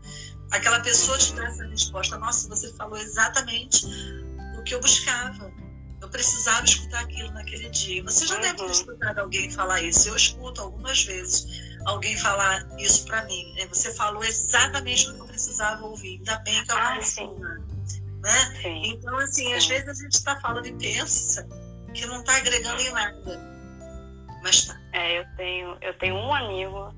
Aquela 0.50 0.80
pessoa 0.80 1.16
te 1.18 1.32
dá 1.34 1.46
essa 1.46 1.66
resposta. 1.66 2.18
Nossa, 2.18 2.48
você 2.48 2.72
falou 2.74 2.98
exatamente 2.98 3.86
o 4.58 4.62
que 4.62 4.74
eu 4.74 4.80
buscava. 4.80 5.52
Eu 6.04 6.10
precisava 6.10 6.62
escutar 6.66 7.00
aquilo 7.00 7.32
naquele 7.32 7.70
dia. 7.70 8.02
Você 8.02 8.26
já 8.26 8.34
uhum. 8.34 8.40
deve 8.42 8.56
ter 8.56 8.64
uhum. 8.64 8.70
escutado 8.70 9.18
alguém 9.20 9.50
falar 9.50 9.80
isso. 9.80 10.10
Eu 10.10 10.16
escuto 10.16 10.60
algumas 10.60 11.02
vezes 11.02 11.46
alguém 11.86 12.14
falar 12.18 12.62
isso 12.78 13.06
para 13.06 13.24
mim. 13.24 13.54
Né? 13.54 13.66
Você 13.68 13.92
falou 13.94 14.22
exatamente 14.22 15.08
o 15.08 15.14
que 15.14 15.20
eu 15.20 15.26
precisava 15.26 15.82
ouvir. 15.82 16.18
Ainda 16.18 16.36
bem 16.40 16.62
que 16.62 16.70
eu 16.70 16.76
ah, 16.76 16.80
apareci 16.80 17.26
né? 17.26 18.52
Então, 18.84 19.16
assim, 19.16 19.46
sim. 19.46 19.54
às 19.54 19.66
vezes 19.66 19.88
a 19.88 19.94
gente 19.94 20.12
está 20.12 20.38
falando 20.40 20.66
e 20.66 20.74
pensa 20.74 21.48
que 21.94 22.04
não 22.04 22.20
está 22.20 22.36
agregando 22.36 22.82
em 22.82 22.92
nada. 22.92 23.40
Mas 24.42 24.66
tá. 24.66 24.78
É, 24.92 25.20
eu 25.20 25.24
tenho, 25.38 25.78
eu 25.80 25.98
tenho 25.98 26.16
um 26.16 26.34
amigo 26.34 26.94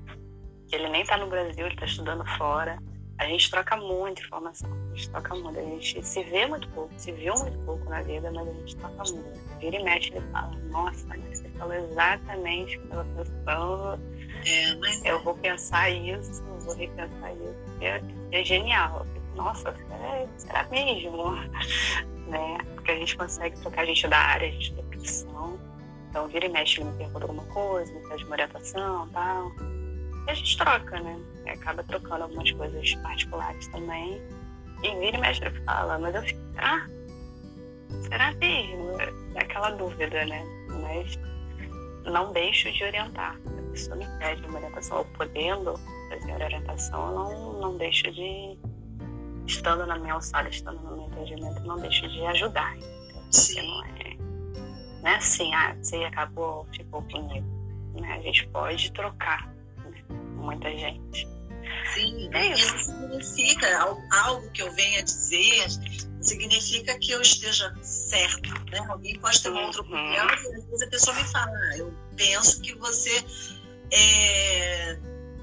que 0.67 0.75
ele 0.75 0.89
nem 0.89 1.01
está 1.01 1.15
no 1.15 1.27
Brasil, 1.27 1.65
ele 1.65 1.75
está 1.75 1.85
estudando 1.85 2.25
fora. 2.37 2.77
A 3.19 3.25
gente 3.25 3.49
troca 3.49 3.75
muita 3.77 4.21
informação, 4.21 4.69
a 4.71 4.95
gente 4.95 5.09
troca 5.09 5.35
muito. 5.35 5.59
A 5.59 5.63
gente 5.63 6.05
se 6.05 6.23
vê 6.23 6.45
muito 6.45 6.69
pouco, 6.69 6.93
se 6.97 7.11
viu 7.11 7.33
muito 7.35 7.57
pouco 7.59 7.89
na 7.89 8.01
vida, 8.03 8.31
mas 8.31 8.47
a 8.47 8.53
gente 8.53 8.75
troca 8.75 9.03
muito. 9.11 9.59
Vira 9.59 9.75
e 9.75 9.83
mexe, 9.83 10.13
ele 10.13 10.25
fala, 10.31 10.55
nossa, 10.69 11.07
você 11.31 11.49
falou 11.57 11.73
exatamente 11.73 12.77
o 12.77 12.81
que 12.81 12.95
eu 12.95 13.05
pensando. 13.05 13.99
É, 14.45 14.75
mas... 14.75 15.05
Eu 15.05 15.23
vou 15.23 15.35
pensar 15.35 15.89
isso, 15.89 16.43
vou 16.43 16.75
repensar 16.75 17.33
isso. 17.33 17.55
É, 17.81 18.01
é 18.31 18.43
genial. 18.43 19.05
Nossa, 19.35 19.69
é, 19.69 20.27
será 20.37 20.63
mesmo? 20.69 21.31
né? 22.27 22.57
Porque 22.75 22.91
a 22.91 22.95
gente 22.95 23.17
consegue 23.17 23.59
trocar, 23.61 23.81
a 23.81 23.85
gente 23.85 24.05
é 24.05 24.09
da 24.09 24.17
área, 24.17 24.47
a 24.47 24.51
gente 24.51 24.73
da 24.73 24.83
profissão. 24.83 25.59
Então, 26.09 26.27
vira 26.27 26.45
e 26.45 26.49
mexe, 26.49 26.81
ele 26.81 26.89
me 26.89 26.97
pergunta 26.97 27.25
alguma 27.25 27.45
coisa, 27.45 27.91
me 27.93 28.07
pede 28.07 28.23
uma 28.25 28.33
orientação 28.33 29.07
e 29.07 29.09
tal. 29.11 29.51
E 30.27 30.31
a 30.31 30.33
gente 30.33 30.57
troca, 30.57 30.99
né? 30.99 31.19
E 31.47 31.49
acaba 31.51 31.81
trocando 31.83 32.23
algumas 32.23 32.51
coisas 32.51 32.95
particulares 32.95 33.67
também. 33.69 34.21
E 34.83 34.95
vira 34.99 35.17
e 35.17 35.45
ele 35.45 35.63
fala, 35.65 35.97
mas 35.97 36.13
eu 36.13 36.21
fico, 36.23 36.39
ah, 36.57 36.85
será 38.03 38.33
mesmo? 38.33 38.99
É 39.35 39.39
aquela 39.39 39.71
dúvida, 39.71 40.25
né? 40.25 40.45
Mas 40.81 41.17
não 42.11 42.33
deixo 42.33 42.71
de 42.71 42.83
orientar. 42.83 43.39
A 43.45 43.71
pessoa 43.71 43.95
me 43.95 44.05
pede 44.19 44.45
uma 44.45 44.57
orientação, 44.57 44.97
ou 44.99 45.05
podendo 45.05 45.79
fazer 46.09 46.31
a 46.31 46.45
orientação, 46.45 47.07
eu 47.07 47.15
não, 47.15 47.53
não 47.61 47.77
deixo 47.77 48.11
de, 48.11 48.57
estando 49.45 49.85
na 49.85 49.97
minha 49.97 50.13
alçada, 50.13 50.49
estando 50.49 50.79
no 50.81 50.97
meu 50.97 51.07
entendimento, 51.07 51.61
não 51.63 51.77
deixo 51.77 52.07
de 52.09 52.25
ajudar. 52.25 52.77
Então, 52.77 53.31
Sim. 53.31 53.67
Não 53.67 53.85
é, 53.85 54.17
não 55.01 55.09
é 55.11 55.15
assim, 55.15 55.53
ah, 55.53 55.75
você 55.81 55.95
acabou, 56.03 56.67
ficou 56.75 57.01
comigo. 57.03 57.47
Né? 57.99 58.13
A 58.13 58.21
gente 58.21 58.47
pode 58.49 58.91
trocar 58.91 59.47
né? 59.77 60.03
muita 60.35 60.69
gente. 60.69 61.36
Sim, 61.93 62.29
é 62.33 62.53
isso. 62.53 62.91
não 62.91 63.21
significa 63.21 63.97
algo 64.11 64.49
que 64.51 64.61
eu 64.61 64.71
venha 64.73 65.03
dizer, 65.03 65.67
significa 66.21 66.97
que 66.99 67.11
eu 67.11 67.21
esteja 67.21 67.73
certo. 67.81 68.49
Né? 68.71 68.79
Alguém 68.89 69.19
pode 69.19 69.41
ter 69.41 69.49
uma 69.49 69.65
outra 69.65 69.81
uhum. 69.81 69.87
opinião 69.87 70.27
e 70.27 70.55
às 70.55 70.65
vezes 70.65 70.81
a 70.81 70.87
pessoa 70.87 71.15
me 71.15 71.23
fala, 71.25 71.51
ah, 71.51 71.77
eu 71.77 71.93
penso 72.15 72.61
que 72.61 72.75
você 72.75 73.23
é, 73.91 74.97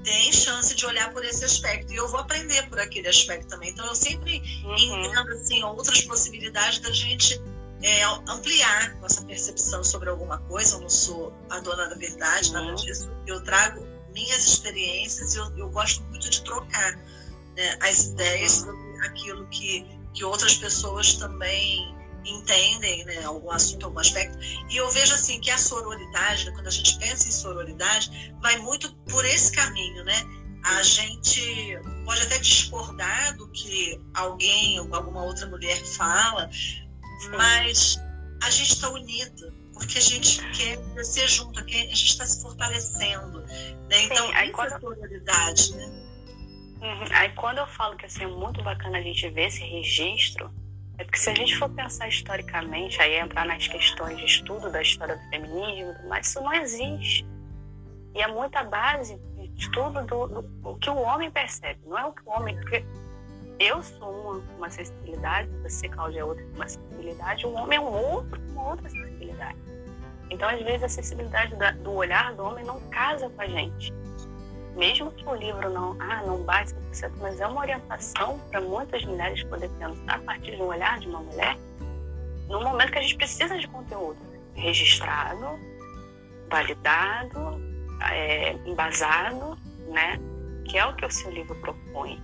tem 0.05 0.31
chance 0.31 0.73
de 0.75 0.85
olhar 0.85 1.11
por 1.11 1.25
esse 1.25 1.43
aspecto. 1.43 1.91
E 1.91 1.95
eu 1.95 2.07
vou 2.07 2.19
aprender 2.19 2.69
por 2.69 2.79
aquele 2.79 3.07
aspecto 3.07 3.47
também. 3.47 3.71
Então, 3.71 3.85
eu 3.85 3.95
sempre 3.95 4.41
uhum. 4.63 4.75
entendo 4.75 5.31
assim, 5.31 5.63
outras 5.63 6.01
possibilidades 6.01 6.79
da 6.79 6.91
gente 6.91 7.41
é, 7.81 8.03
ampliar 8.27 8.95
nossa 9.01 9.23
percepção 9.23 9.83
sobre 9.83 10.09
alguma 10.09 10.37
coisa. 10.39 10.75
Eu 10.75 10.81
não 10.81 10.89
sou 10.89 11.33
a 11.49 11.59
dona 11.59 11.87
da 11.87 11.95
verdade, 11.95 12.53
nada 12.53 12.67
uhum. 12.67 12.75
disso. 12.75 13.09
Eu 13.25 13.43
trago 13.43 13.85
minhas 14.15 14.47
experiências 14.47 15.35
e 15.35 15.37
eu, 15.37 15.57
eu 15.57 15.69
gosto 15.69 16.01
muito 16.05 16.29
de 16.29 16.41
trocar 16.41 16.95
né, 17.55 17.77
as 17.81 18.05
ideias 18.05 18.61
uhum. 18.61 18.71
sobre 18.71 19.07
aquilo 19.07 19.47
que, 19.47 19.85
que 20.13 20.23
outras 20.23 20.55
pessoas 20.55 21.13
também 21.15 21.93
entendem, 22.25 23.05
né, 23.05 23.23
algum 23.23 23.51
assunto, 23.51 23.85
algum 23.85 23.99
aspecto. 23.99 24.39
E 24.69 24.77
eu 24.77 24.89
vejo 24.89 25.13
assim 25.13 25.39
que 25.39 25.51
a 25.51 25.57
sororidade, 25.57 26.51
quando 26.53 26.67
a 26.67 26.71
gente 26.71 26.97
pensa 26.97 27.27
em 27.27 27.31
sororidade, 27.31 28.33
vai 28.41 28.57
muito 28.57 28.91
por 29.11 29.23
esse 29.25 29.51
caminho, 29.51 30.03
né? 30.03 30.23
A 30.63 30.81
gente 30.81 31.77
pode 32.05 32.21
até 32.23 32.39
discordar 32.39 33.37
do 33.37 33.47
que 33.49 34.01
alguém 34.15 34.79
ou 34.79 34.95
alguma 34.95 35.23
outra 35.23 35.45
mulher 35.45 35.77
fala, 35.85 36.49
mas 37.29 37.99
a 38.41 38.49
gente 38.49 38.73
está 38.73 38.89
unido 38.89 39.54
porque 39.75 39.97
a 39.97 40.01
gente 40.01 40.41
quer 40.51 40.77
crescer 40.93 41.27
junto, 41.27 41.59
a 41.59 41.63
gente 41.63 41.93
está 41.93 42.25
se 42.25 42.41
fortalecendo, 42.41 43.41
né? 43.41 44.03
Então, 44.03 44.27
Sim, 44.27 44.33
aí 44.33 44.51
quando... 44.51 44.73
é 44.73 44.79
sororidade, 44.79 45.75
né? 45.75 45.85
Uhum. 46.81 47.05
Aí 47.11 47.29
quando 47.33 47.57
eu 47.59 47.67
falo 47.67 47.95
que 47.97 48.05
assim, 48.05 48.23
é 48.23 48.27
muito 48.27 48.63
bacana 48.63 48.97
a 48.97 49.01
gente 49.01 49.29
ver 49.29 49.47
esse 49.47 49.61
registro, 49.61 50.49
é 50.97 51.03
porque 51.03 51.17
se 51.17 51.29
a 51.29 51.35
gente 51.35 51.57
for 51.57 51.69
pensar 51.69 52.07
historicamente, 52.07 53.01
aí 53.01 53.19
entrar 53.19 53.45
nas 53.45 53.67
questões 53.67 54.17
de 54.17 54.25
estudo 54.25 54.71
da 54.71 54.81
história 54.81 55.17
do 55.17 55.29
feminismo, 55.29 55.93
mas 56.07 56.27
isso 56.27 56.41
não 56.41 56.53
existe. 56.53 57.25
E 58.13 58.21
é 58.21 58.27
muita 58.27 58.63
base 58.63 59.17
de 59.17 59.61
estudo 59.61 60.05
do, 60.05 60.27
do, 60.27 60.41
do, 60.41 60.77
que 60.77 60.89
o 60.89 60.97
homem 60.97 61.29
percebe, 61.29 61.81
não 61.85 61.97
é 61.97 62.05
o 62.05 62.13
que 62.13 62.21
o 62.25 62.29
homem. 62.29 62.55
Porque 62.55 62.85
eu 63.59 63.81
sou 63.83 64.09
uma, 64.09 64.43
uma 64.57 64.69
sensibilidade, 64.69 65.49
você, 65.63 65.87
Cláudia, 65.89 66.21
é 66.21 66.23
outra 66.23 66.45
uma 66.55 66.67
sensibilidade, 66.67 67.45
o 67.45 67.53
homem 67.53 67.77
é 67.77 67.81
um 67.81 67.93
outro, 67.93 68.41
uma 68.49 68.69
outra 68.69 68.89
sensibilidade. 68.89 69.57
Então, 70.29 70.49
às 70.49 70.61
vezes, 70.61 70.83
a 70.83 70.89
sensibilidade 70.89 71.55
da, 71.55 71.71
do 71.71 71.93
olhar 71.93 72.33
do 72.33 72.43
homem 72.43 72.65
não 72.65 72.79
casa 72.89 73.29
com 73.29 73.41
a 73.41 73.47
gente 73.47 73.93
mesmo 74.75 75.11
que 75.11 75.27
o 75.27 75.35
livro 75.35 75.69
não, 75.69 75.95
ah, 75.99 76.21
não 76.25 76.43
bate 76.43 76.73
100%, 76.91 77.11
mas 77.21 77.39
é 77.39 77.47
uma 77.47 77.61
orientação 77.61 78.39
para 78.51 78.61
muitas 78.61 79.03
mulheres 79.05 79.43
poder 79.45 79.69
pensar 79.79 80.15
a 80.15 80.19
partir 80.19 80.55
de 80.55 80.61
um 80.61 80.67
olhar 80.67 80.99
de 80.99 81.07
uma 81.07 81.21
mulher, 81.21 81.57
no 82.49 82.61
momento 82.61 82.91
que 82.91 82.99
a 82.99 83.01
gente 83.01 83.15
precisa 83.15 83.57
de 83.57 83.67
conteúdo 83.67 84.17
registrado, 84.53 85.59
validado, 86.49 87.39
é, 88.11 88.51
embasado, 88.65 89.57
né? 89.87 90.19
Que 90.65 90.77
é 90.77 90.85
o 90.85 90.95
que 90.95 91.05
o 91.05 91.11
seu 91.11 91.31
livro 91.31 91.55
propõe. 91.55 92.21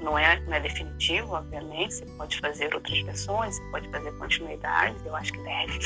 Não 0.00 0.18
é, 0.18 0.38
não 0.40 0.54
é 0.54 0.60
definitivo, 0.60 1.32
obviamente, 1.32 1.94
você 1.94 2.06
pode 2.16 2.40
fazer 2.40 2.72
outras 2.74 3.00
versões, 3.00 3.56
você 3.56 3.70
pode 3.70 3.88
fazer 3.90 4.12
continuidades, 4.18 5.04
eu 5.04 5.16
acho 5.16 5.32
que 5.32 5.42
deve, 5.42 5.78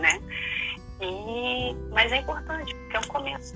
né? 0.00 0.20
E, 1.00 1.74
mas 1.90 2.10
é 2.10 2.18
importante, 2.18 2.74
porque 2.74 2.96
é 2.96 3.00
um 3.00 3.08
começo 3.08 3.54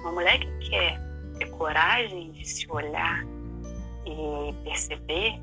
uma 0.00 0.12
mulher 0.12 0.38
que 0.38 0.70
quer 0.70 1.00
ter 1.38 1.50
coragem 1.50 2.32
de 2.32 2.46
se 2.46 2.70
olhar 2.70 3.24
e 4.06 4.52
perceber 4.64 5.34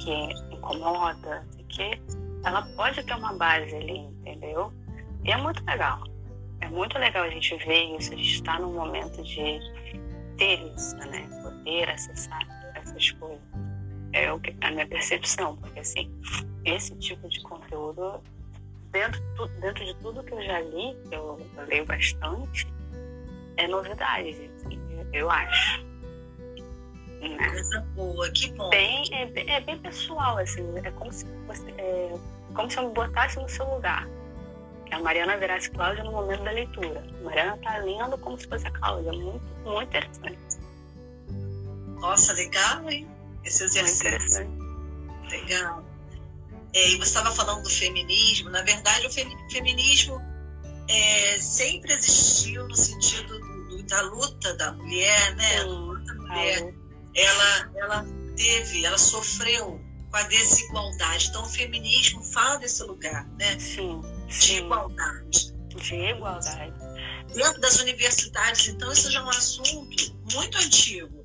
que 0.00 0.12
incomoda, 0.54 1.46
que 1.68 2.00
ela 2.44 2.62
pode 2.76 3.02
ter 3.02 3.14
uma 3.14 3.32
base 3.34 3.74
ali, 3.74 3.98
entendeu? 3.98 4.72
E 5.24 5.30
é 5.30 5.36
muito 5.36 5.64
legal. 5.64 6.02
É 6.60 6.68
muito 6.68 6.98
legal 6.98 7.24
a 7.24 7.30
gente 7.30 7.56
ver 7.64 7.96
isso, 7.96 8.12
a 8.12 8.16
gente 8.16 8.34
está 8.34 8.58
num 8.58 8.72
momento 8.72 9.22
de 9.22 9.60
ter 10.36 10.60
isso, 10.74 10.96
né? 10.96 11.28
Poder 11.42 11.90
acessar 11.90 12.40
coisas. 13.12 13.40
É 14.12 14.32
o 14.32 14.40
que 14.40 14.54
a 14.60 14.70
minha 14.70 14.86
percepção, 14.86 15.56
porque 15.56 15.80
assim, 15.80 16.10
esse 16.64 16.94
tipo 16.96 17.28
de 17.28 17.40
conteúdo, 17.42 18.22
dentro, 18.90 19.20
dentro 19.60 19.84
de 19.84 19.94
tudo 19.96 20.22
que 20.24 20.32
eu 20.32 20.42
já 20.42 20.60
li, 20.60 20.96
que 21.08 21.14
eu, 21.14 21.40
eu 21.56 21.66
leio 21.66 21.84
bastante, 21.84 22.66
é 23.56 23.66
novidade, 23.68 24.50
assim, 24.56 24.80
eu 25.12 25.30
acho. 25.30 25.84
Né? 27.20 27.36
Coisa 27.50 27.80
boa, 27.94 28.30
que 28.30 28.52
bom. 28.52 28.70
Bem, 28.70 29.04
é, 29.12 29.56
é, 29.56 29.60
bem 29.60 29.78
pessoal, 29.78 30.38
assim, 30.38 30.64
é 30.76 30.90
como 30.92 31.12
se 31.12 31.26
você, 31.46 31.70
é, 31.72 32.14
como 32.54 32.70
se 32.70 32.78
eu 32.78 32.88
me 32.88 32.94
botasse 32.94 33.38
no 33.38 33.48
seu 33.48 33.68
lugar. 33.74 34.08
Que 34.86 34.94
a 34.94 35.00
Mariana 35.00 35.36
virasse 35.36 35.70
Cláudia 35.70 36.02
no 36.02 36.12
momento 36.12 36.44
da 36.44 36.50
leitura. 36.50 37.04
A 37.20 37.24
Mariana 37.24 37.58
tá 37.58 37.76
lendo 37.78 38.16
como 38.18 38.38
se 38.38 38.46
fosse 38.48 38.66
a 38.66 38.70
Cláudia. 38.70 39.12
Muito, 39.12 39.44
muito 39.64 39.88
interessante. 39.88 40.38
Nossa, 42.00 42.32
legal, 42.32 42.88
hein? 42.90 43.08
Esse 43.44 43.64
exercício. 43.64 44.48
Legal. 45.30 45.84
É, 46.74 46.90
e 46.90 46.96
você 46.96 47.04
estava 47.04 47.30
falando 47.32 47.62
do 47.62 47.70
feminismo. 47.70 48.50
Na 48.50 48.62
verdade, 48.62 49.06
o 49.06 49.10
feminismo 49.50 50.20
é, 50.88 51.38
sempre 51.38 51.92
existiu 51.92 52.66
no 52.66 52.76
sentido 52.76 53.38
do, 53.68 53.82
da 53.84 54.00
luta 54.02 54.54
da 54.54 54.72
mulher, 54.72 55.36
né? 55.36 55.62
luta 55.62 56.14
da 56.14 56.14
mulher, 56.14 56.74
ela, 57.14 57.70
ela 57.76 58.06
teve, 58.36 58.84
ela 58.84 58.98
sofreu 58.98 59.80
com 60.10 60.16
a 60.16 60.22
desigualdade. 60.24 61.28
Então, 61.28 61.42
o 61.42 61.48
feminismo 61.48 62.22
fala 62.22 62.56
desse 62.56 62.82
lugar, 62.84 63.26
né? 63.38 63.58
Sim, 63.58 64.00
de 64.28 64.58
igualdade. 64.58 65.54
De 65.68 65.94
igualdade. 65.94 66.72
Dentro 67.34 67.60
das 67.60 67.78
universidades, 67.80 68.68
então, 68.68 68.90
isso 68.92 69.10
já 69.10 69.20
é 69.20 69.22
um 69.22 69.28
assunto 69.28 70.14
muito 70.32 70.58
antigo. 70.58 71.17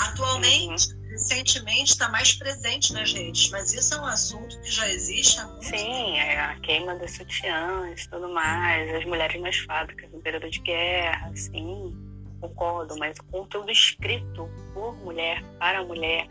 Atualmente, 0.00 0.94
uhum 0.94 1.00
recentemente 1.10 1.92
está 1.92 2.08
mais 2.08 2.32
presente 2.32 2.92
nas 2.92 3.12
redes, 3.12 3.50
mas 3.50 3.72
isso 3.74 3.94
é 3.94 4.00
um 4.00 4.06
assunto 4.06 4.58
que 4.60 4.70
já 4.70 4.88
existe 4.88 5.38
há 5.40 5.46
muito 5.46 5.64
Sim, 5.64 6.16
é 6.16 6.40
a 6.40 6.54
queima 6.60 6.94
dos 6.96 7.10
sutiãs 7.12 8.06
tudo 8.06 8.28
mais, 8.28 8.94
as 8.94 9.04
mulheres 9.04 9.40
nas 9.40 9.56
fábricas 9.58 10.10
no 10.10 10.20
período 10.20 10.48
de 10.48 10.60
guerra, 10.60 11.30
sim, 11.34 11.94
concordo, 12.40 12.96
mas 12.98 13.18
o 13.18 13.24
conteúdo 13.24 13.70
escrito 13.70 14.48
por 14.72 14.96
mulher, 14.98 15.42
para 15.58 15.84
mulher, 15.84 16.26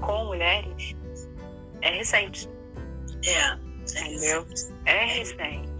com 0.00 0.24
mulheres, 0.26 0.96
é 1.82 1.90
recente. 1.90 2.48
É, 3.24 3.32
é 3.32 3.58
entendeu? 3.82 4.44
Recente. 4.44 4.74
É 4.86 5.04
recente. 5.04 5.70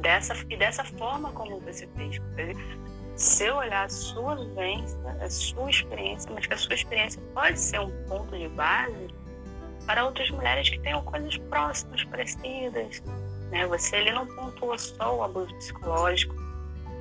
Dessa, 0.00 0.34
e 0.50 0.56
dessa 0.56 0.84
forma 0.84 1.32
como 1.32 1.58
você 1.60 1.88
fez 1.96 2.18
seu 3.16 3.56
olhar, 3.56 3.86
a 3.86 3.88
sua 3.88 4.36
vivência, 4.36 4.98
a 5.20 5.30
sua 5.30 5.70
experiência, 5.70 6.30
mas 6.32 6.46
que 6.46 6.54
a 6.54 6.58
sua 6.58 6.74
experiência 6.74 7.20
pode 7.32 7.58
ser 7.58 7.80
um 7.80 7.90
ponto 8.04 8.36
de 8.36 8.48
base 8.48 9.08
para 9.86 10.04
outras 10.04 10.28
mulheres 10.30 10.68
que 10.68 10.78
tenham 10.80 11.02
coisas 11.02 11.36
próximas, 11.38 12.04
parecidas. 12.04 13.02
Né? 13.50 13.66
Você 13.68 13.96
ele 13.96 14.12
não 14.12 14.26
pontua 14.26 14.76
só 14.76 15.16
o 15.16 15.22
abuso 15.22 15.54
psicológico 15.54 16.34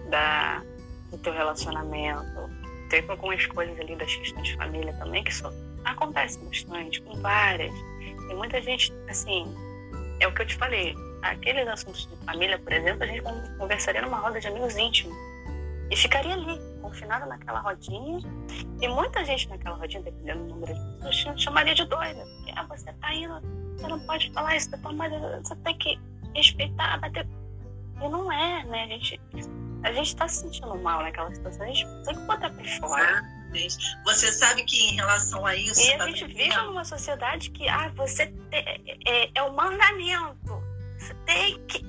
da, 0.09 0.63
do 1.11 1.17
teu 1.17 1.33
relacionamento. 1.33 2.49
Teve 2.89 3.11
algumas 3.11 3.45
coisas 3.47 3.77
ali 3.79 3.95
das 3.95 4.15
questões 4.15 4.47
de 4.47 4.55
família 4.55 4.93
também 4.93 5.23
que 5.23 5.33
só 5.33 5.51
acontecem 5.83 6.43
bastante, 6.45 7.01
com 7.01 7.19
várias. 7.21 7.73
Tem 7.99 8.35
muita 8.35 8.61
gente, 8.61 8.93
assim, 9.09 9.53
é 10.19 10.27
o 10.27 10.33
que 10.33 10.43
eu 10.43 10.45
te 10.45 10.55
falei, 10.55 10.95
aqueles 11.21 11.67
assuntos 11.67 12.07
de 12.07 12.25
família, 12.25 12.57
por 12.57 12.71
exemplo, 12.71 13.03
a 13.03 13.07
gente 13.07 13.21
conversaria 13.57 14.01
numa 14.01 14.17
roda 14.17 14.39
de 14.39 14.47
amigos 14.47 14.75
íntimos 14.77 15.34
e 15.91 15.95
ficaria 15.95 16.33
ali, 16.33 16.59
confinada 16.81 17.25
naquela 17.25 17.59
rodinha. 17.59 18.19
E 18.81 18.87
muita 18.87 19.23
gente 19.25 19.49
naquela 19.49 19.75
rodinha, 19.75 20.03
dependendo 20.03 20.45
do 20.45 20.49
número 20.55 20.73
de 20.73 21.03
pessoas, 21.03 21.41
chamaria 21.41 21.75
de 21.75 21.85
doida. 21.85 22.25
Porque, 22.37 22.53
ah, 22.55 22.63
você 22.63 22.91
tá 22.93 23.13
indo, 23.13 23.39
você 23.77 23.87
não 23.87 23.99
pode 24.05 24.31
falar 24.31 24.55
isso, 24.55 24.69
você 25.43 25.55
tem 25.57 25.77
que 25.77 25.99
respeitar, 26.33 26.99
bater. 26.99 27.27
E 28.01 28.09
não 28.09 28.31
é, 28.31 28.63
né? 28.65 28.83
A 28.83 28.87
gente, 28.87 29.21
a 29.83 29.93
gente 29.93 30.15
tá 30.15 30.27
se 30.27 30.41
sentindo 30.41 30.75
mal 30.75 31.01
naquela 31.01 31.33
situação, 31.33 31.63
a 31.63 31.67
gente 31.67 31.85
tem 32.03 32.15
que 32.15 32.21
botar 32.21 32.49
pra 32.49 32.65
fora. 32.79 33.35
Você 34.03 34.31
sabe 34.33 34.63
que 34.65 34.77
em 34.77 34.95
relação 34.95 35.45
a 35.45 35.55
isso. 35.55 35.79
E 35.79 35.93
a 35.93 35.97
tá 35.99 36.05
gente 36.07 36.25
vive 36.27 36.57
numa 36.57 36.83
sociedade 36.83 37.49
que, 37.51 37.67
ah, 37.69 37.89
você 37.95 38.27
te, 38.27 38.57
é, 39.05 39.29
é 39.33 39.41
o 39.43 39.53
mandamento. 39.53 40.61
Você 40.97 41.13
tem 41.25 41.65
que. 41.67 41.85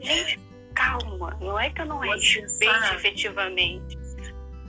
Gente, 0.00 0.38
calma, 0.78 1.36
não 1.40 1.58
é 1.58 1.70
que 1.70 1.80
eu 1.80 1.86
não 1.86 1.98
respeite 1.98 2.94
efetivamente, 2.94 3.98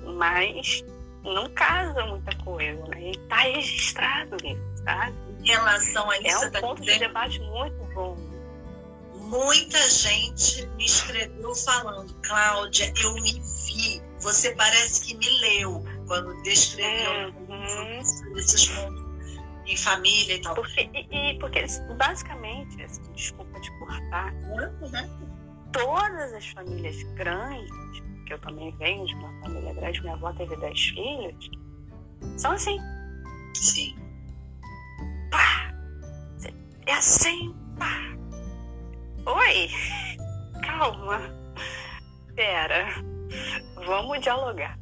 mas 0.04 0.84
não 1.24 1.48
casa 1.52 2.04
muita 2.08 2.36
coisa, 2.38 2.82
né? 2.88 3.12
E 3.12 3.18
tá 3.28 3.38
registrado 3.38 4.36
isso, 4.44 4.84
sabe? 4.84 5.16
Em 5.44 5.48
relação 5.48 6.10
a 6.10 6.18
isso, 6.18 6.28
é 6.28 6.48
um 6.48 6.52
tá 6.52 6.62
ponto 6.62 6.82
dizendo, 6.82 7.00
de 7.00 7.08
debate 7.08 7.40
muito 7.40 7.94
bom. 7.94 8.18
Muita 9.14 9.78
gente 9.88 10.66
me 10.76 10.86
escreveu 10.86 11.54
falando, 11.56 12.12
Cláudia, 12.24 12.92
eu 13.04 13.14
me 13.16 13.40
vi, 13.68 14.02
você 14.20 14.56
parece 14.56 15.06
que 15.06 15.16
me 15.16 15.30
leu 15.42 15.86
quando 16.08 16.42
descreveu 16.42 17.32
uhum. 17.48 18.00
esses 18.36 18.68
pontos 18.70 19.10
em 19.68 19.78
família 19.78 20.36
e 20.36 20.42
tal. 20.42 20.56
Porque, 20.56 20.90
e, 20.92 21.32
e 21.32 21.40
porque 21.40 21.64
basicamente, 21.96 22.82
assim, 22.82 23.04
desculpa 23.14 23.62
te 23.62 23.72
cortar, 23.78 24.34
uhum 24.34 25.19
todas 25.72 26.34
as 26.34 26.48
famílias 26.50 27.02
grandes, 27.14 27.70
que 28.26 28.34
eu 28.34 28.40
também 28.40 28.76
venho 28.78 29.06
de 29.06 29.16
uma 29.16 29.42
família 29.42 29.74
grande, 29.74 30.02
minha 30.02 30.14
avó 30.14 30.32
teve 30.34 30.56
dez 30.58 30.80
filhos, 30.80 31.50
são 32.38 32.52
assim. 32.52 32.78
Sim. 33.56 33.96
Pá! 35.32 35.74
É 36.86 36.94
assim, 36.94 37.54
pá! 37.78 38.20
oi, 39.26 39.70
calma, 40.66 41.22
pera, 42.36 42.88
vamos 43.86 44.20
dialogar, 44.22 44.78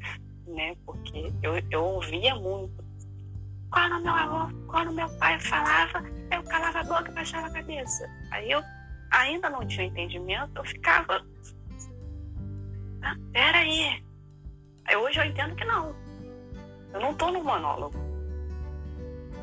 né? 0.48 0.76
Porque 0.86 1.34
eu, 1.42 1.62
eu 1.70 1.84
ouvia 1.84 2.36
muito. 2.36 2.86
Quando 3.72 4.02
meu 4.02 4.14
avô, 4.14 4.54
quando 4.68 4.94
meu 4.94 5.10
pai 5.18 5.38
falava, 5.40 6.02
eu 6.32 6.42
calava 6.44 6.80
a 6.80 6.84
boca 6.84 7.12
e 7.12 7.14
baixava 7.14 7.48
a 7.48 7.52
cabeça. 7.52 8.10
Aí 8.32 8.52
eu 8.52 8.64
ainda 9.12 9.50
não 9.50 9.66
tinha 9.66 9.86
entendimento, 9.86 10.52
eu 10.56 10.66
ficava. 10.66 11.26
Ah, 13.02 13.16
peraí. 13.32 14.04
Aí 14.86 14.96
hoje 14.96 15.20
eu 15.20 15.26
entendo 15.26 15.56
que 15.56 15.66
não. 15.66 15.96
Eu 16.94 17.02
não 17.02 17.14
tô 17.14 17.32
no 17.32 17.44
monólogo. 17.44 17.98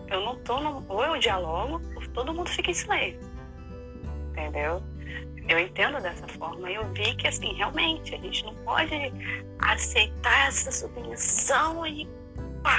Eu 0.08 0.20
não 0.20 0.36
tô 0.42 0.60
no. 0.60 0.84
Ou 0.88 1.04
eu 1.04 1.18
dialogo, 1.18 1.80
ou 1.96 2.08
todo 2.08 2.34
mundo 2.34 2.48
fica 2.48 2.70
em 2.70 2.74
silêncio. 2.74 3.20
Entendeu? 4.30 4.82
Eu 5.48 5.58
entendo 5.58 6.00
dessa 6.00 6.26
forma. 6.26 6.70
Eu 6.70 6.84
vi 6.94 7.14
que, 7.16 7.28
assim, 7.28 7.52
realmente, 7.54 8.14
a 8.14 8.18
gente 8.18 8.44
não 8.44 8.54
pode 8.56 8.94
aceitar 9.60 10.48
essa 10.48 10.72
submissão 10.72 11.86
e 11.86 12.08
pá. 12.62 12.78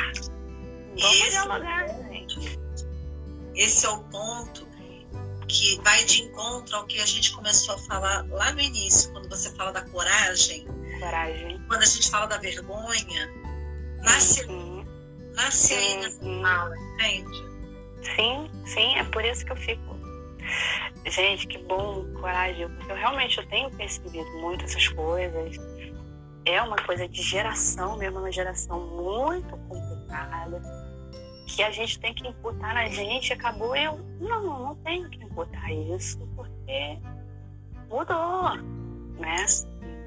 Vamos 0.97 1.19
Esse 1.19 1.29
dialogar, 1.29 1.85
é 1.85 2.03
gente. 2.09 2.59
Esse 3.55 3.85
é 3.85 3.89
o 3.89 4.03
ponto 4.05 4.74
que 5.47 5.79
vai 5.83 6.03
de 6.05 6.23
encontro 6.23 6.75
ao 6.75 6.85
que 6.85 6.99
a 7.01 7.05
gente 7.05 7.31
começou 7.33 7.75
a 7.75 7.77
falar 7.79 8.25
lá 8.29 8.51
no 8.53 8.59
início, 8.59 9.11
quando 9.11 9.29
você 9.29 9.49
fala 9.55 9.71
da 9.71 9.81
coragem. 9.89 10.65
Coragem. 10.99 11.61
Quando 11.67 11.81
a 11.81 11.85
gente 11.85 12.09
fala 12.09 12.25
da 12.27 12.37
vergonha, 12.37 13.33
nasce, 14.03 14.45
Uhum. 14.45 14.85
nasce 15.35 15.73
aí 15.73 15.97
nessa 15.97 16.23
Uhum. 16.23 16.41
fala, 16.41 16.75
entende? 16.77 17.45
Sim, 18.15 18.51
sim, 18.65 18.95
é 18.97 19.03
por 19.05 19.23
isso 19.25 19.45
que 19.45 19.51
eu 19.51 19.57
fico. 19.57 19.95
Gente, 21.07 21.47
que 21.47 21.57
bom, 21.59 22.05
coragem, 22.19 22.67
porque 22.69 22.91
eu 22.91 22.95
realmente 22.95 23.37
eu 23.37 23.47
tenho 23.47 23.69
percebido 23.71 24.29
muito 24.39 24.65
essas 24.65 24.87
coisas. 24.89 25.55
É 26.45 26.61
uma 26.61 26.75
coisa 26.77 27.07
de 27.07 27.21
geração 27.23 27.97
mesmo, 27.97 28.19
uma 28.19 28.31
geração 28.31 28.79
muito 28.87 29.49
complicada, 29.67 30.61
que 31.45 31.63
a 31.63 31.71
gente 31.71 31.99
tem 31.99 32.13
que 32.13 32.27
imputar 32.27 32.73
na 32.73 32.87
gente. 32.89 33.33
Acabou 33.33 33.75
eu, 33.75 33.97
não, 34.19 34.43
não 34.59 34.75
tenho 34.77 35.09
que 35.09 35.23
imputar 35.23 35.71
isso, 35.71 36.19
porque 36.35 36.97
mudou, 37.89 38.55
né? 39.19 39.45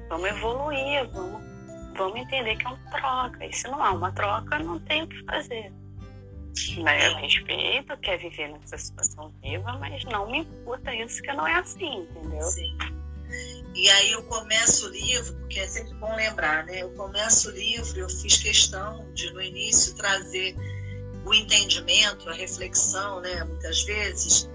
Vamos 0.09 0.29
evoluir, 0.29 1.09
vamos, 1.11 1.43
vamos 1.95 2.19
entender 2.19 2.55
que 2.55 2.65
é 2.65 2.69
uma 2.69 2.91
troca. 2.91 3.45
E 3.45 3.53
se 3.53 3.67
não 3.67 3.83
há 3.83 3.91
uma 3.91 4.11
troca, 4.11 4.59
não 4.59 4.79
tem 4.79 5.03
o 5.03 5.07
que 5.07 5.23
fazer. 5.25 5.71
Né? 6.77 7.07
Eu 7.07 7.15
respeito, 7.15 7.97
quer 7.97 8.17
viver 8.17 8.49
nessa 8.49 8.77
situação 8.77 9.31
viva, 9.41 9.77
mas 9.79 10.03
não 10.05 10.29
me 10.29 10.39
imputa 10.39 10.93
isso 10.93 11.21
que 11.21 11.31
não 11.31 11.47
é 11.47 11.53
assim, 11.53 12.01
entendeu? 12.01 12.41
Sim. 12.41 12.77
E 13.75 13.89
aí 13.89 14.11
eu 14.11 14.23
começo 14.23 14.87
o 14.87 14.91
livro, 14.91 15.33
porque 15.35 15.59
é 15.59 15.67
sempre 15.67 15.93
bom 15.95 16.13
lembrar, 16.15 16.65
né? 16.65 16.81
Eu 16.81 16.89
começo 16.95 17.49
o 17.49 17.51
livro, 17.51 17.99
eu 17.99 18.09
fiz 18.09 18.37
questão 18.37 19.05
de 19.13 19.31
no 19.31 19.41
início 19.41 19.95
trazer 19.95 20.55
o 21.25 21.33
entendimento, 21.33 22.29
a 22.29 22.33
reflexão, 22.33 23.21
né? 23.21 23.43
Muitas 23.43 23.83
vezes, 23.83 24.49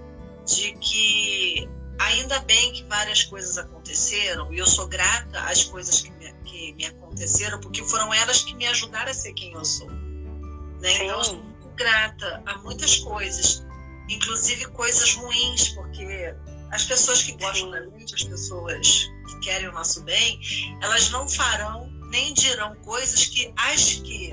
de 0.45 0.73
que 0.73 1.69
ainda 1.99 2.39
bem 2.39 2.73
que 2.73 2.83
várias 2.83 3.23
coisas 3.23 3.57
aconteceram 3.57 4.53
e 4.53 4.57
eu 4.57 4.67
sou 4.67 4.87
grata 4.87 5.39
às 5.41 5.63
coisas 5.63 6.01
que 6.01 6.11
me, 6.11 6.33
que 6.43 6.73
me 6.73 6.85
aconteceram, 6.85 7.59
porque 7.59 7.83
foram 7.83 8.13
elas 8.13 8.43
que 8.43 8.53
me 8.55 8.65
ajudaram 8.67 9.11
a 9.11 9.13
ser 9.13 9.33
quem 9.33 9.53
eu 9.53 9.63
sou. 9.63 9.89
Né? 9.89 10.93
Então, 10.93 11.07
eu 11.07 11.23
sou 11.23 11.37
muito 11.37 11.69
grata 11.69 12.43
a 12.45 12.57
muitas 12.59 12.97
coisas, 12.97 13.65
inclusive 14.09 14.65
coisas 14.71 15.15
ruins, 15.15 15.69
porque 15.69 16.35
as 16.71 16.83
pessoas 16.83 17.23
que 17.23 17.33
gostam 17.33 17.71
da 17.71 17.81
gente, 17.81 18.15
as 18.15 18.23
pessoas 18.23 19.09
que 19.27 19.39
querem 19.39 19.69
o 19.69 19.71
nosso 19.71 20.01
bem, 20.03 20.39
elas 20.81 21.09
não 21.09 21.27
farão 21.27 21.89
nem 22.09 22.33
dirão 22.33 22.75
coisas 22.77 23.25
que 23.25 23.53
as 23.55 23.93
que 23.93 24.31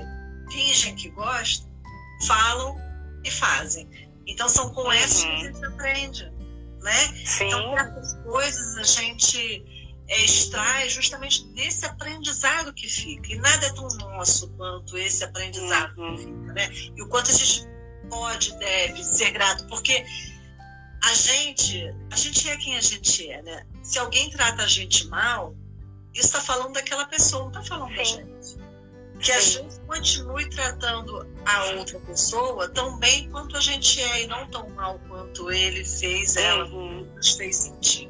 fingem 0.51 0.95
que 0.95 1.09
gostam 1.09 1.72
falam 2.25 2.75
e 3.23 3.31
fazem. 3.31 3.89
Então 4.27 4.47
são 4.47 4.69
com 4.73 4.91
essas 4.91 5.23
que 5.23 5.31
a 5.31 5.37
gente 5.37 5.65
aprende, 5.65 6.31
né? 6.81 7.25
Sim. 7.25 7.47
Então 7.47 7.77
essas 7.77 8.13
coisas 8.23 8.77
a 8.77 8.83
gente 8.83 9.65
é, 10.07 10.25
extrai 10.25 10.89
justamente 10.89 11.45
desse 11.53 11.85
aprendizado 11.85 12.73
que 12.73 12.87
fica. 12.87 13.33
E 13.33 13.37
nada 13.37 13.65
é 13.65 13.73
tão 13.73 13.87
nosso 13.99 14.49
quanto 14.51 14.97
esse 14.97 15.23
aprendizado 15.23 15.97
Uhum. 15.97 16.15
que 16.15 16.23
fica, 16.23 16.53
né? 16.53 16.69
E 16.95 17.01
o 17.01 17.07
quanto 17.07 17.29
a 17.29 17.33
gente 17.33 17.67
pode, 18.09 18.57
deve 18.57 19.03
ser 19.03 19.31
grato, 19.31 19.65
porque 19.67 20.05
a 21.03 21.13
gente, 21.13 21.93
a 22.11 22.15
gente 22.15 22.49
é 22.49 22.57
quem 22.57 22.77
a 22.77 22.81
gente 22.81 23.29
é, 23.29 23.41
né? 23.41 23.65
Se 23.81 23.99
alguém 23.99 24.29
trata 24.29 24.63
a 24.63 24.67
gente 24.67 25.07
mal, 25.07 25.55
isso 26.13 26.27
está 26.27 26.39
falando 26.41 26.73
daquela 26.73 27.05
pessoa, 27.05 27.43
não 27.43 27.49
está 27.49 27.63
falando 27.63 27.95
da 27.95 28.05
Sim. 28.05 28.17
gente. 28.17 28.32
Que 29.23 29.31
a 29.31 29.39
gente 29.39 29.79
continue 29.87 30.49
tratando 30.49 31.25
a 31.45 31.63
outra 31.77 31.99
pessoa 32.01 32.67
tão 32.69 32.97
bem 32.99 33.29
quanto 33.29 33.55
a 33.57 33.61
gente 33.61 34.01
é 34.01 34.23
e 34.23 34.27
não 34.27 34.45
tão 34.47 34.67
mal 34.71 34.99
quanto 35.07 35.49
ele 35.51 35.83
fez, 35.85 36.35
ela 36.35 36.65
Uhum. 36.65 37.05
nos 37.15 37.31
fez 37.31 37.55
sentir. 37.55 38.09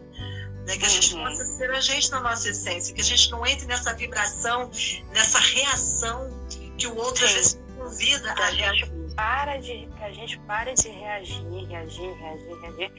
Né? 0.66 0.78
Que 0.78 0.86
a 0.86 0.90
gente 0.90 1.14
Uhum. 1.14 1.24
possa 1.24 1.46
ser 1.46 1.70
a 1.72 1.80
gente 1.82 2.10
na 2.12 2.20
nossa 2.22 2.50
essência, 2.50 2.96
que 2.96 3.02
a 3.02 3.04
gente 3.04 3.30
não 3.32 3.46
entre 3.46 3.66
nessa 3.68 3.94
vibração, 3.94 4.72
nessa 5.12 5.40
reação 5.40 6.30
que 6.78 6.88
o 6.88 6.96
outro 6.96 7.24
às 7.26 7.32
Sim. 7.32 7.36
vezes 7.38 7.60
convida 7.78 8.34
Que 8.34 8.42
a 8.42 8.46
a 8.46 8.52
gente 8.52 8.62
reagir. 8.62 9.16
para 9.16 9.58
de, 9.58 9.90
que 9.98 10.04
a 10.04 10.12
gente 10.12 10.40
para 10.40 10.74
de 10.74 10.90
reagir, 10.90 11.68
reagir, 11.68 12.14
reagir, 12.18 12.60
reagir. 12.62 12.92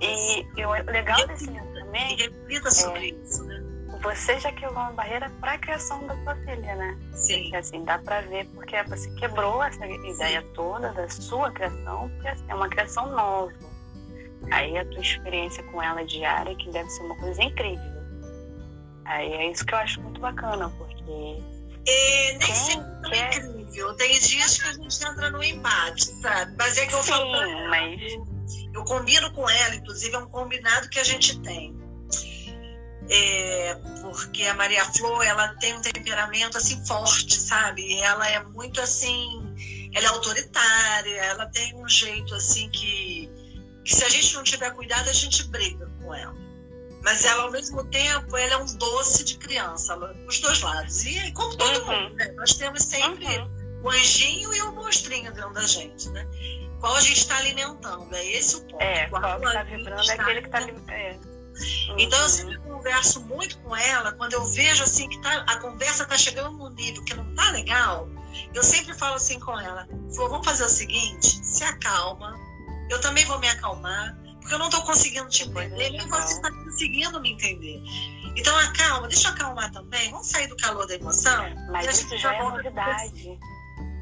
E, 0.00 0.40
e 0.60 0.66
o 0.66 0.72
legal 0.90 1.24
desse 1.28 1.46
livro 1.46 1.68
E 1.76 1.80
também, 1.80 2.16
reflita 2.16 2.70
sobre 2.72 3.14
isso, 3.22 3.44
né? 3.44 3.51
Você 4.02 4.38
já 4.38 4.52
quebrou 4.52 4.78
uma 4.78 4.92
barreira 4.92 5.30
para 5.40 5.52
a 5.52 5.58
criação 5.58 6.06
da 6.06 6.14
sua 6.22 6.34
filha, 6.36 6.74
né? 6.74 6.98
Sim. 7.12 7.50
Que, 7.50 7.56
assim, 7.56 7.84
dá 7.84 7.98
para 7.98 8.20
ver 8.22 8.46
porque 8.54 8.80
você 8.84 9.10
quebrou 9.14 9.62
essa 9.62 9.86
ideia 9.86 10.42
toda 10.54 10.92
da 10.92 11.08
sua 11.08 11.50
criação, 11.52 12.08
porque 12.10 12.28
assim, 12.28 12.44
é 12.48 12.54
uma 12.54 12.68
criação 12.68 13.10
nova. 13.10 13.52
Aí 14.50 14.76
a 14.76 14.84
tua 14.86 15.00
experiência 15.00 15.62
com 15.64 15.82
ela 15.82 16.04
diária, 16.04 16.54
que 16.56 16.70
deve 16.70 16.90
ser 16.90 17.02
uma 17.04 17.16
coisa 17.16 17.42
incrível. 17.42 17.92
Aí 19.04 19.32
é 19.32 19.50
isso 19.50 19.64
que 19.64 19.74
eu 19.74 19.78
acho 19.78 20.00
muito 20.02 20.20
bacana, 20.20 20.68
porque 20.78 21.42
É, 21.86 22.38
nem 22.38 22.54
sempre 22.54 23.16
é 23.16 23.28
incrível. 23.28 23.94
Tem 23.96 24.18
dias 24.18 24.60
que 24.60 24.68
a 24.68 24.72
gente 24.72 25.04
entra 25.04 25.30
no 25.30 25.42
embate, 25.42 26.04
sabe? 26.20 26.54
Mas 26.58 26.76
é 26.76 26.86
que 26.86 26.94
eu 26.94 27.02
falo 27.02 27.24
sim, 27.24 27.52
ela, 27.52 27.68
mas 27.68 28.00
Eu 28.74 28.84
combino 28.84 29.32
com 29.32 29.48
ela, 29.48 29.74
inclusive 29.74 30.14
é 30.14 30.18
um 30.18 30.28
combinado 30.28 30.88
que 30.88 30.98
a 30.98 31.04
gente 31.04 31.40
tem. 31.40 31.81
É, 33.10 33.74
porque 34.00 34.44
a 34.44 34.54
Maria 34.54 34.84
Flor, 34.84 35.22
ela 35.24 35.48
tem 35.56 35.74
um 35.76 35.80
temperamento 35.80 36.56
assim 36.56 36.84
forte, 36.86 37.38
sabe? 37.40 37.98
Ela 38.00 38.28
é 38.28 38.42
muito 38.44 38.80
assim, 38.80 39.54
ela 39.94 40.06
é 40.06 40.08
autoritária, 40.08 41.16
ela 41.24 41.46
tem 41.46 41.74
um 41.76 41.88
jeito 41.88 42.34
assim 42.34 42.70
que, 42.70 43.30
que 43.84 43.94
se 43.94 44.04
a 44.04 44.08
gente 44.08 44.34
não 44.34 44.42
tiver 44.42 44.70
cuidado, 44.70 45.08
a 45.10 45.12
gente 45.12 45.44
briga 45.48 45.86
com 46.00 46.14
ela. 46.14 46.34
Mas 47.04 47.24
ela, 47.24 47.42
ao 47.42 47.50
mesmo 47.50 47.84
tempo, 47.86 48.36
ela 48.36 48.52
é 48.54 48.56
um 48.58 48.76
doce 48.76 49.24
de 49.24 49.36
criança, 49.36 49.92
ela- 49.94 50.14
os 50.28 50.38
dois 50.38 50.60
lados. 50.60 51.04
E 51.04 51.32
como 51.32 51.56
todo 51.56 51.80
Uhum. 51.80 52.02
mundo, 52.04 52.14
né? 52.14 52.30
Nós 52.36 52.54
temos 52.54 52.84
sempre 52.84 53.26
Uhum. 53.26 53.80
o 53.82 53.90
anjinho 53.90 54.54
e 54.54 54.62
o 54.62 54.72
monstrinho 54.72 55.32
dentro 55.34 55.52
da 55.52 55.62
gente, 55.66 56.08
né? 56.10 56.24
Qual 56.80 56.94
a 56.94 57.00
gente 57.00 57.18
está 57.18 57.36
alimentando? 57.38 58.14
É 58.14 58.24
esse 58.26 58.54
o 58.56 58.60
ponto. 58.62 58.80
É, 58.80 59.08
Qual 59.08 59.20
qual 59.20 59.40
que 59.40 59.46
tá 59.52 59.64
gente 59.64 59.76
vibrando 59.76 59.98
é 60.00 60.02
está 60.04 60.22
aquele 60.22 60.42
que 60.42 60.48
tá 60.48 60.58
alimentando. 60.58 60.90
ali. 60.90 61.00
É. 61.02 61.31
Então 61.98 62.18
eu 62.20 62.28
sempre 62.28 62.58
converso 62.58 63.20
muito 63.20 63.58
com 63.58 63.76
ela, 63.76 64.12
quando 64.12 64.32
eu 64.32 64.44
vejo 64.46 64.82
assim 64.82 65.08
que 65.08 65.20
tá, 65.20 65.44
a 65.48 65.56
conversa 65.58 66.04
tá 66.06 66.16
chegando 66.16 66.56
num 66.56 66.70
nível 66.70 67.04
que 67.04 67.14
não 67.14 67.34
tá 67.34 67.50
legal, 67.50 68.08
eu 68.54 68.62
sempre 68.62 68.94
falo 68.94 69.16
assim 69.16 69.38
com 69.38 69.58
ela, 69.58 69.86
vamos 70.16 70.44
fazer 70.44 70.64
o 70.64 70.68
seguinte, 70.68 71.26
se 71.44 71.62
acalma, 71.64 72.34
eu 72.88 73.00
também 73.00 73.24
vou 73.26 73.38
me 73.38 73.48
acalmar, 73.48 74.16
porque 74.40 74.54
eu 74.54 74.58
não 74.58 74.70
tô 74.70 74.82
conseguindo 74.82 75.28
te 75.28 75.44
entender, 75.44 75.90
nem 75.90 76.08
você 76.08 76.40
tá 76.40 76.50
conseguindo 76.50 77.20
me 77.20 77.32
entender. 77.32 77.80
Então 78.36 78.56
acalma, 78.58 79.08
deixa 79.08 79.28
eu 79.28 79.32
acalmar 79.32 79.70
também, 79.70 80.10
vamos 80.10 80.26
sair 80.26 80.46
do 80.46 80.56
calor 80.56 80.86
da 80.86 80.94
emoção. 80.94 81.44
É, 81.44 81.54
Mas 81.70 82.00
isso 82.00 82.16
já 82.16 82.34
é 82.34 82.42
novidade. 82.42 83.38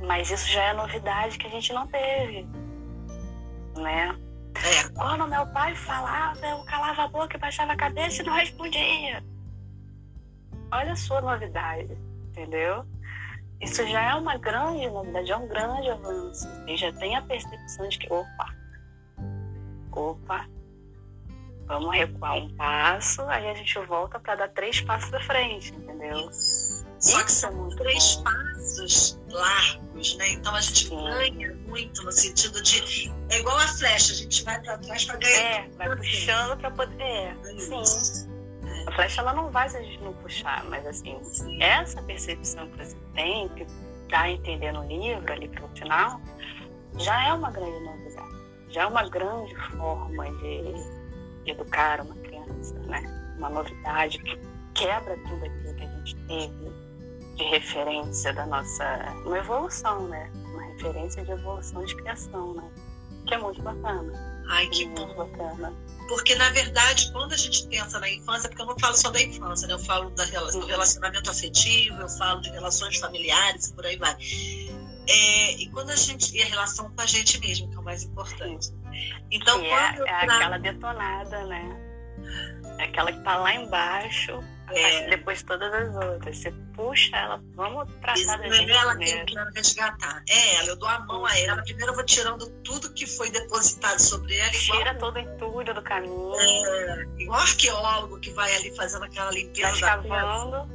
Mas 0.06 0.30
isso 0.30 0.48
já 0.48 0.62
é 0.62 0.72
novidade 0.72 1.36
que 1.36 1.46
a 1.46 1.50
gente 1.50 1.72
não 1.72 1.86
teve. 1.86 2.48
Né? 3.76 4.16
É, 4.54 4.88
Quando 4.90 5.26
meu 5.28 5.46
pai 5.48 5.74
falava, 5.74 6.44
eu 6.46 6.62
calava 6.64 7.04
a 7.04 7.08
boca 7.08 7.36
e 7.36 7.40
baixava 7.40 7.72
a 7.72 7.76
cabeça 7.76 8.22
e 8.22 8.24
não 8.24 8.34
respondia. 8.34 9.22
Olha 10.72 10.92
a 10.92 10.96
sua 10.96 11.20
novidade, 11.20 11.96
entendeu? 12.28 12.84
Isso 13.60 13.86
já 13.86 14.02
é 14.10 14.14
uma 14.14 14.38
grande 14.38 14.88
novidade, 14.88 15.30
é 15.30 15.36
um 15.36 15.48
grande 15.48 15.90
avanço. 15.90 16.48
E 16.66 16.76
já 16.76 16.92
tem 16.94 17.16
a 17.16 17.22
percepção 17.22 17.88
de 17.88 17.98
que, 17.98 18.12
opa, 18.12 18.54
opa, 19.92 20.46
vamos 21.66 21.94
recuar 21.94 22.36
um 22.36 22.48
passo, 22.56 23.22
aí 23.22 23.48
a 23.48 23.54
gente 23.54 23.78
volta 23.80 24.18
para 24.18 24.34
dar 24.34 24.48
três 24.48 24.80
passos 24.80 25.12
à 25.12 25.20
frente, 25.20 25.74
entendeu? 25.74 26.30
Só 27.00 27.22
que 27.22 27.30
Isso 27.30 27.46
é 27.46 27.50
são 27.50 27.68
três 27.70 28.16
bom. 28.16 28.24
passos 28.24 29.20
largos, 29.28 30.16
né? 30.16 30.30
Então 30.30 30.54
a 30.54 30.60
gente 30.60 30.88
Sim. 30.88 30.96
ganha 30.96 31.54
muito 31.66 32.02
no 32.02 32.12
sentido 32.12 32.62
de 32.62 33.10
É 33.30 33.38
igual 33.38 33.56
a 33.56 33.68
flecha, 33.68 34.12
a 34.12 34.16
gente 34.16 34.44
vai 34.44 34.60
para 34.60 34.76
trás 34.78 35.04
para 35.04 35.16
ganhar. 35.16 35.40
É, 35.40 35.68
vai 35.76 35.96
puxando 35.96 36.56
para 36.58 36.70
poder. 36.72 37.02
É, 37.02 37.58
sim. 37.58 38.26
A 38.86 38.92
flecha 38.92 39.20
ela 39.20 39.32
não 39.32 39.50
vai 39.50 39.68
se 39.68 39.76
a 39.76 39.82
gente 39.82 40.02
não 40.02 40.12
puxar, 40.14 40.64
mas 40.64 40.84
assim, 40.86 41.16
essa 41.60 42.02
percepção 42.02 42.68
que 42.70 42.84
você 42.84 42.96
tem, 43.14 43.48
que 43.50 43.66
dá 44.08 44.22
a 44.22 44.30
entender 44.30 44.72
no 44.72 44.84
livro 44.86 45.32
ali 45.32 45.48
para 45.48 45.64
o 45.64 45.68
final, 45.76 46.20
já 46.98 47.28
é 47.28 47.32
uma 47.32 47.50
grande 47.50 47.78
novidade. 47.84 48.40
Já 48.68 48.82
é 48.82 48.86
uma 48.86 49.08
grande 49.08 49.54
forma 49.76 50.24
de, 50.38 50.72
de 51.44 51.50
educar 51.52 52.00
uma 52.00 52.14
criança, 52.16 52.74
né? 52.80 53.02
Uma 53.38 53.48
novidade 53.48 54.18
que 54.18 54.38
quebra 54.74 55.16
tudo 55.28 55.44
aquilo 55.44 55.74
que 55.74 55.84
a 55.84 55.88
gente 55.88 56.16
teve 56.26 56.72
de 57.36 57.44
referência 57.44 58.32
da 58.32 58.46
nossa. 58.46 59.14
Uma 59.24 59.38
evolução, 59.38 60.08
né? 60.08 60.30
Uma 60.34 60.62
referência 60.64 61.24
de 61.24 61.30
evolução 61.30 61.84
de 61.84 61.94
criação, 61.96 62.54
né? 62.54 62.70
Que 63.26 63.34
é 63.34 63.38
muito 63.38 63.62
bacana. 63.62 64.12
Ai, 64.48 64.66
que 64.68 64.86
muito 64.86 65.14
bom. 65.14 65.26
bacana. 65.26 65.72
Porque, 66.08 66.34
na 66.34 66.50
verdade, 66.50 67.10
quando 67.12 67.32
a 67.32 67.36
gente 67.36 67.66
pensa 67.68 68.00
na 68.00 68.10
infância, 68.10 68.48
porque 68.48 68.62
eu 68.62 68.66
não 68.66 68.78
falo 68.78 68.96
só 68.96 69.10
da 69.10 69.22
infância, 69.22 69.68
né? 69.68 69.74
Eu 69.74 69.78
falo 69.78 70.10
da, 70.10 70.24
do 70.24 70.58
uhum. 70.58 70.66
relacionamento 70.66 71.30
afetivo, 71.30 72.00
eu 72.00 72.08
falo 72.08 72.40
de 72.40 72.50
relações 72.50 72.96
familiares 72.98 73.68
e 73.68 73.74
por 73.74 73.86
aí 73.86 73.96
vai. 73.96 74.16
É, 75.08 75.52
e 75.52 75.68
quando 75.70 75.90
a 75.90 75.96
gente. 75.96 76.36
E 76.36 76.42
a 76.42 76.46
relação 76.46 76.90
com 76.90 77.00
a 77.00 77.06
gente 77.06 77.38
mesmo, 77.40 77.70
que 77.70 77.76
é 77.76 77.78
o 77.78 77.84
mais 77.84 78.02
importante. 78.02 78.70
Então, 79.30 79.60
que 79.60 79.66
é, 79.66 79.98
é 80.06 80.14
aquela 80.24 80.58
detonada, 80.58 81.44
né? 81.44 81.89
É 82.78 82.84
aquela 82.84 83.12
que 83.12 83.20
tá 83.20 83.36
lá 83.36 83.54
embaixo 83.54 84.42
é. 84.72 85.08
Depois 85.08 85.42
todas 85.42 85.72
as 85.72 85.94
outras. 85.94 86.38
Você 86.38 86.52
puxa 86.74 87.16
ela, 87.16 87.42
vamos 87.54 87.92
tratar 88.00 88.38
da 88.38 88.48
gente. 88.48 88.70
É 88.70 88.74
ela 88.74 88.96
que 88.96 89.10
eu 89.10 89.26
quero 89.26 89.50
resgatar. 89.52 90.22
É 90.28 90.56
ela, 90.56 90.68
eu 90.68 90.76
dou 90.76 90.88
a 90.88 90.98
mão 91.00 91.26
a 91.26 91.38
ela. 91.38 91.62
Primeiro 91.62 91.92
eu 91.92 91.96
vou 91.96 92.04
tirando 92.04 92.48
tudo 92.62 92.92
que 92.92 93.06
foi 93.06 93.30
depositado 93.30 94.00
sobre 94.00 94.36
ela. 94.36 94.50
Tira 94.50 94.94
todo 94.96 95.16
o 95.16 95.18
entulho 95.18 95.74
do 95.74 95.82
caminho. 95.82 96.34
É, 96.36 97.06
igual 97.18 97.40
arqueólogo 97.40 98.20
que 98.20 98.30
vai 98.30 98.54
ali 98.56 98.74
fazendo 98.76 99.04
aquela 99.04 99.30
limpeza. 99.32 99.70
Escavando. 99.70 100.70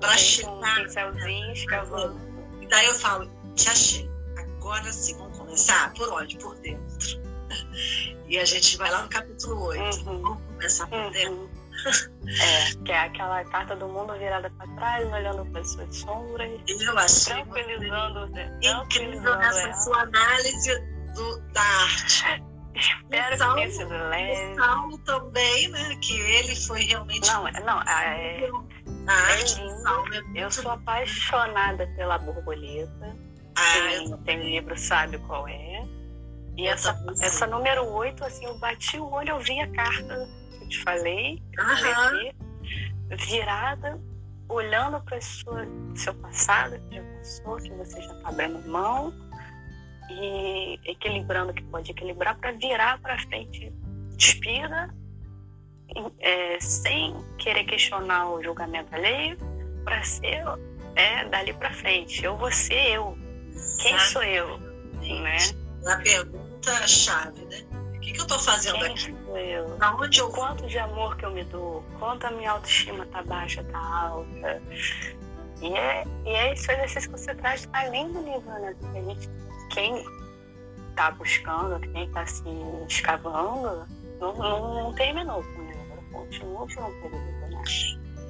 Pra 0.00 0.16
chegar. 0.16 0.50
Um 0.50 0.84
pincelzinho, 0.84 1.52
escavando. 1.52 2.20
E 2.60 2.66
daí 2.66 2.86
eu 2.86 2.94
falo, 2.94 3.30
te 3.54 3.68
achei. 3.68 4.10
Agora 4.36 4.92
sim, 4.92 5.16
vamos 5.16 5.38
começar? 5.38 5.92
Por 5.94 6.12
onde? 6.12 6.36
Por 6.36 6.54
dentro. 6.56 7.20
E 8.30 8.38
a 8.38 8.44
gente 8.44 8.76
vai 8.76 8.88
lá 8.92 9.02
no 9.02 9.08
capítulo 9.08 9.60
8. 9.60 10.08
Uhum. 10.08 10.49
Começar 10.60 10.86
por 10.88 10.98
uhum. 10.98 11.48
é, 12.28 12.84
que 12.84 12.92
é 12.92 12.98
aquela 12.98 13.42
carta 13.46 13.74
do 13.76 13.88
mundo 13.88 14.12
virada 14.18 14.50
para 14.50 14.68
trás, 14.74 15.10
olhando 15.10 15.46
para 15.46 15.62
as 15.62 15.72
suas 15.72 15.96
sombras. 15.96 16.50
Eu 16.68 16.98
achei 16.98 17.34
tranquilizando, 17.34 18.30
incrível 18.60 19.36
nessa 19.36 19.60
ela. 19.60 19.74
sua 19.74 20.02
análise 20.02 20.78
do, 21.14 21.40
da 21.52 21.62
arte. 21.62 22.44
Espero 22.76 23.38
Saulo, 23.38 23.54
que 23.54 23.60
tenha 23.62 23.72
sido 23.72 24.08
leve. 24.10 24.52
O 24.52 24.64
Saulo 24.64 24.98
também, 24.98 25.68
né? 25.68 25.96
Que 26.02 26.20
ele 26.20 26.56
foi 26.56 26.82
realmente. 26.82 27.26
Não, 27.26 27.44
não, 27.44 27.82
é, 27.82 28.50
a 29.06 29.12
arte 29.12 29.60
é 29.60 29.64
lindo. 29.64 30.38
Eu 30.38 30.50
sou 30.50 30.70
apaixonada 30.70 31.86
pela 31.96 32.18
borboleta. 32.18 33.16
Ah, 33.56 33.72
tem, 33.72 34.16
tem 34.18 34.42
livro, 34.42 34.78
sabe 34.78 35.18
qual 35.20 35.48
é. 35.48 35.88
E 36.56 36.66
essa, 36.66 36.94
essa 37.22 37.46
número 37.46 37.86
8, 37.86 38.24
assim, 38.24 38.44
eu 38.44 38.58
bati 38.58 38.98
o 38.98 39.10
olho, 39.10 39.30
eu 39.30 39.38
vi 39.40 39.58
a 39.60 39.72
carta 39.72 40.28
te 40.70 40.82
falei, 40.82 41.42
uhum. 41.58 43.16
virada, 43.16 44.00
olhando 44.48 45.00
para 45.02 45.18
o 45.18 45.96
seu 45.96 46.14
passado 46.14 46.80
que 46.88 46.96
já 46.96 47.02
passou, 47.02 47.56
que 47.56 47.70
você 47.70 48.00
já 48.00 48.12
está 48.12 48.28
abrindo 48.28 48.68
mão 48.68 49.12
e 50.10 50.80
equilibrando 50.84 51.52
que 51.52 51.62
pode 51.64 51.90
equilibrar 51.90 52.36
para 52.38 52.52
virar 52.52 52.98
para 53.00 53.18
frente, 53.18 53.72
despida, 54.16 54.92
é, 56.18 56.60
sem 56.60 57.16
querer 57.38 57.64
questionar 57.64 58.30
o 58.30 58.42
julgamento 58.42 58.94
alheio, 58.94 59.36
para 59.84 60.02
ser 60.02 60.42
é, 60.94 61.24
dali 61.26 61.52
para 61.52 61.72
frente. 61.72 62.24
Eu 62.24 62.36
vou 62.36 62.50
ser 62.50 62.94
eu. 62.94 63.16
Quem 63.80 63.98
sou 63.98 64.22
eu? 64.22 64.58
Né? 64.58 65.38
Na 65.82 65.96
pergunta 65.98 66.86
chave, 66.86 67.44
né? 67.46 67.64
O 67.96 68.00
que, 68.00 68.12
que 68.12 68.20
eu 68.20 68.22
estou 68.22 68.38
fazendo 68.38 68.78
Quem 68.78 68.92
aqui? 68.92 69.19
Onde 69.98 70.18
eu... 70.18 70.28
Quanto 70.30 70.66
de 70.66 70.78
amor 70.78 71.16
que 71.16 71.24
eu 71.24 71.30
me 71.30 71.44
dou? 71.44 71.84
Quanto 71.98 72.26
a 72.26 72.30
minha 72.30 72.52
autoestima 72.52 73.06
tá 73.06 73.22
baixa, 73.22 73.62
tá 73.64 73.78
alta? 73.78 74.62
E 75.62 75.66
é, 75.72 76.04
e 76.24 76.28
é 76.30 76.52
esse 76.52 76.72
exercício 76.72 77.10
que 77.12 77.18
você 77.18 77.34
traz 77.34 77.68
além 77.72 78.10
do 78.12 78.22
livro, 78.22 78.50
né? 78.50 78.74
Porque 78.80 78.98
a 78.98 79.02
gente, 79.02 79.30
quem 79.70 80.04
tá 80.96 81.10
buscando, 81.12 81.80
quem 81.80 82.10
tá 82.10 82.26
se 82.26 82.42
escavando, 82.88 83.86
não, 84.18 84.36
não, 84.36 84.74
não 84.74 84.94
terminou 84.94 85.42
com 85.42 85.60
o 85.60 85.66
livro. 85.66 85.80
Continua 86.12 86.66
com 86.66 86.88
o 86.88 87.02
período, 87.02 87.50
né? 87.50 87.62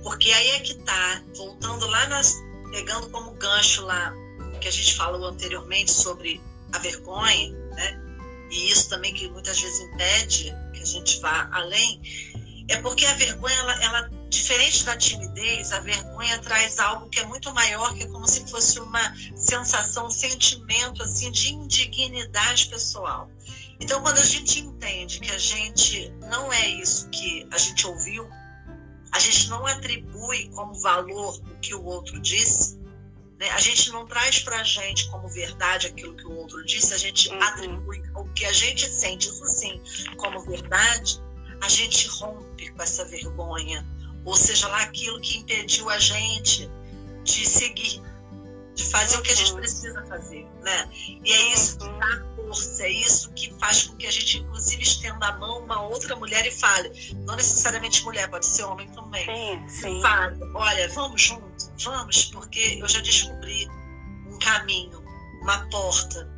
Porque 0.03 0.31
aí 0.31 0.51
é 0.51 0.61
que 0.61 0.75
tá, 0.75 1.23
voltando 1.37 1.87
lá, 1.87 2.09
nas, 2.09 2.43
pegando 2.73 3.09
como 3.11 3.33
gancho 3.33 3.85
lá, 3.85 4.13
que 4.61 4.69
a 4.69 4.73
gente 4.73 4.95
falou 4.97 5.25
anteriormente 5.27 5.91
sobre 5.91 6.41
a 6.73 6.79
vergonha, 6.79 7.51
né? 7.71 8.11
e 8.51 8.71
isso 8.71 8.89
também 8.89 9.15
que 9.15 9.29
muitas 9.29 9.61
vezes 9.61 9.81
impede 9.81 10.53
que 10.81 10.83
a 10.83 10.87
gente 10.87 11.21
vá 11.21 11.49
além, 11.53 12.01
é 12.69 12.77
porque 12.81 13.05
a 13.05 13.15
vergonha, 13.15 13.55
ela, 13.55 13.85
ela, 13.85 14.11
diferente 14.29 14.85
da 14.85 14.97
timidez, 14.97 15.73
a 15.73 15.81
vergonha 15.81 16.39
traz 16.39 16.79
algo 16.79 17.09
que 17.11 17.21
é 17.21 17.27
muito 17.27 17.53
maior, 17.53 17.95
que 17.95 18.05
é 18.05 18.07
como 18.07 18.27
se 18.27 18.49
fosse 18.49 18.81
uma 18.81 19.15
sensação, 19.37 20.07
um 20.07 20.11
sentimento 20.11 21.03
assim 21.03 21.31
de 21.31 21.53
indignidade 21.53 22.69
pessoal. 22.69 23.31
Então, 23.79 24.01
quando 24.03 24.19
a 24.19 24.25
gente 24.25 24.61
entende 24.61 25.21
que 25.21 25.31
a 25.31 25.39
gente 25.39 26.11
não 26.31 26.53
é 26.53 26.69
isso 26.69 27.09
que 27.11 27.47
a 27.51 27.59
gente 27.59 27.87
ouviu, 27.87 28.29
a 29.13 29.19
gente 29.19 29.49
não 29.49 29.67
atribui 29.67 30.49
como 30.51 30.75
valor 30.75 31.37
o 31.39 31.59
que 31.61 31.75
o 31.75 31.85
outro 31.85 32.21
disse, 32.21 32.79
né? 33.41 33.49
A 33.51 33.59
gente 33.59 33.91
não 33.91 34.07
traz 34.07 34.39
para 34.41 34.61
a 34.61 34.63
gente 34.63 35.09
como 35.09 35.27
verdade 35.27 35.87
aquilo 35.87 36.15
que 36.15 36.27
o 36.27 36.37
outro 36.37 36.63
disse, 36.65 36.93
a 36.93 36.99
gente 36.99 37.31
uhum. 37.31 37.43
atribui 37.43 38.03
o 38.15 38.25
que 38.35 38.45
a 38.45 38.53
gente 38.53 38.87
sente, 38.87 39.29
isso 39.29 39.47
sim, 39.47 39.81
como 40.19 40.43
verdade, 40.43 41.19
a 41.63 41.69
gente 41.69 42.07
rompe 42.09 42.71
com 42.71 42.83
essa 42.83 43.05
vergonha, 43.07 43.85
ou 44.27 44.37
seja 44.37 44.69
lá 44.69 44.83
aquilo 44.83 45.19
que 45.23 45.39
impediu 45.39 45.89
a 45.89 45.99
gente 45.99 46.71
de 47.25 47.49
seguir, 47.49 48.03
de 48.75 48.85
fazer 48.85 49.15
uhum. 49.15 49.21
o 49.21 49.25
que 49.25 49.33
a 49.33 49.35
gente 49.35 49.53
uhum. 49.53 49.59
precisa 49.59 50.05
fazer, 50.05 50.47
né? 50.63 50.91
E 51.25 51.33
é 51.33 51.53
isso 51.55 51.79
que 51.79 51.89
dá 51.99 52.30
é 52.81 52.89
isso 52.89 53.33
que 53.33 53.53
faz 53.59 53.85
com 53.85 53.97
que 53.97 54.07
a 54.07 54.11
gente, 54.11 54.39
inclusive, 54.39 54.83
estenda 54.83 55.27
a 55.27 55.39
mão 55.39 55.57
a 55.57 55.59
uma 55.59 55.83
outra 55.83 56.17
mulher 56.17 56.47
e 56.47 56.51
fale, 56.51 56.91
não 57.27 57.37
necessariamente 57.37 58.03
mulher, 58.05 58.29
pode 58.29 58.47
ser 58.47 58.65
homem 58.65 58.89
também. 58.91 59.27
Sim, 59.27 59.69
sim. 59.69 60.03
Fale, 60.03 60.39
olha, 60.55 60.89
vamos 60.91 61.23
juntos, 61.23 61.71
vamos, 61.85 62.27
porque 62.27 62.79
eu 62.81 62.89
já 62.89 63.01
descobri 63.01 63.69
um 64.27 64.39
caminho, 64.39 65.03
uma 65.43 65.69
porta. 65.71 66.29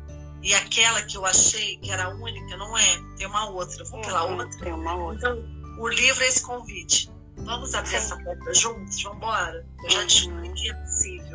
E 0.41 0.53
aquela 0.53 1.01
que 1.03 1.15
eu 1.15 1.25
achei 1.25 1.77
que 1.77 1.89
era 1.89 2.05
a 2.05 2.09
única, 2.09 2.57
não 2.57 2.77
é. 2.77 3.01
Tem 3.17 3.25
uma 3.27 3.49
outra, 3.49 3.83
vou 3.85 4.01
pela 4.01 4.25
uhum, 4.25 4.39
outra. 4.39 4.59
Tem 4.59 4.73
uma 4.73 4.95
outra. 4.95 5.29
Então, 5.29 5.79
o 5.79 5.87
livro 5.87 6.21
é 6.21 6.27
esse 6.27 6.41
convite. 6.41 7.09
Vamos 7.37 7.73
abrir 7.73 7.91
sim. 7.91 7.95
essa 7.95 8.17
porta 8.17 8.53
juntos? 8.53 9.01
Vamos 9.01 9.17
embora? 9.17 9.65
Eu 9.83 9.89
já 9.89 10.03
descobri 10.03 10.51
que 10.53 10.69
é 10.69 10.73
possível. 10.73 11.32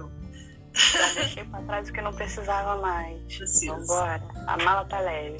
Deixei 1.14 1.44
para 1.44 1.62
trás 1.62 1.88
o 1.88 1.92
que 1.92 2.00
não 2.00 2.12
precisava 2.12 2.80
mais. 2.80 3.36
Precisa. 3.36 3.74
Vambora. 3.74 4.22
A 4.46 4.56
mala 4.56 4.84
tá 4.84 5.00
leve. 5.00 5.38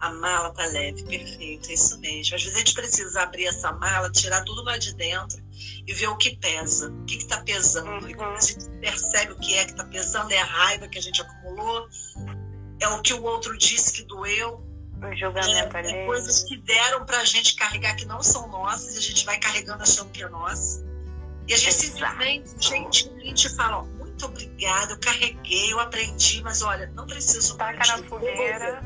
A 0.00 0.10
mala 0.10 0.52
tá 0.52 0.66
leve, 0.66 1.04
perfeito, 1.04 1.70
é 1.70 1.74
isso 1.74 1.96
mesmo. 2.00 2.34
Às 2.34 2.42
vezes 2.42 2.56
a 2.56 2.58
gente 2.58 2.74
precisa 2.74 3.22
abrir 3.22 3.46
essa 3.46 3.72
mala, 3.72 4.10
tirar 4.10 4.42
tudo 4.42 4.64
lá 4.64 4.76
de 4.76 4.92
dentro 4.96 5.40
e 5.86 5.92
ver 5.94 6.08
o 6.08 6.16
que 6.16 6.36
pesa, 6.36 6.90
o 6.90 7.04
que 7.04 7.18
está 7.18 7.40
pesando. 7.42 8.04
Uhum. 8.04 8.10
E 8.10 8.14
quando 8.14 8.36
a 8.36 8.40
gente 8.40 8.68
percebe 8.80 9.32
o 9.32 9.38
que 9.38 9.54
é 9.56 9.64
que 9.64 9.70
está 9.70 9.84
pesando, 9.84 10.32
é 10.32 10.38
a 10.38 10.44
raiva 10.44 10.88
que 10.88 10.98
a 10.98 11.02
gente 11.02 11.22
acumulou, 11.22 11.88
é 12.80 12.88
o 12.88 13.00
que 13.00 13.14
o 13.14 13.22
outro 13.22 13.56
disse 13.56 13.92
que 13.92 14.02
doeu. 14.02 14.66
O 15.00 15.16
julgamento 15.16 15.76
é, 15.76 16.02
é 16.02 16.06
coisas 16.06 16.44
que 16.44 16.56
deram 16.56 17.06
para 17.06 17.18
a 17.18 17.24
gente 17.24 17.54
carregar 17.54 17.94
que 17.94 18.04
não 18.04 18.22
são 18.22 18.48
nossas 18.48 18.96
e 18.96 18.98
a 18.98 19.02
gente 19.02 19.24
vai 19.24 19.38
carregando 19.38 19.84
achando 19.84 20.10
que 20.10 20.22
é 20.22 20.28
nossa. 20.28 20.84
E 21.46 21.54
a 21.54 21.56
gente 21.56 21.68
Exato. 21.68 21.92
simplesmente, 21.92 22.50
gentilmente 22.58 23.48
fala, 23.54 23.84
muito 24.22 24.26
obrigada, 24.26 24.92
eu 24.92 24.98
carreguei, 25.00 25.72
eu 25.72 25.80
aprendi, 25.80 26.42
mas 26.42 26.62
olha, 26.62 26.90
não 26.94 27.06
preciso 27.06 27.56
mais. 27.58 27.76
na 27.78 27.98
fogueira. 28.04 28.82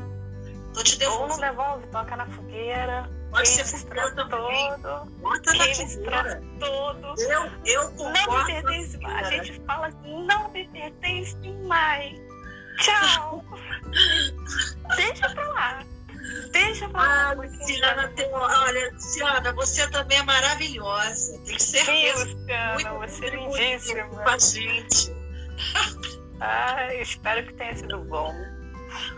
Tô 0.73 0.83
te 0.83 0.97
devolvendo. 0.97 1.21
Ou 1.23 1.27
não 1.29 1.39
devolve, 1.39 1.87
toca 1.87 2.15
na 2.15 2.25
fogueira. 2.27 3.09
Pode 3.31 3.47
ser 3.47 3.65
fogueira 3.65 4.15
também. 4.15 4.69
Todo, 4.81 5.05
Bota 5.21 5.53
na 5.53 5.75
fogueira. 5.75 6.43
todo. 6.59 7.21
Eu, 7.21 7.51
eu 7.65 7.91
concordo. 7.91 8.31
Não 8.31 8.45
me 8.45 8.61
pertence 8.61 8.97
mais. 8.99 9.27
A 9.27 9.31
gente 9.31 9.61
fala 9.65 9.87
assim, 9.87 10.25
não 10.25 10.51
me 10.51 10.67
pertence 10.67 11.35
mais. 11.65 12.17
Tchau. 12.79 13.43
Deixa 14.95 15.29
pra 15.29 15.47
lá. 15.49 15.83
Deixa 16.51 16.89
pra 16.89 17.01
lá. 17.01 17.29
Ah, 17.29 17.33
Luciana, 17.33 18.07
tem, 18.09 18.31
olha, 18.33 18.91
Luciana, 18.93 19.53
você 19.53 19.89
também 19.89 20.19
é 20.19 20.23
maravilhosa. 20.23 21.39
Tenho 21.45 21.59
certeza. 21.59 22.25
Sim, 22.25 22.33
Luciana, 22.33 22.73
muito 22.73 23.11
você 23.11 23.25
é 23.25 23.29
lindíssima. 23.29 24.03
Com 24.03 24.29
a 24.29 24.37
gente. 24.37 25.16
Ah, 26.39 26.93
espero 26.93 27.43
que 27.47 27.53
tenha 27.53 27.75
sido 27.75 27.97
bom. 28.03 28.31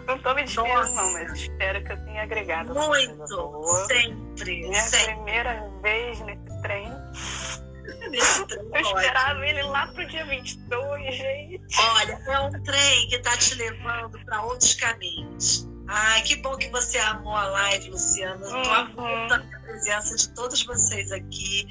Não 0.07 0.17
tô 0.19 0.33
me 0.33 0.43
despedindo, 0.43 0.95
não, 0.95 1.13
mas 1.13 1.33
espero 1.33 1.83
que 1.83 1.91
eu 1.91 2.05
tenha 2.05 2.23
agregado. 2.23 2.73
Muito, 2.73 3.27
sempre. 3.87 4.61
Minha 4.61 4.81
sempre. 4.81 5.15
primeira 5.15 5.69
vez 5.81 6.19
nesse 6.21 6.61
trem. 6.61 6.87
Nesse 8.09 8.45
trem 8.47 8.69
Eu 8.73 8.81
esperava 8.81 9.45
ele 9.45 9.61
lá 9.63 9.87
pro 9.87 10.07
dia 10.07 10.25
22, 10.25 11.15
gente. 11.15 11.61
Olha, 11.77 12.13
é 12.27 12.39
um 12.39 12.63
trem 12.63 13.07
que 13.09 13.15
está 13.17 13.35
te 13.35 13.55
levando 13.55 14.17
para 14.23 14.41
outros 14.43 14.73
caminhos. 14.75 15.67
Ai, 15.89 16.21
que 16.21 16.37
bom 16.37 16.55
que 16.55 16.69
você 16.69 16.99
amou 16.99 17.35
a 17.35 17.47
live, 17.47 17.89
Luciana. 17.89 18.39
Tô 18.47 18.55
Uhum. 18.55 18.73
amando 18.73 19.33
a 19.33 19.39
presença 19.61 20.15
de 20.15 20.29
todos 20.35 20.63
vocês 20.63 21.11
aqui. 21.11 21.67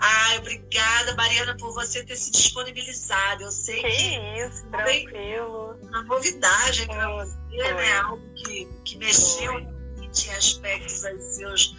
Ai, 0.00 0.38
obrigada, 0.38 1.14
Mariana, 1.16 1.56
por 1.56 1.74
você 1.74 2.04
ter 2.04 2.16
se 2.16 2.30
disponibilizado. 2.30 3.42
Eu 3.42 3.50
sei 3.50 3.82
Que 3.82 3.90
que 3.90 4.40
isso, 4.40 4.66
tranquilo. 4.68 5.76
uma 5.82 6.02
novidade 6.04 6.86
para 6.86 7.10
você, 7.16 7.72
né? 7.74 7.98
Algo 7.98 8.34
que, 8.34 8.68
que 8.84 8.98
mexeu 8.98 9.52
Foi. 9.52 9.62
em 9.62 9.78
tinha 10.10 10.36
aspectos 10.36 11.04
aí 11.04 11.20
seus. 11.20 11.76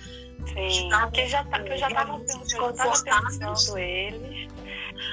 Sim, 0.48 0.90
que 1.14 1.28
já, 1.28 1.44
tá, 1.46 1.62
que 1.62 1.74
eu 1.74 1.78
já 1.78 1.90
tava, 1.90 2.06
realmente 2.06 2.34
pensando, 2.34 3.78
eles. 3.78 4.52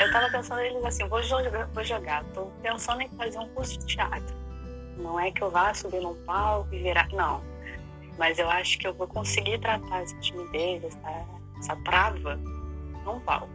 Eu 0.00 0.12
tava 0.12 0.30
pensando 0.30 0.60
eles 0.60 0.84
assim, 0.84 1.08
vou 1.08 1.22
jogar, 1.22 1.66
vou 1.66 1.84
jogar. 1.84 2.24
Tô 2.32 2.46
pensando 2.62 3.02
em 3.02 3.08
fazer 3.10 3.38
um 3.38 3.48
curso 3.50 3.78
de 3.78 3.86
teatro. 3.86 4.36
Não 4.96 5.18
é 5.18 5.30
que 5.30 5.42
eu 5.42 5.50
vá 5.50 5.74
subir 5.74 6.00
num 6.00 6.14
palco 6.24 6.74
e 6.74 6.82
virar. 6.82 7.08
Não. 7.12 7.42
Mas 8.18 8.38
eu 8.38 8.48
acho 8.48 8.78
que 8.78 8.86
eu 8.86 8.94
vou 8.94 9.06
conseguir 9.06 9.58
tratar 9.58 10.02
essa 10.02 10.16
timidez, 10.20 10.82
essa, 10.84 11.26
essa 11.58 11.76
trava 11.84 12.40
num 13.06 13.20
palco. 13.20 13.48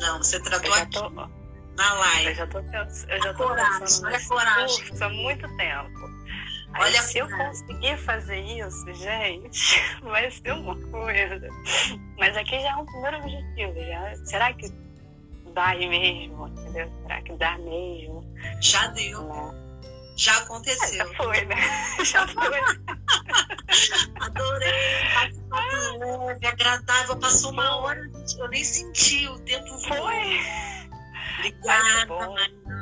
Não, 0.00 0.18
você 0.18 0.36
Eu 0.36 0.42
tratou 0.42 0.72
já 0.74 0.82
aqui 0.82 0.98
tô, 0.98 1.10
na 1.10 1.28
eu 1.90 1.94
live. 1.98 2.34
já 2.34 2.46
tô, 2.46 2.58
eu 2.58 3.22
já 3.22 3.30
A 3.30 3.34
tô 3.34 3.44
coragem, 3.44 3.80
pensando 3.80 4.06
olha 4.06 4.16
nesse 4.16 4.28
coragem. 4.28 4.86
curso 4.88 5.04
há 5.04 5.08
muito 5.08 5.56
tempo. 5.56 6.14
Aí, 6.74 6.82
Olha 6.82 7.02
se 7.02 7.18
eu 7.18 7.28
conseguir 7.28 7.96
fazer 7.98 8.40
isso, 8.40 8.94
gente, 8.94 9.80
vai 10.02 10.28
ser 10.30 10.52
uma 10.52 10.74
coisa. 10.90 11.48
Mas 12.18 12.36
aqui 12.36 12.60
já 12.60 12.70
é 12.70 12.76
um 12.76 12.86
primeiro 12.86 13.18
objetivo. 13.18 13.74
Já. 13.86 14.16
Será 14.26 14.52
que 14.52 14.68
dá 15.54 15.74
mesmo? 15.76 16.48
Entendeu? 16.48 16.92
Será 17.02 17.22
que 17.22 17.32
dá 17.34 17.58
mesmo? 17.58 18.24
Já 18.60 18.88
deu, 18.88 19.22
Né? 19.22 19.54
já 20.16 20.36
aconteceu. 20.38 20.96
já 21.06 21.14
foi, 21.14 21.44
né? 21.44 21.56
Já 22.04 22.26
foi. 22.28 22.60
Adorei, 24.20 24.72
leve, 26.34 26.46
agradável. 26.46 27.16
Passou 27.18 27.52
uma 27.52 27.76
hora, 27.76 28.10
eu 28.38 28.48
nem 28.48 28.64
senti 28.64 29.26
o 29.28 29.38
tempo. 29.40 29.78
Foi. 29.80 30.40
Obrigada. 31.38 32.06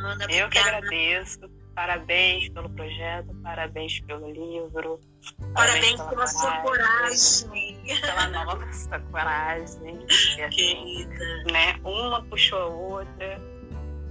Mariana. 0.03 0.27
Eu 0.31 0.49
que 0.49 0.59
agradeço. 0.59 1.41
Parabéns 1.75 2.51
pelo 2.51 2.69
projeto, 2.69 3.35
parabéns 3.43 3.99
pelo 4.01 4.31
livro. 4.31 5.01
Parabéns 5.55 6.01
pela 6.03 6.27
sua 6.27 6.59
coragem. 6.59 7.83
Pela 8.01 8.27
nossa 8.45 9.01
coragem. 9.11 10.07
E, 10.37 10.43
assim, 10.43 10.51
Querida. 10.51 11.53
né? 11.53 11.75
Uma 11.83 12.23
puxou 12.25 12.59
a 12.59 12.67
outra, 12.67 13.39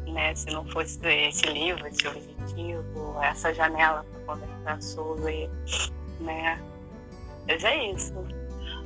né? 0.07 0.33
Se 0.33 0.47
não 0.47 0.65
fosse 0.69 0.99
esse 1.05 1.45
livro, 1.45 1.85
esse 1.85 2.07
objetivo, 2.07 3.19
essa 3.21 3.53
janela 3.53 4.03
para 4.25 4.35
conversar 4.35 4.81
sobre, 4.81 5.47
né? 6.19 6.59
Mas 7.47 7.63
é 7.63 7.91
isso. 7.91 8.40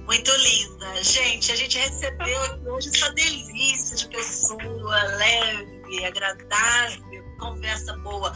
Muito 0.06 0.32
linda. 0.38 1.04
Gente, 1.04 1.52
a 1.52 1.56
gente 1.56 1.78
recebeu 1.78 2.42
aqui 2.44 2.68
hoje 2.68 2.90
essa 2.90 3.12
delícia 3.14 3.98
de 3.98 4.08
pessoa 4.10 5.04
leve, 5.18 6.06
agradável, 6.06 7.24
conversa 7.40 7.96
boa. 7.98 8.32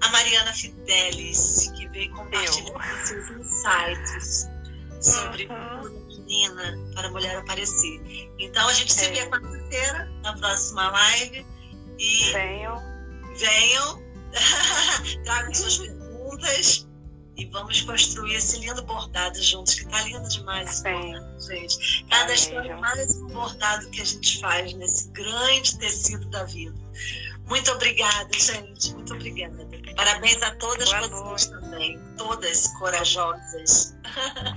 A 0.00 0.08
Mariana 0.10 0.52
Fidelis, 0.52 1.70
que 1.76 1.88
veio 1.88 2.12
compartilhar 2.14 3.04
seus 3.04 3.30
insights 3.30 4.48
sobre 5.00 5.46
Uhum. 5.46 5.54
uma 5.54 5.90
menina 5.90 6.78
para 6.94 7.08
a 7.08 7.10
mulher 7.10 7.36
aparecer. 7.36 8.00
Então 8.38 8.68
a 8.68 8.72
gente 8.72 8.92
se 8.92 9.04
É. 9.06 9.10
vê 9.10 9.26
quarta-feira 9.28 10.10
na 10.22 10.36
próxima 10.36 10.90
live 10.90 11.46
e 11.98 12.32
Venham. 12.32 12.76
venham, 13.36 14.02
tragam 15.24 15.54
suas 15.54 15.78
perguntas 15.78 16.87
e 17.38 17.46
vamos 17.46 17.80
construir 17.82 18.34
esse 18.34 18.58
lindo 18.58 18.82
bordado 18.82 19.40
juntos, 19.40 19.74
que 19.74 19.88
tá 19.88 20.02
lindo 20.02 20.28
demais 20.28 20.68
esse 20.68 20.82
Sim. 20.82 21.12
bordado, 21.12 21.40
gente. 21.40 22.04
Cada 22.10 22.26
Tá 22.26 22.34
história 22.34 22.72
é 22.72 22.76
mais 22.76 23.16
um 23.16 23.28
bordado 23.28 23.88
que 23.90 24.00
a 24.00 24.04
gente 24.04 24.40
faz 24.40 24.72
nesse 24.74 25.08
grande 25.12 25.78
tecido 25.78 26.28
da 26.30 26.42
vida. 26.44 26.76
Muito 27.46 27.70
obrigada, 27.70 28.28
gente. 28.34 28.92
Muito 28.92 29.14
obrigada. 29.14 29.66
Parabéns 29.96 30.42
a 30.42 30.54
todas 30.56 30.90
Boa 30.90 31.08
vocês 31.08 31.46
também. 31.46 31.98
Todas 32.18 32.66
corajosas. 32.76 33.96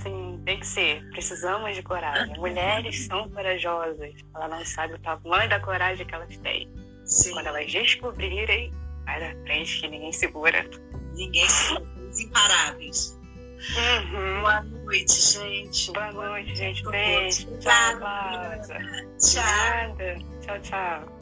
Sim, 0.01 0.41
tem 0.43 0.59
que 0.59 0.67
ser. 0.67 1.07
Precisamos 1.11 1.73
de 1.75 1.83
coragem. 1.83 2.35
Mulheres 2.37 3.05
são 3.07 3.29
corajosas. 3.29 4.13
Ela 4.35 4.47
não 4.47 4.65
sabe 4.65 4.95
o 4.95 4.99
tamanho 4.99 5.49
da 5.49 5.59
coragem 5.59 6.05
que 6.05 6.13
elas 6.13 6.35
têm. 6.37 6.67
Sim. 7.05 7.31
Quando 7.31 7.47
elas 7.47 7.71
descobrirem, 7.71 8.73
vai 9.05 9.19
na 9.19 9.41
frente 9.43 9.79
que 9.79 9.87
ninguém 9.87 10.11
segura. 10.11 10.69
Ninguém 11.13 11.47
se 11.47 11.75
os 12.11 12.19
imparáveis. 12.19 13.17
Uhum. 13.77 14.41
Boa 14.41 14.61
noite, 14.63 15.21
gente. 15.21 15.91
Boa 15.91 16.11
noite, 16.11 16.55
gente. 16.55 16.83
Beijo. 16.83 17.47
Tchau. 17.59 17.99
Tchau. 19.19 19.97
Tchau, 20.41 20.59
tchau. 20.61 21.20